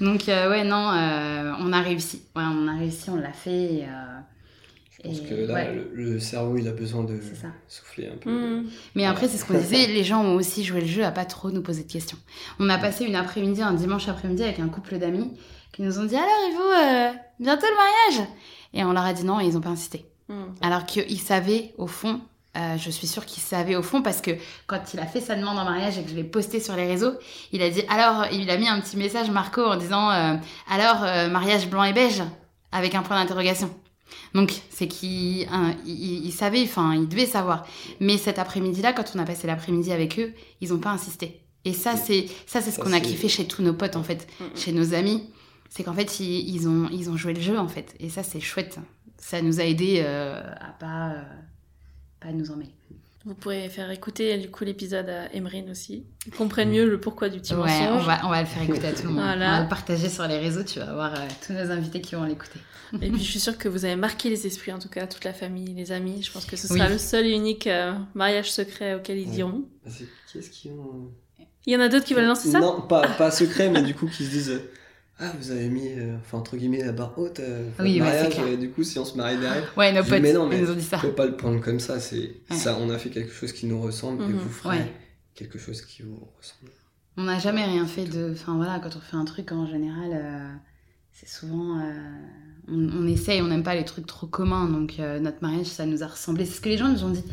[0.00, 2.22] Donc, euh, ouais, non, euh, on a réussi.
[2.34, 3.50] Ouais, on a réussi, on l'a fait.
[3.74, 4.20] et, euh,
[5.02, 5.74] Je pense et, que là, ouais.
[5.74, 7.18] le, le cerveau, il a besoin de
[7.68, 8.30] souffler un peu.
[8.30, 8.68] hmm.
[8.94, 11.24] Mais après, c'est ce qu'on disait, les gens ont aussi joué le jeu à pas
[11.24, 12.18] trop nous poser de questions.
[12.58, 15.30] On a passé une après-midi, un dimanche après-midi avec un couple d'amis
[15.72, 18.28] qui nous ont dit alors et vous, euh, bientôt le mariage
[18.74, 20.04] Et on leur a dit non et ils ont pas insisté.
[20.28, 20.52] Hmm.
[20.60, 22.20] Alors qu'ils savaient au fond,
[22.56, 24.32] euh, je suis sûre qu'ils savaient au fond parce que
[24.66, 26.86] quand il a fait sa demande en mariage et que je l'ai posté sur les
[26.86, 27.12] réseaux,
[27.52, 30.34] il a dit alors, il a mis un petit message Marco en disant euh,
[30.68, 32.22] alors euh, mariage blanc et beige
[32.72, 33.70] avec un point d'interrogation.
[34.34, 37.66] Donc c'est qu'il hein, il, il savait, enfin il devait savoir.
[38.00, 41.40] Mais cet après-midi-là, quand on a passé l'après-midi avec eux, ils ont pas insisté.
[41.64, 44.26] Et ça c'est ça c'est ce qu'on a kiffé chez tous nos potes en fait,
[44.40, 44.46] Mhm.
[44.56, 45.24] chez nos amis,
[45.68, 47.94] c'est qu'en fait ils, ils ont ils ont joué le jeu en fait.
[48.00, 48.78] Et ça c'est chouette.
[49.18, 51.22] Ça nous a aidé euh, à pas euh,
[52.20, 52.72] pas nous emmêler.
[53.26, 56.04] Vous pourrez faire écouter du coup l'épisode à Emerine aussi.
[56.26, 58.06] Ils comprennent mieux le pourquoi du petit Ouais, on mensonge.
[58.06, 59.22] va, on va le faire écouter à tout le monde.
[59.22, 59.46] Voilà.
[59.48, 62.14] On va le partager sur les réseaux, tu vas voir euh, tous nos invités qui
[62.14, 62.58] vont l'écouter.
[63.02, 65.24] Et puis je suis sûre que vous avez marqué les esprits, en tout cas toute
[65.24, 66.22] la famille, les amis.
[66.22, 66.92] Je pense que ce sera Oui.
[66.92, 69.36] le seul et unique euh, mariage secret auquel ils Ouais.
[69.36, 69.64] iront.
[69.86, 71.10] Ah, c'est- Qui est-ce qui ont.
[71.66, 72.58] Il y en a d'autres qui veulent lancer ça?
[72.58, 74.70] Non, pas, pas secret, mais du coup qui se disent euh,
[75.22, 77.40] Ah, vous avez mis, euh, enfin, entre guillemets, la barre haute.
[77.40, 78.46] euh, Oui, ouais, mariage, clair.
[78.48, 79.70] et du coup, si on se marie derrière.
[79.76, 80.98] Ouais, nos potes, mais non, mais ils nous ont dit ça.
[80.98, 82.56] Faut pas le prendre comme ça, c'est Ouais.
[82.56, 82.78] ça.
[82.80, 84.32] On a fait quelque chose qui nous ressemble et Mhm.
[84.38, 84.92] vous ferez Ouais.
[85.34, 86.72] quelque chose qui vous ressemble.
[87.18, 88.30] On n'a jamais rien fait de.
[88.32, 90.48] Enfin voilà, quand on fait un truc en général, euh,
[91.12, 91.78] c'est souvent.
[91.80, 91.92] euh,
[92.68, 94.68] on, on essaye, on n'aime pas les trucs trop communs.
[94.68, 96.46] Donc notre mariage, ça nous a ressemblé.
[96.46, 97.24] C'est ce que les gens nous ont dit.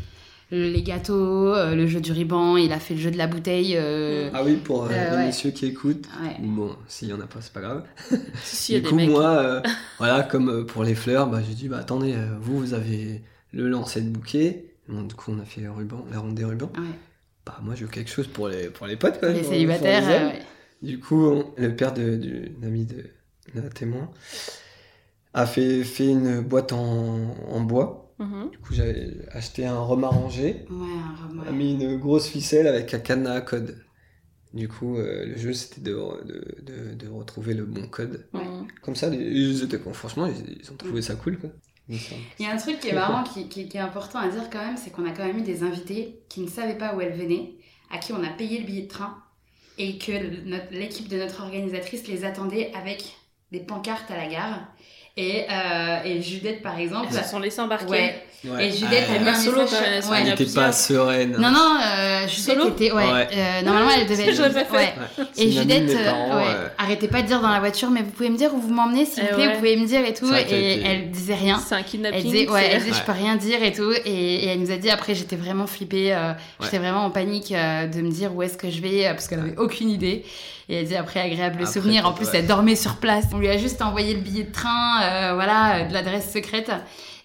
[0.50, 3.74] Les gâteaux, euh, le jeu du ruban, il a fait le jeu de la bouteille.
[3.76, 5.26] euh, Ah oui, pour euh, les ouais.
[5.26, 6.06] messieurs qui écoutent.
[6.22, 6.36] ouais.
[6.40, 7.84] Bon, s'il y en a pas, c'est pas grave.
[8.42, 9.10] Si, du coup, mecs.
[9.10, 9.60] moi, euh,
[9.98, 13.20] voilà, comme pour les fleurs, bah, j'ai dit, bah attendez, vous, vous avez
[13.52, 14.64] le lancer de bouquet.
[14.88, 16.70] Bon, du coup, on a fait le ruban, la ronde des rubans.
[16.78, 16.84] Ouais.
[17.44, 19.34] Bah, moi, je veux quelque chose pour les, pour les potes, même.
[19.34, 20.00] Les pour- célibataires.
[20.02, 20.26] pour les hommes.
[20.28, 20.42] ouais.
[20.80, 23.04] Du coup, on- le père de, du, d'un ami de,
[23.54, 24.08] de la témoin
[25.34, 28.07] a fait, fait une boîte en, en bois.
[28.18, 28.50] Mhm.
[28.50, 30.86] Du coup, j'avais acheté un rhum arrangé, Ouais,
[31.46, 31.52] un ouais.
[31.52, 33.78] mis une grosse ficelle avec un cadenas à code.
[34.54, 35.92] Du coup, euh, le jeu, c'était de,
[36.24, 38.28] de, de, de retrouver le bon code.
[38.32, 38.42] Ouais.
[38.82, 41.50] Comme ça, ils étaient, franchement, ils, ils ont trouvé ça cool, quoi.
[42.38, 44.50] Il y a un truc qui est marrant, qui, qui- qui est important à dire
[44.50, 47.00] quand même, c'est qu'on a quand même eu des invités qui ne savaient pas où
[47.00, 47.54] elles venaient,
[47.90, 49.22] à qui on a payé le billet de train,
[49.78, 50.12] et que
[50.72, 53.16] l'équipe de notre organisatrice les attendait avec
[53.52, 54.68] des pancartes à la gare.
[55.20, 57.86] Et, euh, et Judith, par exemple, Ils se sont embarquer.
[57.90, 58.22] ouais.
[58.44, 58.68] Ouais.
[58.68, 59.78] Et Judith Ah, a mis pas un solo, message.
[59.84, 60.18] elles ouais.
[60.20, 61.36] Elle a n'était pas sereine.
[61.40, 62.92] Non, non, euh, Judith Solo était.
[62.92, 63.02] Ouais.
[63.12, 63.28] Ouais.
[63.36, 64.32] euh, normalement, elle devait.
[64.32, 64.76] Fait.
[64.76, 64.94] Ouais.
[65.36, 68.30] Et Judith, euh, ouais, euh, arrêtez pas de dire dans la voiture, mais vous pouvez
[68.30, 69.52] me dire où vous m'emmenez, s'il vous plaît, ouais.
[69.54, 70.32] vous pouvez me dire et tout.
[70.32, 71.58] Et elle disait rien.
[71.58, 72.16] C'est un kidnapping.
[72.20, 73.04] Elle disait, ouais, elle disait, je Ouais.
[73.06, 73.90] peux rien dire et tout.
[74.04, 76.14] Et, et elle nous a dit, après, j'étais vraiment flippée.
[76.14, 79.26] euh, J'étais vraiment en panique euh, de me dire où est-ce que je vais, parce
[79.26, 80.24] qu'elle avait aucune idée.
[80.70, 82.06] Et elle dit, après, agréable souvenir.
[82.06, 82.32] En plus, ouais.
[82.34, 83.24] elle dormait sur place.
[83.32, 85.00] On lui a juste envoyé le billet de train,
[85.34, 86.70] voilà, euh, de l'adresse secrète.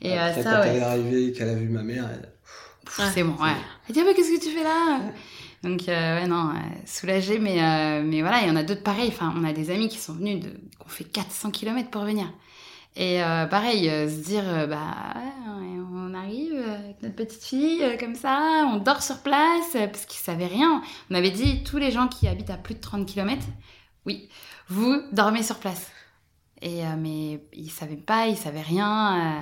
[0.01, 0.67] Et euh, Après, ça, quand ouais.
[0.69, 2.29] elle est arrivée et qu'elle a vu ma mère, elle...
[3.13, 3.51] C'est bon, ouais.
[3.87, 4.99] Elle dit, ah, mais qu'est-ce que tu fais là?
[5.63, 6.53] Donc, euh, ouais, non, euh,
[6.85, 9.07] soulagée, mais, euh, mais voilà, il y en a d'autres pareils.
[9.07, 12.03] Enfin, on a des amis qui sont venus, de, qui ont fait 400 km pour
[12.03, 12.27] venir.
[12.95, 17.43] Et euh, pareil, euh, se dire, euh, bah, ouais, on arrive euh, avec notre petite
[17.43, 20.83] fille, euh, comme ça, on dort sur place, euh, parce qu'ils savaient rien.
[21.09, 23.41] On avait dit, tous les gens qui habitent à plus de 30 km,
[24.05, 24.29] oui,
[24.67, 25.87] vous dormez sur place.
[26.65, 29.41] Et, euh, mais ils savaient pas, ils savaient rien.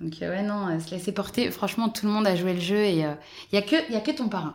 [0.00, 1.50] donc, euh, ouais, non, euh, se laisser porter.
[1.50, 4.00] Franchement, tout le monde a joué le jeu et il y, a que- y a
[4.00, 4.54] que ton parrain.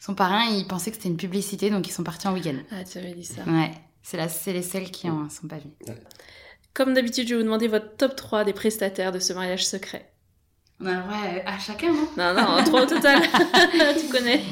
[0.00, 2.56] Son parrain, il pensait que c'était une publicité, donc ils sont partis en week-end.
[2.70, 3.42] Ah, tu avais dit ça.
[3.46, 3.70] Ouais,
[4.02, 5.74] c'est la- c'est les seuls qui en sont pas venus.
[6.74, 10.12] Comme d'habitude, je vais vous demander votre top 3 des prestataires de ce mariage secret.
[10.80, 11.16] On a le droit
[11.46, 12.08] à, à chacun, non?
[12.16, 13.20] Non, non, 3 au total.
[14.00, 14.42] tu connais.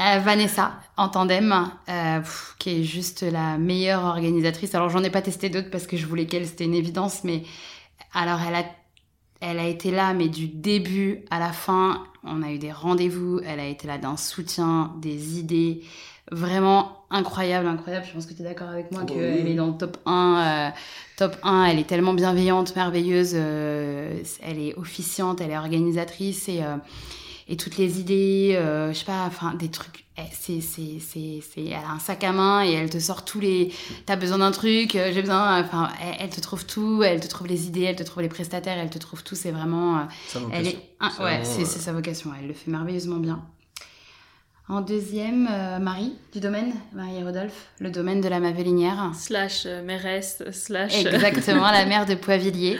[0.00, 1.52] Euh, Vanessa, en tandem,
[1.88, 4.74] euh, pff, qui est juste la meilleure organisatrice.
[4.74, 7.42] Alors, j'en ai pas testé d'autres parce que je voulais qu'elle, c'était une évidence, mais
[8.14, 8.64] alors, elle a,
[9.40, 13.40] elle a été là, mais du début à la fin, on a eu des rendez-vous,
[13.44, 15.82] elle a été là d'un soutien, des idées,
[16.32, 18.04] vraiment incroyable, incroyable.
[18.08, 19.52] Je pense que tu es d'accord avec moi qu'elle oui.
[19.52, 20.38] est dans le top 1.
[20.38, 20.70] euh,
[21.16, 26.62] top 1, elle est tellement bienveillante, merveilleuse, euh, elle est officiante, elle est organisatrice et,
[26.62, 26.76] euh,
[27.48, 28.58] et toutes les idées,
[28.88, 30.04] je sais pas, enfin des trucs.
[30.18, 33.24] eh, C'est, c'est, c'est, c'est, elle a un sac à main et elle te sort
[33.24, 33.72] tous les.
[34.04, 35.60] T'as besoin d'un truc, j'ai besoin.
[35.62, 38.28] Enfin, elle, elle te trouve tout, elle te trouve les idées, elle te trouve les
[38.28, 39.36] prestataires, elle te trouve tout.
[39.36, 40.08] C'est vraiment.
[40.52, 42.30] elle est, un- C'est ouais, c'est sa vocation.
[42.40, 43.44] Elle le fait merveilleusement bien.
[44.68, 49.12] En deuxième, euh, Marie du domaine, Marie et Rodolphe, le domaine de la Mavelinière.
[49.14, 51.04] Slash euh, mairesse, slash.
[51.04, 52.78] Exactement, la mère de Poivillier.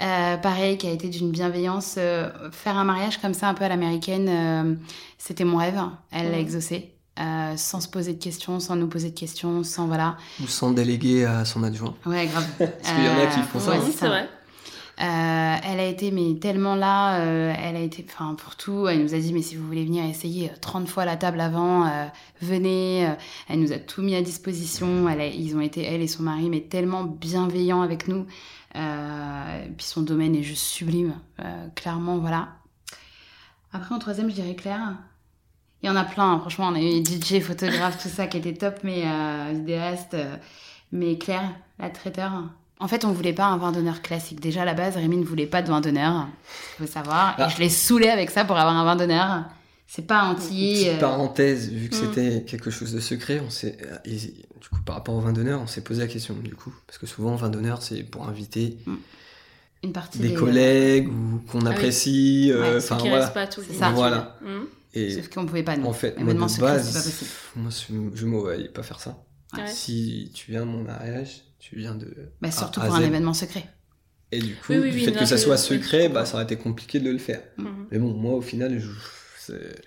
[0.00, 1.96] Euh, pareil, qui a été d'une bienveillance.
[1.98, 4.74] euh, faire un mariage comme ça, un peu à l'américaine, euh,
[5.18, 5.78] c'était mon rêve.
[6.10, 6.94] Elle l'a exaucé.
[7.20, 10.16] euh, sans se poser de questions, sans nous poser de questions, sans voilà.
[10.42, 11.94] Ou sans déléguer à son adjoint.
[12.06, 12.46] Ouais, grave.
[12.58, 13.80] Parce qu'il y en a qui font ça, ouais, hein.
[13.84, 14.26] Oui, c'est c'est vrai.
[15.00, 19.02] Euh, elle a été mais tellement là, euh, elle a été, enfin pour tout, elle
[19.02, 21.86] nous a dit mais si vous voulez venir essayer euh, 30 fois la table avant,
[21.86, 22.04] euh,
[22.42, 23.06] venez.
[23.08, 23.14] euh,
[23.48, 25.08] elle nous a tout mis à disposition.
[25.08, 28.26] Elle a- ils ont été elle et son mari mais tellement bienveillants avec nous.
[28.76, 32.48] Euh, puis son domaine est juste sublime, euh, clairement voilà.
[33.72, 34.96] Après en troisième je dirais Claire.
[35.82, 38.36] Il y en a plein, hein, franchement on a eu DJ, photographe, tout ça qui
[38.36, 40.12] était top, mais euh, vidéaste.
[40.14, 40.36] euh,
[40.92, 42.32] mais Claire, la traiteur.
[42.80, 44.40] En fait, on voulait pas un vin d'honneur classique.
[44.40, 46.28] Déjà, à la base, Rémi ne voulait pas de vin d'honneur.
[46.78, 47.34] faut savoir.
[47.38, 47.46] Ah.
[47.46, 49.44] Et je l'ai saoulé avec ça pour avoir un vin d'honneur.
[49.86, 50.74] C'est pas entier.
[50.74, 51.98] Petite euh, parenthèse, vu que Mm.
[51.98, 55.60] c'était quelque chose de secret, on s'est, euh, du coup, par rapport au vin d'honneur,
[55.60, 58.78] on s'est posé la question, du coup, parce que souvent, vin d'honneur, c'est pour inviter
[58.86, 58.94] Mm.
[59.82, 61.68] une partie des des collègues ou qu'on oui.
[61.72, 62.50] apprécie.
[62.52, 63.24] euh, Ouais, Enfin qui voilà.
[63.24, 63.78] restent pas tout le C'est temps.
[63.80, 63.90] ça.
[63.90, 64.38] Voilà.
[64.42, 64.66] Mhm.
[64.94, 65.86] Et Sauf qu'on pouvait pas, nous.
[65.86, 67.30] en fait, moi de base, c'est pas possible.
[67.56, 69.18] moi je, je me voyais pas faire ça.
[69.56, 69.66] Ouais.
[69.66, 72.32] Si tu viens à mon mariage, tu viens de.
[72.40, 73.64] Bah, A surtout pour un événement secret.
[74.32, 76.34] Et du coup, Oui, oui, du oui, fait non, que ça soit secret, bah, ça
[76.34, 77.42] aurait été compliqué de le faire.
[77.58, 77.86] Mhm.
[77.90, 78.88] Mais bon, moi au final, je.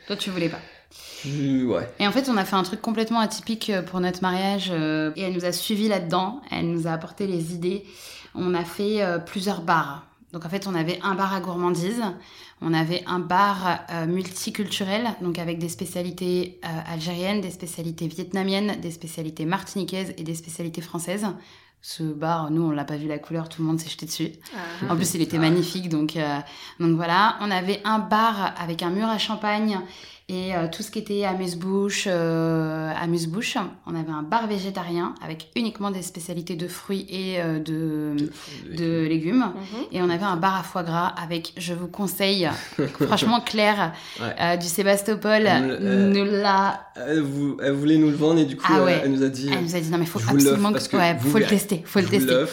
[0.07, 0.59] Toi, tu voulais pas.
[1.23, 1.89] je- Ouais.
[1.99, 5.11] Et en fait, on a fait un truc complètement atypique euh, pour notre mariage euh,
[5.15, 6.41] et elle nous a suivis là-dedans.
[6.51, 7.85] Elle nous a apporté les idées.
[8.35, 10.05] On a fait euh, plusieurs bars.
[10.33, 12.01] Donc en fait, on avait un bar à gourmandise,
[12.59, 18.81] on avait un bar euh, multiculturel, donc avec des spécialités euh, algériennes, des spécialités vietnamiennes,
[18.81, 21.25] des spécialités martiniquaises et des spécialités françaises.
[21.85, 24.31] Ce bar, nous, on l'a pas vu la couleur, tout le monde s'est jeté dessus.
[24.55, 24.93] Ah.
[24.93, 25.41] En plus, il était Ah.
[25.41, 26.39] magnifique, donc, euh,
[26.79, 27.35] donc voilà.
[27.41, 29.77] On avait un bar avec un mur à champagne
[30.29, 33.57] et euh, tout ce qui était amuse-bouche, euh, amuse-bouche.
[33.85, 38.15] On avait un bar végétarien avec uniquement des spécialités de fruits et euh, de,
[38.75, 39.45] de légumes.
[39.53, 39.83] Mhm.
[39.91, 42.49] Et on avait un bar à foie gras avec, je vous conseille,
[43.01, 44.35] franchement Claire Ouais.
[44.39, 46.87] euh, du Sébastopol euh, nous l'a.
[46.95, 49.01] Elle, vou- elle voulait nous le vendre et du coup, Ah elle- ouais.
[49.03, 49.49] elle nous a dit.
[49.51, 51.83] Elle nous a dit non mais faut absolument que, que ouais, vous faut le tester,
[51.85, 52.45] faut le tester.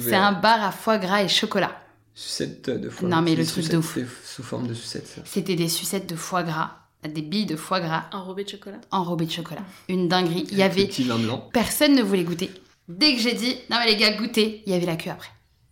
[0.00, 1.72] C'est un bar à foie gras et chocolat.
[2.14, 3.08] Sucette de foie.
[3.08, 5.06] Non, mais le truc de c'est Sous forme de sucette.
[5.06, 5.22] ça.
[5.24, 6.70] C'était des sucettes de foie gras,
[7.08, 8.78] des billes de foie gras Enrobé de chocolat.
[8.90, 9.62] enrobées de chocolat.
[9.88, 10.46] Une dinguerie.
[10.52, 11.48] Il y Un avait Petit vin blanc.
[11.52, 12.50] personne ne voulait goûter.
[12.88, 15.28] Dès que j'ai dit non mais les gars goûtez, il y avait la queue après.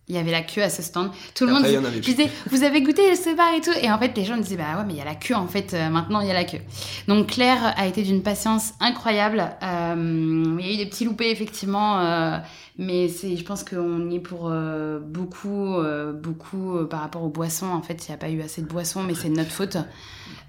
[0.09, 1.13] Il y avait la queue à ce stand.
[1.37, 2.15] Tout le monde après, il y dis- en avait je plus.
[2.15, 4.57] disais vous avez goûté ce bar et tout et en fait les gens me disaient
[4.57, 6.35] bah ouais mais il y a la queue en fait euh, maintenant il y a
[6.35, 6.59] la queue.
[7.07, 9.53] Donc Claire a été d'une patience incroyable.
[9.63, 12.39] Euh, il y a eu des petits loupés effectivement euh,
[12.77, 17.23] mais c'est je pense qu'on y est pour euh, beaucoup euh, beaucoup euh, par rapport
[17.23, 19.37] aux boissons en fait il n'y a pas eu assez de boissons mais c'est de
[19.37, 19.77] notre faute.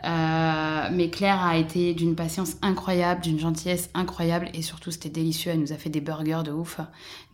[0.03, 5.51] Euh, mais Claire a été d'une patience incroyable, d'une gentillesse incroyable et surtout c'était délicieux.
[5.53, 6.79] Elle nous a fait des burgers de ouf.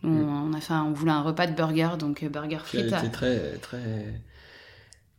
[0.02, 0.50] Nous, Mm.
[0.50, 2.86] on a fait, un- on voulait un repas de burger, donc euh, burger frites.
[2.92, 3.56] était très.
[3.58, 4.22] très...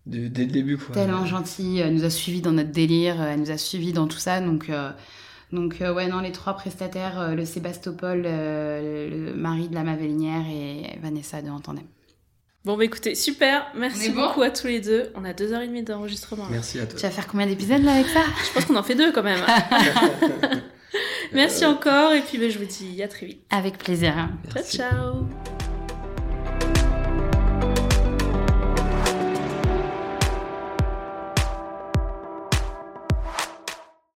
[0.06, 0.94] de- dès le début, quoi.
[0.96, 4.18] Tellement gentille, elle nous a suivis dans notre délire, elle nous a suivis dans tout
[4.18, 4.40] ça.
[4.42, 4.92] Donc, euh,
[5.52, 9.84] donc euh, ouais, non, les trois prestataires, euh, le Sébastopol, euh, le mari de la
[9.84, 11.84] Mavellinière et Vanessa de Antandem.
[12.66, 13.68] Bon, bah écoutez, super.
[13.76, 15.12] Merci bon beaucoup à tous les deux.
[15.16, 16.46] On a deux heures et demie d'enregistrement.
[16.52, 17.10] Merci à Tu toi.
[17.10, 19.40] vas faire combien d'épisodes là avec ça Je pense qu'on en fait deux quand même.
[21.34, 23.42] Merci encore et puis bah, je vous dis à très vite.
[23.50, 24.14] Avec plaisir.
[24.54, 25.69] Ciao, ciao